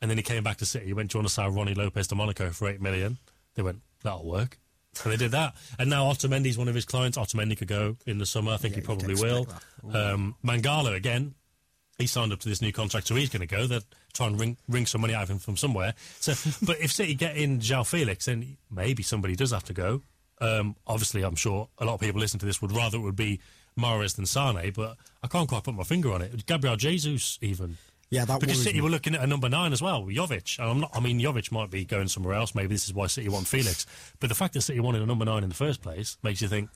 and 0.00 0.10
then 0.10 0.16
he 0.16 0.22
came 0.22 0.42
back 0.42 0.56
to 0.58 0.66
City. 0.66 0.86
He 0.86 0.92
went, 0.92 1.10
"Do 1.10 1.16
you 1.16 1.20
want 1.20 1.28
to 1.28 1.34
sell 1.34 1.50
Rony 1.50 1.76
Lopes 1.76 2.06
to 2.08 2.14
Monaco 2.14 2.50
for 2.50 2.68
eight 2.68 2.80
million? 2.80 3.18
They 3.54 3.62
went, 3.62 3.80
"That'll 4.02 4.24
work." 4.26 4.58
And 5.04 5.12
they 5.12 5.16
did 5.16 5.30
that. 5.30 5.54
And 5.78 5.88
now 5.88 6.10
Otamendi's 6.10 6.58
one 6.58 6.66
of 6.66 6.74
his 6.74 6.84
clients. 6.84 7.16
Otamendi 7.16 7.56
could 7.56 7.68
go 7.68 7.96
in 8.06 8.18
the 8.18 8.26
summer. 8.26 8.52
I 8.52 8.56
think 8.56 8.74
he 8.74 8.80
probably 8.80 9.14
will. 9.14 9.46
Um, 9.92 10.34
Mangala 10.44 10.96
again 10.96 11.34
he 12.00 12.06
signed 12.06 12.32
up 12.32 12.40
to 12.40 12.48
this 12.48 12.62
new 12.62 12.72
contract, 12.72 13.06
so 13.06 13.14
he's 13.14 13.28
going 13.28 13.46
to 13.46 13.46
go. 13.46 13.66
They're 13.66 13.80
trying 14.12 14.32
to 14.32 14.38
wring, 14.38 14.56
wring 14.68 14.86
some 14.86 15.00
money 15.02 15.14
out 15.14 15.24
of 15.24 15.30
him 15.30 15.38
from 15.38 15.56
somewhere. 15.56 15.94
So, 16.18 16.32
but 16.66 16.80
if 16.80 16.92
City 16.92 17.14
get 17.14 17.36
in 17.36 17.60
João 17.60 17.86
Felix, 17.86 18.26
then 18.26 18.56
maybe 18.70 19.02
somebody 19.02 19.36
does 19.36 19.52
have 19.52 19.64
to 19.64 19.72
go. 19.72 20.02
Um, 20.40 20.76
obviously, 20.86 21.22
I'm 21.22 21.36
sure 21.36 21.68
a 21.78 21.84
lot 21.84 21.94
of 21.94 22.00
people 22.00 22.20
listening 22.20 22.40
to 22.40 22.46
this 22.46 22.62
would 22.62 22.72
rather 22.72 22.96
it 22.96 23.02
would 23.02 23.16
be 23.16 23.40
Mahrez 23.78 24.16
than 24.16 24.26
Sane, 24.26 24.72
but 24.74 24.96
I 25.22 25.28
can't 25.28 25.48
quite 25.48 25.64
put 25.64 25.74
my 25.74 25.84
finger 25.84 26.12
on 26.12 26.22
it. 26.22 26.46
Gabriel 26.46 26.76
Jesus, 26.76 27.38
even. 27.42 27.76
Yeah, 28.08 28.24
that 28.24 28.40
because 28.40 28.62
City 28.62 28.78
me. 28.78 28.80
were 28.80 28.90
looking 28.90 29.14
at 29.14 29.22
a 29.22 29.26
number 29.26 29.48
nine 29.48 29.72
as 29.72 29.80
well, 29.80 30.02
Jovic. 30.04 30.58
And 30.58 30.68
I'm 30.68 30.80
not. 30.80 30.90
I 30.94 31.00
mean, 31.00 31.20
Jovic 31.20 31.52
might 31.52 31.70
be 31.70 31.84
going 31.84 32.08
somewhere 32.08 32.34
else. 32.34 32.54
Maybe 32.54 32.68
this 32.68 32.86
is 32.86 32.94
why 32.94 33.06
City 33.06 33.28
want 33.28 33.46
Felix. 33.46 33.86
But 34.18 34.30
the 34.30 34.34
fact 34.34 34.54
that 34.54 34.62
City 34.62 34.80
wanted 34.80 35.02
a 35.02 35.06
number 35.06 35.24
nine 35.24 35.44
in 35.44 35.48
the 35.48 35.54
first 35.54 35.80
place 35.80 36.16
makes 36.22 36.42
you 36.42 36.48
think 36.48 36.70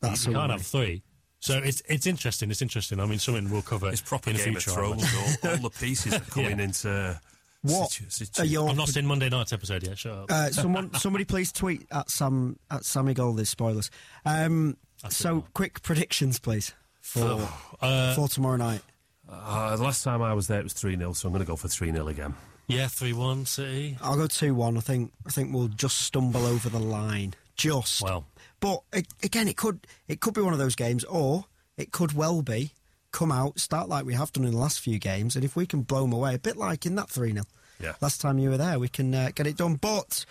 That's 0.00 0.26
you 0.26 0.32
can't 0.32 0.50
have 0.50 0.62
three. 0.62 1.02
So 1.40 1.58
it's 1.58 1.82
it's 1.88 2.06
interesting. 2.06 2.50
It's 2.50 2.62
interesting. 2.62 2.98
I 3.00 3.06
mean, 3.06 3.18
something 3.18 3.50
we'll 3.50 3.62
cover 3.62 3.88
It's 3.90 4.00
proper 4.00 4.30
in 4.30 4.36
the 4.36 4.44
Game 4.44 4.56
of 4.56 4.62
future. 4.62 4.78
I 4.80 4.82
Thrones. 4.82 5.04
all, 5.44 5.50
all 5.50 5.56
the 5.58 5.70
pieces 5.70 6.14
are 6.14 6.20
coming 6.30 6.58
Yeah. 6.58 6.64
into. 6.64 7.20
What 7.62 7.90
situ- 7.90 8.10
situ- 8.10 8.44
your 8.44 8.70
I've 8.70 8.76
not 8.76 8.88
seen 8.88 9.06
Monday 9.06 9.28
night's 9.28 9.52
episode 9.52 9.82
yet. 9.82 9.98
Shut 9.98 10.12
up. 10.16 10.30
Uh, 10.30 10.50
someone, 10.50 10.94
somebody, 10.94 11.24
please 11.24 11.50
tweet 11.50 11.86
at 11.90 12.08
Sam 12.10 12.58
at 12.70 12.84
Sammy 12.84 13.12
Goldie 13.12 13.44
spoilers. 13.44 13.90
Um, 14.24 14.76
so, 15.08 15.44
quick 15.52 15.82
predictions, 15.82 16.38
please, 16.38 16.74
for 17.00 17.48
Uh, 17.80 18.14
for 18.14 18.28
tomorrow 18.28 18.56
night. 18.56 18.82
Uh, 19.28 19.74
the 19.74 19.82
last 19.82 20.04
time 20.04 20.22
I 20.22 20.32
was 20.32 20.46
there, 20.46 20.60
it 20.60 20.64
was 20.64 20.74
3 20.74 20.96
0, 20.96 21.12
so 21.14 21.26
I'm 21.26 21.32
going 21.32 21.44
to 21.44 21.46
go 21.46 21.56
for 21.56 21.66
3 21.66 21.90
0 21.90 22.06
again. 22.06 22.34
yeah, 22.68 22.86
three 22.86 23.12
one 23.12 23.46
City. 23.46 23.98
I'll 24.00 24.16
go 24.16 24.26
two 24.28 24.54
one. 24.54 24.76
I 24.76 24.80
think 24.80 25.12
I 25.26 25.30
think 25.30 25.52
we'll 25.52 25.66
just 25.68 25.98
stumble 25.98 26.46
over 26.46 26.68
the 26.68 26.78
line. 26.78 27.34
Just 27.56 28.00
Well, 28.02 28.26
but 28.60 28.82
a- 28.92 29.04
again, 29.22 29.48
it 29.48 29.56
could 29.56 29.86
it 30.08 30.20
could 30.20 30.34
be 30.34 30.40
one 30.40 30.52
of 30.52 30.58
those 30.58 30.74
games, 30.76 31.04
or 31.04 31.46
it 31.76 31.92
could 31.92 32.12
well 32.12 32.42
be 32.42 32.72
come 33.12 33.32
out 33.32 33.58
start 33.58 33.88
like 33.88 34.04
we 34.04 34.12
have 34.14 34.32
done 34.32 34.44
in 34.44 34.50
the 34.52 34.56
last 34.58 34.80
few 34.80 34.98
games, 34.98 35.36
and 35.36 35.44
if 35.44 35.56
we 35.56 35.66
can 35.66 35.82
blow 35.82 36.02
them 36.02 36.12
away, 36.12 36.34
a 36.34 36.38
bit 36.38 36.56
like 36.56 36.84
in 36.86 36.94
that 36.96 37.08
three 37.08 37.32
0 37.32 37.44
Yeah. 37.80 37.94
last 38.00 38.20
time 38.20 38.38
you 38.38 38.50
were 38.50 38.58
there, 38.58 38.78
we 38.78 38.88
can 38.88 39.14
uh, 39.14 39.30
get 39.34 39.46
it 39.46 39.56
done. 39.56 39.76
But 39.76 40.24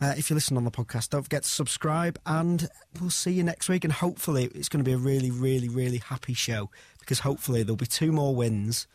uh, 0.00 0.14
if 0.16 0.28
you 0.30 0.34
listen 0.34 0.56
on 0.56 0.64
the 0.64 0.70
podcast, 0.70 1.10
don't 1.10 1.22
forget 1.22 1.44
to 1.44 1.48
subscribe, 1.48 2.18
and 2.26 2.68
we'll 3.00 3.10
see 3.10 3.30
you 3.32 3.44
next 3.44 3.68
week. 3.68 3.84
And 3.84 3.92
hopefully, 3.92 4.50
it's 4.54 4.68
going 4.68 4.84
to 4.84 4.88
be 4.88 4.94
a 4.94 4.98
really, 4.98 5.30
really, 5.30 5.68
really 5.68 5.98
happy 5.98 6.34
show 6.34 6.70
because 6.98 7.20
hopefully 7.20 7.62
there'll 7.62 7.76
be 7.76 7.86
two 7.86 8.10
more 8.12 8.34
wins, 8.34 8.86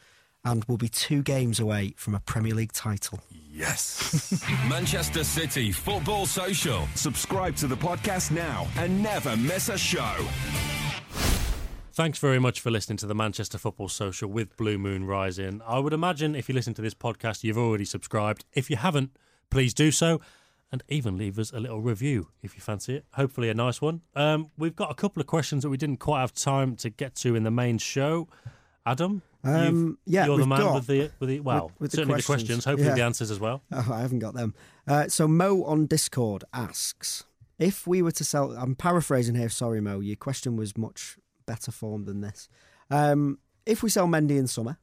and 0.45 0.63
we'll 0.67 0.77
be 0.77 0.89
two 0.89 1.21
games 1.23 1.59
away 1.59 1.93
from 1.97 2.15
a 2.15 2.19
Premier 2.19 2.53
League 2.53 2.73
title. 2.73 3.19
Yes. 3.51 4.43
Manchester 4.69 5.23
City 5.23 5.71
Football 5.71 6.25
Social. 6.25 6.87
Subscribe 6.95 7.55
to 7.57 7.67
the 7.67 7.75
podcast 7.77 8.31
now 8.31 8.67
and 8.77 9.01
never 9.01 9.35
miss 9.37 9.69
a 9.69 9.77
show. 9.77 10.15
thanks 11.91 12.19
very 12.19 12.39
much 12.39 12.59
for 12.59 12.69
listening 12.69 12.97
to 12.97 13.07
the 13.07 13.15
Manchester 13.15 13.57
Football 13.57 13.89
Social 13.89 14.29
with 14.29 14.55
Blue 14.57 14.77
Moon 14.77 15.05
Rising. 15.05 15.61
I 15.65 15.79
would 15.79 15.93
imagine 15.93 16.35
if 16.35 16.47
you 16.47 16.55
listen 16.55 16.73
to 16.75 16.81
this 16.81 16.93
podcast, 16.93 17.43
you've 17.43 17.57
already 17.57 17.85
subscribed. 17.85 18.45
If 18.53 18.69
you 18.69 18.77
haven't, 18.77 19.11
please 19.49 19.73
do 19.73 19.91
so. 19.91 20.21
And 20.69 20.83
even 20.89 21.17
leave 21.17 21.39
us 21.39 21.51
a 21.53 21.61
little 21.61 21.79
review 21.81 22.27
if 22.43 22.53
you 22.53 22.59
fancy 22.61 22.95
it. 22.97 23.05
Hopefully, 23.13 23.49
a 23.49 23.53
nice 23.53 23.81
one. 23.81 24.01
Um, 24.15 24.51
we've 24.57 24.75
got 24.75 24.91
a 24.91 24.95
couple 24.95 25.21
of 25.21 25.25
questions 25.25 25.63
that 25.63 25.69
we 25.69 25.77
didn't 25.77 25.97
quite 25.97 26.19
have 26.19 26.33
time 26.33 26.75
to 26.77 26.89
get 26.89 27.15
to 27.15 27.35
in 27.35 27.43
the 27.43 27.51
main 27.51 27.77
show. 27.77 28.27
Adam, 28.87 29.21
Um, 29.43 29.97
yeah, 30.05 30.25
you're 30.25 30.37
the 30.37 30.47
man 30.47 30.59
got- 30.61 30.75
with 30.75 30.87
the 30.87 31.11
with 31.19 31.29
the 31.29 31.39
well, 31.41 31.71
with 31.79 31.91
the 31.91 31.97
certainly 31.97 32.19
the 32.21 32.23
questions, 32.25 32.47
questions. 32.47 32.65
Hopefully, 32.65 32.87
yeah. 32.89 32.95
the 32.95 33.03
answers 33.03 33.29
as 33.31 33.39
well. 33.39 33.61
Oh, 33.71 33.89
I 33.93 33.99
haven't 34.01 34.19
got 34.19 34.33
them. 34.33 34.53
Uh, 34.87 35.07
so 35.09 35.27
Mo 35.27 35.63
on 35.63 35.85
Discord 35.85 36.43
asks 36.53 37.25
if 37.59 37.85
we 37.85 38.01
were 38.01 38.11
to 38.13 38.23
sell. 38.23 38.51
I'm 38.53 38.75
paraphrasing 38.75 39.35
here. 39.35 39.49
Sorry, 39.49 39.81
Mo. 39.81 39.99
Your 39.99 40.15
question 40.15 40.55
was 40.55 40.77
much 40.77 41.17
better 41.45 41.71
formed 41.71 42.05
than 42.07 42.21
this. 42.21 42.47
Um, 42.89 43.39
if 43.65 43.83
we 43.83 43.89
sell 43.89 44.07
Mendy 44.07 44.37
in 44.37 44.47
summer, 44.47 44.77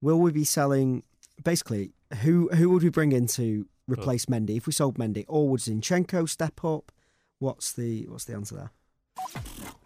will 0.00 0.20
we 0.20 0.32
be 0.32 0.44
selling 0.44 1.02
basically, 1.44 1.92
who 2.22 2.48
who 2.48 2.70
would 2.70 2.82
we 2.82 2.88
bring 2.88 3.12
in 3.12 3.26
to 3.28 3.66
replace 3.88 4.26
Mendy 4.26 4.56
if 4.56 4.66
we 4.66 4.72
sold 4.72 4.98
Mendy, 4.98 5.24
or 5.28 5.48
would 5.48 5.60
Zinchenko 5.60 6.28
step 6.28 6.64
up? 6.64 6.90
What's 7.38 7.72
the 7.72 8.06
what's 8.08 8.24
the 8.24 8.34
answer 8.34 8.54
there? 8.56 8.70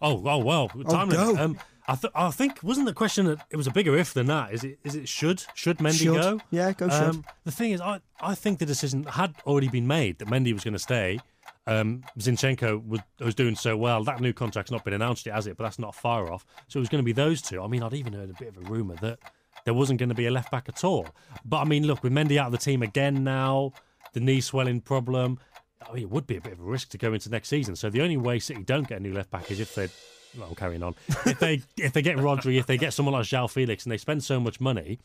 Oh, 0.00 0.22
oh 0.26 0.38
well, 0.38 0.70
Oh, 0.74 0.82
time 0.82 1.08
go. 1.08 1.24
limit. 1.26 1.40
Um, 1.40 1.58
I, 1.88 1.94
th- 1.94 2.12
I 2.16 2.30
think 2.30 2.62
wasn't 2.62 2.86
the 2.86 2.92
question 2.92 3.26
that 3.26 3.38
it 3.50 3.56
was 3.56 3.66
a 3.66 3.70
bigger 3.70 3.96
if 3.96 4.12
than 4.12 4.26
that. 4.26 4.52
Is 4.52 4.64
it? 4.64 4.78
Is 4.82 4.96
it 4.96 5.08
should 5.08 5.44
should 5.54 5.78
Mendy 5.78 6.04
Should. 6.04 6.20
go? 6.20 6.40
Yeah, 6.50 6.72
go 6.72 6.88
should. 6.88 7.02
Um, 7.02 7.24
the 7.44 7.52
thing 7.52 7.70
is, 7.72 7.80
I 7.80 8.00
I 8.20 8.34
think 8.34 8.58
the 8.58 8.66
decision 8.66 9.04
had 9.04 9.34
already 9.46 9.68
been 9.68 9.86
made 9.86 10.18
that 10.18 10.28
Mendy 10.28 10.52
was 10.52 10.64
going 10.64 10.74
to 10.74 10.80
stay. 10.80 11.20
Um, 11.68 12.04
Zinchenko 12.18 12.86
was, 12.86 13.00
was 13.20 13.34
doing 13.34 13.56
so 13.56 13.76
well. 13.76 14.04
That 14.04 14.20
new 14.20 14.32
contract's 14.32 14.70
not 14.70 14.84
been 14.84 14.94
announced 14.94 15.26
yet, 15.26 15.34
has 15.34 15.46
it? 15.46 15.56
But 15.56 15.64
that's 15.64 15.78
not 15.78 15.94
far 15.94 16.30
off. 16.32 16.46
So 16.68 16.78
it 16.78 16.80
was 16.80 16.88
going 16.88 17.02
to 17.02 17.04
be 17.04 17.12
those 17.12 17.42
two. 17.42 17.60
I 17.62 17.66
mean, 17.66 17.82
I'd 17.82 17.94
even 17.94 18.12
heard 18.12 18.30
a 18.30 18.34
bit 18.34 18.48
of 18.48 18.56
a 18.56 18.70
rumor 18.70 18.94
that 18.96 19.18
there 19.64 19.74
wasn't 19.74 19.98
going 19.98 20.08
to 20.08 20.14
be 20.14 20.26
a 20.26 20.30
left 20.30 20.50
back 20.50 20.68
at 20.68 20.84
all. 20.84 21.08
But 21.44 21.58
I 21.58 21.64
mean, 21.64 21.86
look, 21.86 22.02
with 22.02 22.12
Mendy 22.12 22.36
out 22.36 22.46
of 22.46 22.52
the 22.52 22.58
team 22.58 22.82
again 22.82 23.24
now, 23.24 23.72
the 24.12 24.20
knee 24.20 24.40
swelling 24.40 24.80
problem. 24.80 25.38
I 25.88 25.92
mean, 25.92 26.02
it 26.04 26.10
would 26.10 26.26
be 26.26 26.36
a 26.36 26.40
bit 26.40 26.52
of 26.52 26.60
a 26.60 26.64
risk 26.64 26.88
to 26.90 26.98
go 26.98 27.12
into 27.12 27.30
next 27.30 27.48
season. 27.48 27.76
So 27.76 27.90
the 27.90 28.02
only 28.02 28.16
way 28.16 28.38
City 28.38 28.62
don't 28.62 28.88
get 28.88 28.98
a 28.98 29.02
new 29.02 29.12
left 29.12 29.30
back 29.30 29.50
is 29.50 29.60
if 29.60 29.74
they. 29.74 29.88
Well, 30.36 30.48
I'm 30.48 30.54
carrying 30.54 30.82
on. 30.82 30.94
If 31.24 31.38
they 31.38 31.62
if 31.76 31.92
they 31.92 32.02
get 32.02 32.16
Rodri, 32.16 32.58
if 32.58 32.66
they 32.66 32.76
get 32.76 32.92
someone 32.92 33.12
like 33.14 33.24
João 33.24 33.50
Felix, 33.50 33.84
and 33.84 33.92
they 33.92 33.96
spend 33.98 34.22
so 34.24 34.38
much 34.40 34.60
money, 34.60 34.98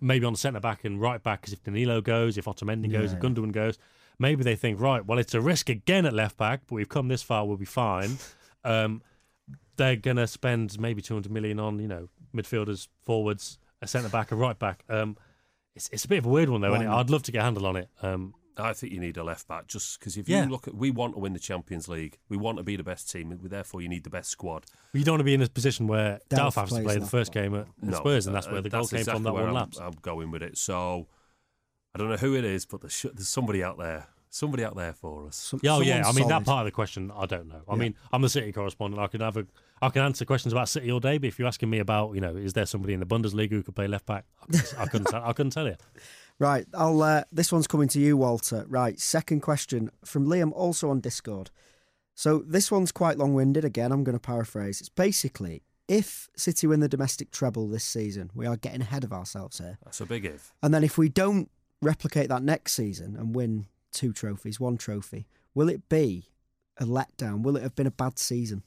maybe 0.00 0.24
on 0.26 0.36
centre 0.36 0.60
back 0.60 0.84
and 0.84 1.00
right 1.00 1.22
back, 1.22 1.40
because 1.42 1.52
if 1.52 1.62
Danilo 1.62 2.00
goes, 2.00 2.38
if 2.38 2.44
Otamendi 2.46 2.90
goes, 2.90 3.12
if 3.12 3.22
Yeah. 3.22 3.28
Gundogan 3.28 3.52
goes, 3.52 3.78
maybe 4.18 4.42
they 4.44 4.56
think 4.56 4.80
right. 4.80 5.04
Well, 5.04 5.18
it's 5.18 5.34
a 5.34 5.40
risk 5.40 5.68
again 5.68 6.06
at 6.06 6.12
left 6.12 6.36
back, 6.36 6.62
but 6.66 6.74
we've 6.76 6.88
come 6.88 7.08
this 7.08 7.22
far, 7.22 7.46
we'll 7.46 7.56
be 7.56 7.64
fine. 7.64 8.18
Um, 8.64 9.02
they're 9.76 9.94
gonna 9.96 10.26
spend 10.26 10.78
maybe 10.80 11.00
200 11.00 11.30
million 11.30 11.60
on 11.60 11.78
you 11.78 11.86
know 11.86 12.08
midfielders, 12.34 12.88
forwards, 13.06 13.56
a 13.80 13.86
centre 13.86 14.08
back, 14.08 14.32
a 14.32 14.36
right 14.36 14.58
back. 14.58 14.82
Um, 14.88 15.16
it's 15.76 15.88
it's 15.92 16.04
a 16.04 16.08
bit 16.08 16.18
of 16.18 16.26
a 16.26 16.28
weird 16.28 16.48
one 16.50 16.60
though, 16.60 16.74
and 16.74 16.88
I'd 16.88 17.08
love 17.08 17.22
to 17.22 17.32
get 17.32 17.38
a 17.38 17.44
handle 17.44 17.64
on 17.66 17.76
it. 17.76 17.88
Um, 18.02 18.34
I 18.58 18.72
think 18.72 18.92
you 18.92 19.00
need 19.00 19.16
a 19.16 19.24
left 19.24 19.46
back 19.48 19.66
just 19.68 19.98
because 19.98 20.16
if 20.16 20.28
Yeah. 20.28 20.44
you 20.44 20.50
look 20.50 20.66
at, 20.68 20.74
we 20.74 20.90
want 20.90 21.14
to 21.14 21.20
win 21.20 21.32
the 21.32 21.38
Champions 21.38 21.88
League. 21.88 22.18
We 22.28 22.36
want 22.36 22.58
to 22.58 22.64
be 22.64 22.76
the 22.76 22.82
best 22.82 23.10
team. 23.10 23.30
and 23.30 23.40
Therefore, 23.40 23.80
you 23.82 23.88
need 23.88 24.04
the 24.04 24.10
best 24.10 24.30
squad. 24.30 24.66
you 24.92 25.04
don't 25.04 25.14
want 25.14 25.20
to 25.20 25.24
be 25.24 25.34
in 25.34 25.42
a 25.42 25.48
position 25.48 25.86
where 25.86 26.20
Delph 26.30 26.54
Delph 26.54 26.54
has 26.60 26.70
to 26.72 26.82
play 26.82 26.98
the 26.98 27.06
first 27.06 27.32
game 27.32 27.54
at, 27.54 27.62
at 27.62 27.68
No, 27.82 27.96
Spurs, 27.98 28.26
and 28.26 28.34
that's 28.34 28.46
uh, 28.46 28.50
where 28.50 28.60
the 28.62 28.70
goal 28.70 28.86
came 28.86 29.00
exactly 29.00 29.16
from. 29.18 29.22
That 29.24 29.32
where 29.34 29.42
one 29.44 29.50
I'm, 29.50 29.54
lapse. 29.56 29.78
I'm 29.78 29.92
going 30.02 30.30
with 30.30 30.42
it. 30.42 30.58
So 30.58 31.06
I 31.94 31.98
don't 31.98 32.08
know 32.10 32.16
who 32.16 32.34
it 32.36 32.44
is, 32.44 32.66
but 32.66 32.80
there's, 32.80 33.02
there's 33.14 33.28
somebody 33.28 33.62
out 33.62 33.78
there. 33.78 34.08
Somebody 34.30 34.62
out 34.62 34.76
there 34.76 34.92
for 34.92 35.26
us. 35.28 35.36
Some- 35.36 35.60
Yeah, 35.62 35.76
oh 35.76 35.80
yeah. 35.80 36.00
I 36.00 36.02
someone 36.02 36.14
mean, 36.16 36.28
that 36.28 36.44
part 36.44 36.60
of 36.60 36.66
the 36.66 36.70
question, 36.74 37.10
I 37.16 37.24
don't 37.24 37.48
know. 37.48 37.62
I 37.66 37.72
Yeah. 37.72 37.78
mean, 37.78 37.94
I'm 38.12 38.20
the 38.20 38.28
City 38.28 38.52
correspondent. 38.52 39.00
I 39.02 39.06
can 39.06 39.22
have 39.22 39.38
a, 39.38 39.46
I 39.80 39.88
can 39.88 40.02
answer 40.02 40.26
questions 40.26 40.52
about 40.52 40.68
City 40.68 40.92
all 40.92 41.00
day. 41.00 41.16
But 41.16 41.28
if 41.28 41.38
you're 41.38 41.48
asking 41.48 41.70
me 41.70 41.78
about, 41.78 42.14
you 42.14 42.20
know, 42.20 42.36
is 42.36 42.52
there 42.52 42.66
somebody 42.66 42.92
in 42.92 43.00
the 43.00 43.06
Bundesliga 43.06 43.50
who 43.52 43.62
could 43.62 43.74
play 43.74 43.86
left 43.88 44.04
back? 44.04 44.26
I 44.42 44.46
couldn't, 44.46 44.74
I 44.78 44.86
couldn't, 44.86 45.06
tell, 45.06 45.22
I 45.24 45.32
couldn't 45.32 45.50
tell 45.52 45.66
you. 45.66 45.76
Right, 46.38 46.66
I'll. 46.72 47.02
Uh, 47.02 47.24
this 47.32 47.50
one's 47.52 47.66
coming 47.66 47.88
to 47.88 48.00
you, 48.00 48.16
Walter. 48.16 48.64
Right, 48.68 48.98
second 49.00 49.40
question 49.40 49.90
from 50.04 50.26
Liam, 50.26 50.52
also 50.52 50.90
on 50.90 51.00
Discord. 51.00 51.50
So 52.14 52.42
this 52.46 52.70
one's 52.70 52.92
quite 52.92 53.18
long-winded. 53.18 53.64
Again, 53.64 53.92
I'm 53.92 54.04
going 54.04 54.16
to 54.16 54.20
paraphrase. 54.20 54.80
It's 54.80 54.88
basically 54.88 55.62
if 55.88 56.28
City 56.36 56.66
win 56.66 56.80
the 56.80 56.88
domestic 56.88 57.30
treble 57.30 57.66
this 57.66 57.84
season, 57.84 58.30
we 58.34 58.46
are 58.46 58.56
getting 58.56 58.82
ahead 58.82 59.04
of 59.04 59.12
ourselves 59.12 59.58
here. 59.58 59.78
That's 59.82 60.00
a 60.00 60.06
big 60.06 60.24
if. 60.24 60.52
And 60.62 60.72
then 60.72 60.84
if 60.84 60.98
we 60.98 61.08
don't 61.08 61.50
replicate 61.80 62.28
that 62.28 62.42
next 62.42 62.74
season 62.74 63.16
and 63.16 63.34
win 63.34 63.66
two 63.90 64.12
trophies, 64.12 64.60
one 64.60 64.76
trophy, 64.76 65.26
will 65.54 65.68
it 65.68 65.88
be 65.88 66.26
a 66.76 66.84
letdown? 66.84 67.42
Will 67.42 67.56
it 67.56 67.62
have 67.62 67.74
been 67.74 67.86
a 67.86 67.90
bad 67.90 68.18
season? 68.18 68.62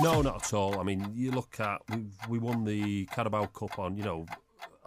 No, 0.00 0.22
not 0.22 0.46
at 0.46 0.54
all. 0.54 0.80
I 0.80 0.82
mean, 0.82 1.12
you 1.14 1.30
look 1.30 1.60
at 1.60 1.82
we 1.90 2.06
we 2.28 2.38
won 2.38 2.64
the 2.64 3.04
Carabao 3.06 3.46
Cup 3.46 3.78
on 3.78 3.96
you 3.96 4.02
know 4.02 4.26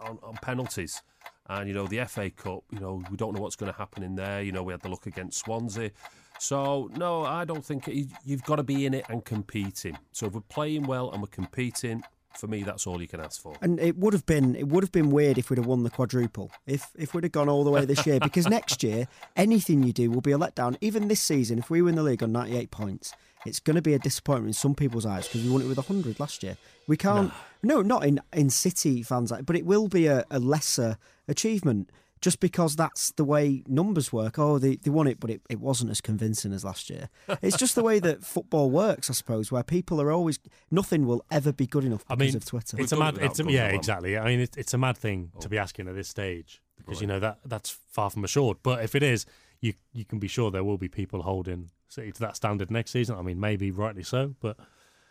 on, 0.00 0.18
on 0.22 0.34
penalties, 0.42 1.02
and 1.48 1.68
you 1.68 1.74
know 1.74 1.86
the 1.86 2.04
FA 2.06 2.30
Cup. 2.30 2.64
You 2.70 2.80
know 2.80 3.02
we 3.10 3.16
don't 3.16 3.34
know 3.34 3.40
what's 3.40 3.56
going 3.56 3.72
to 3.72 3.78
happen 3.78 4.02
in 4.02 4.14
there. 4.14 4.42
You 4.42 4.52
know 4.52 4.62
we 4.62 4.72
had 4.72 4.82
the 4.82 4.88
luck 4.88 5.06
against 5.06 5.38
Swansea. 5.40 5.90
So 6.38 6.90
no, 6.96 7.24
I 7.24 7.44
don't 7.44 7.64
think 7.64 7.88
you've 8.24 8.44
got 8.44 8.56
to 8.56 8.62
be 8.62 8.86
in 8.86 8.94
it 8.94 9.06
and 9.08 9.24
competing. 9.24 9.98
So 10.12 10.26
if 10.26 10.34
we're 10.34 10.40
playing 10.42 10.84
well 10.86 11.10
and 11.12 11.22
we're 11.22 11.28
competing, 11.28 12.02
for 12.38 12.46
me, 12.46 12.62
that's 12.62 12.86
all 12.86 13.00
you 13.00 13.08
can 13.08 13.20
ask 13.20 13.40
for. 13.40 13.54
And 13.60 13.80
it 13.80 13.96
would 13.96 14.12
have 14.12 14.26
been 14.26 14.54
it 14.56 14.68
would 14.68 14.84
have 14.84 14.92
been 14.92 15.10
weird 15.10 15.38
if 15.38 15.50
we'd 15.50 15.58
have 15.58 15.66
won 15.66 15.82
the 15.82 15.90
quadruple. 15.90 16.50
If 16.66 16.90
if 16.96 17.14
we'd 17.14 17.24
have 17.24 17.32
gone 17.32 17.48
all 17.48 17.64
the 17.64 17.70
way 17.70 17.84
this 17.84 18.06
year, 18.06 18.20
because 18.20 18.48
next 18.48 18.82
year 18.82 19.08
anything 19.36 19.82
you 19.82 19.92
do 19.92 20.10
will 20.10 20.20
be 20.20 20.32
a 20.32 20.38
letdown. 20.38 20.76
Even 20.80 21.08
this 21.08 21.20
season, 21.20 21.58
if 21.58 21.70
we 21.70 21.82
win 21.82 21.94
the 21.94 22.02
league 22.02 22.22
on 22.22 22.32
ninety 22.32 22.56
eight 22.56 22.70
points, 22.70 23.12
it's 23.44 23.60
going 23.60 23.76
to 23.76 23.82
be 23.82 23.94
a 23.94 23.98
disappointment 23.98 24.48
in 24.48 24.52
some 24.54 24.74
people's 24.74 25.06
eyes 25.06 25.26
because 25.26 25.44
we 25.44 25.50
won 25.50 25.62
it 25.62 25.68
with 25.68 25.78
hundred 25.86 26.18
last 26.20 26.42
year. 26.42 26.56
We 26.86 26.96
can't. 26.96 27.32
No, 27.62 27.82
not 27.82 28.04
in 28.04 28.20
in 28.32 28.50
City 28.50 29.02
fans, 29.02 29.32
but 29.44 29.56
it 29.56 29.66
will 29.66 29.88
be 29.88 30.06
a, 30.06 30.24
a 30.30 30.38
lesser 30.38 30.98
achievement. 31.28 31.90
Just 32.20 32.40
because 32.40 32.76
that's 32.76 33.10
the 33.12 33.24
way 33.24 33.62
numbers 33.66 34.12
work. 34.12 34.38
Oh, 34.38 34.58
they, 34.58 34.76
they 34.76 34.90
won 34.90 35.06
it, 35.06 35.20
but 35.20 35.30
it, 35.30 35.42
it 35.50 35.60
wasn't 35.60 35.90
as 35.90 36.00
convincing 36.00 36.52
as 36.52 36.64
last 36.64 36.88
year. 36.88 37.10
It's 37.42 37.56
just 37.56 37.74
the 37.74 37.82
way 37.82 37.98
that 37.98 38.24
football 38.24 38.70
works, 38.70 39.10
I 39.10 39.12
suppose, 39.12 39.52
where 39.52 39.62
people 39.62 40.00
are 40.00 40.10
always 40.10 40.38
nothing 40.70 41.06
will 41.06 41.22
ever 41.30 41.52
be 41.52 41.66
good 41.66 41.84
enough 41.84 42.04
I 42.08 42.14
because 42.14 42.32
mean, 42.32 42.36
of 42.38 42.44
Twitter. 42.46 42.80
it's 42.80 42.92
a 42.92 42.96
We've 42.96 43.04
done 43.04 43.14
mad. 43.14 43.22
it 43.22 43.30
It's 43.30 43.40
a, 43.40 43.44
yeah, 43.44 43.68
exactly. 43.68 44.16
I 44.16 44.24
mean, 44.24 44.40
it's, 44.40 44.56
it's 44.56 44.74
a 44.74 44.78
mad 44.78 44.96
thing 44.96 45.30
to 45.40 45.48
be 45.48 45.58
asking 45.58 45.88
at 45.88 45.94
this 45.94 46.08
stage 46.08 46.62
because 46.78 47.00
you 47.00 47.06
know 47.06 47.20
that 47.20 47.38
that's 47.44 47.70
far 47.70 48.10
from 48.10 48.24
assured. 48.24 48.58
But 48.62 48.82
if 48.82 48.94
it 48.94 49.02
is, 49.02 49.26
you 49.60 49.74
you 49.92 50.04
can 50.04 50.18
be 50.18 50.28
sure 50.28 50.50
there 50.50 50.64
will 50.64 50.78
be 50.78 50.88
people 50.88 51.22
holding 51.22 51.70
City 51.88 52.12
to 52.12 52.20
that 52.20 52.36
standard 52.36 52.70
next 52.70 52.90
season. 52.90 53.16
I 53.16 53.22
mean, 53.22 53.38
maybe 53.38 53.70
rightly 53.70 54.02
so, 54.02 54.34
but 54.40 54.56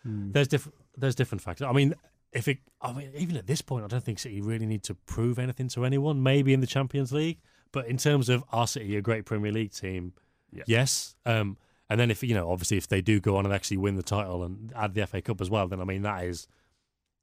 hmm. 0.03 0.31
there's 0.31 0.47
different 0.47 0.77
there's 0.97 1.15
different 1.15 1.41
factors. 1.41 1.67
I 1.67 1.71
mean, 1.71 1.93
if 2.35 2.47
it, 2.47 2.59
I 2.81 2.91
mean, 2.93 3.11
even 3.17 3.37
at 3.37 3.47
this 3.47 3.61
point, 3.61 3.83
I 3.85 3.87
don't 3.87 4.03
think 4.03 4.19
City 4.19 4.41
really 4.41 4.65
need 4.65 4.83
to 4.83 4.93
prove 4.93 5.39
anything 5.39 5.69
to 5.69 5.85
anyone. 5.85 6.21
Maybe 6.21 6.53
in 6.53 6.59
the 6.59 6.67
Champions 6.67 7.11
League, 7.11 7.39
but 7.71 7.87
in 7.87 7.97
terms 7.97 8.29
of 8.29 8.43
our 8.51 8.67
City, 8.67 8.95
a 8.97 9.01
great 9.01 9.25
Premier 9.25 9.51
League 9.51 9.71
team, 9.73 10.13
Yeah. 10.51 10.63
yes. 10.67 11.15
Um, 11.25 11.57
and 11.89 11.99
then 11.99 12.11
if 12.11 12.21
you 12.23 12.33
know, 12.33 12.51
obviously, 12.51 12.77
if 12.77 12.87
they 12.87 13.01
do 13.01 13.19
go 13.19 13.37
on 13.37 13.45
and 13.45 13.53
actually 13.53 13.77
win 13.77 13.95
the 13.95 14.03
title 14.03 14.43
and 14.43 14.71
add 14.75 14.93
the 14.93 15.07
FA 15.07 15.21
Cup 15.21 15.39
as 15.41 15.49
well, 15.49 15.67
then 15.67 15.79
I 15.79 15.83
mean, 15.85 16.01
that 16.03 16.25
is, 16.25 16.47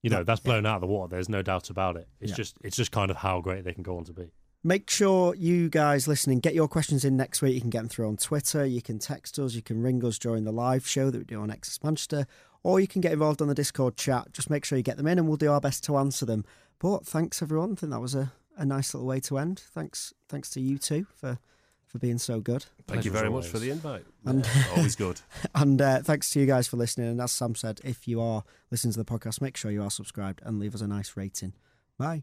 you 0.03 0.11
know, 0.11 0.25
that's 0.25 0.41
blown 0.41 0.67
out 0.67 0.77
of 0.77 0.81
the 0.81 0.87
water. 0.87 1.11
There's 1.11 1.29
no 1.29 1.43
doubt 1.43 1.69
about 1.71 1.97
it. 1.97 2.09
It's 2.21 2.31
Yeah. 2.31 2.37
just, 2.37 2.57
it's 2.63 2.77
just 2.77 2.91
kind 2.91 3.11
of 3.11 3.19
how 3.19 3.41
great 3.41 3.65
they 3.65 3.73
can 3.75 3.83
go 3.83 3.99
on 3.99 4.05
to 4.05 4.13
be. 4.13 4.31
Make 4.65 4.89
sure 4.91 5.35
you 5.35 5.69
guys 5.69 6.07
listening 6.07 6.39
get 6.39 6.55
your 6.55 6.69
questions 6.69 7.05
in 7.05 7.17
next 7.17 7.43
week. 7.43 7.55
You 7.55 7.61
can 7.61 7.71
get 7.71 7.81
them 7.81 7.89
through 7.89 8.07
on 8.09 8.17
Twitter. 8.17 8.65
You 8.65 8.81
can 8.81 8.99
text 9.01 9.39
us. 9.41 9.55
You 9.55 9.63
can 9.63 9.83
ring 9.83 10.05
us 10.05 10.19
during 10.19 10.45
the 10.45 10.53
live 10.53 10.87
show 10.87 11.11
that 11.11 11.19
we 11.19 11.25
do 11.25 11.41
on 11.41 11.51
Access 11.51 11.83
Manchester, 11.83 12.27
or 12.63 12.79
you 12.79 12.87
can 12.87 13.01
get 13.01 13.13
involved 13.13 13.43
on 13.43 13.49
the 13.49 13.55
Discord 13.57 13.97
chat. 13.97 14.33
Just 14.33 14.51
make 14.51 14.65
sure 14.65 14.79
you 14.79 14.85
get 14.85 14.97
them 14.99 15.09
in, 15.09 15.19
and 15.19 15.27
we'll 15.27 15.37
do 15.37 15.51
our 15.51 15.61
best 15.61 15.83
to 15.85 15.97
answer 15.97 16.25
them. 16.25 16.45
But 16.79 17.05
thanks 17.05 17.43
everyone. 17.43 17.73
I 17.73 17.75
think 17.75 17.91
that 17.93 18.01
was 18.01 18.15
a, 18.15 18.33
a 18.57 18.65
nice 18.65 18.95
little 18.95 19.07
way 19.09 19.19
to 19.21 19.39
end. 19.39 19.59
Thanks, 19.75 20.15
thanks 20.29 20.49
to 20.51 20.61
you 20.61 20.79
two 20.79 21.07
for 21.15 21.39
for 21.89 21.99
being 21.99 22.17
so 22.19 22.41
good. 22.41 22.65
Thank 22.89 23.05
you 23.05 23.11
Pleasure 23.11 23.17
as 23.17 23.21
very 23.21 23.31
much 23.31 23.49
for 23.49 23.59
the 23.59 23.69
invite. 23.69 24.05
And- 24.25 24.47
Yeah, 24.47 24.65
always 24.77 24.97
good. 24.97 25.21
And 25.55 25.83
uh, 25.83 26.01
thanks 26.01 26.31
to 26.31 26.41
you 26.41 26.47
guys 26.47 26.67
for 26.67 26.79
listening. 26.79 27.09
And 27.09 27.21
as 27.21 27.33
Sam 27.33 27.55
said, 27.55 27.83
if 27.85 28.09
you 28.09 28.19
are 28.23 28.45
listening 28.71 28.93
to 28.95 28.99
the 28.99 29.05
podcast, 29.05 29.43
make 29.43 29.59
sure 29.59 29.71
you 29.71 29.83
are 29.83 29.91
subscribed 29.91 30.41
and 30.43 30.59
leave 30.59 30.75
us 30.75 30.81
a 30.81 30.87
nice 30.87 31.19
rating. 31.19 31.53
Bye. 31.99 32.23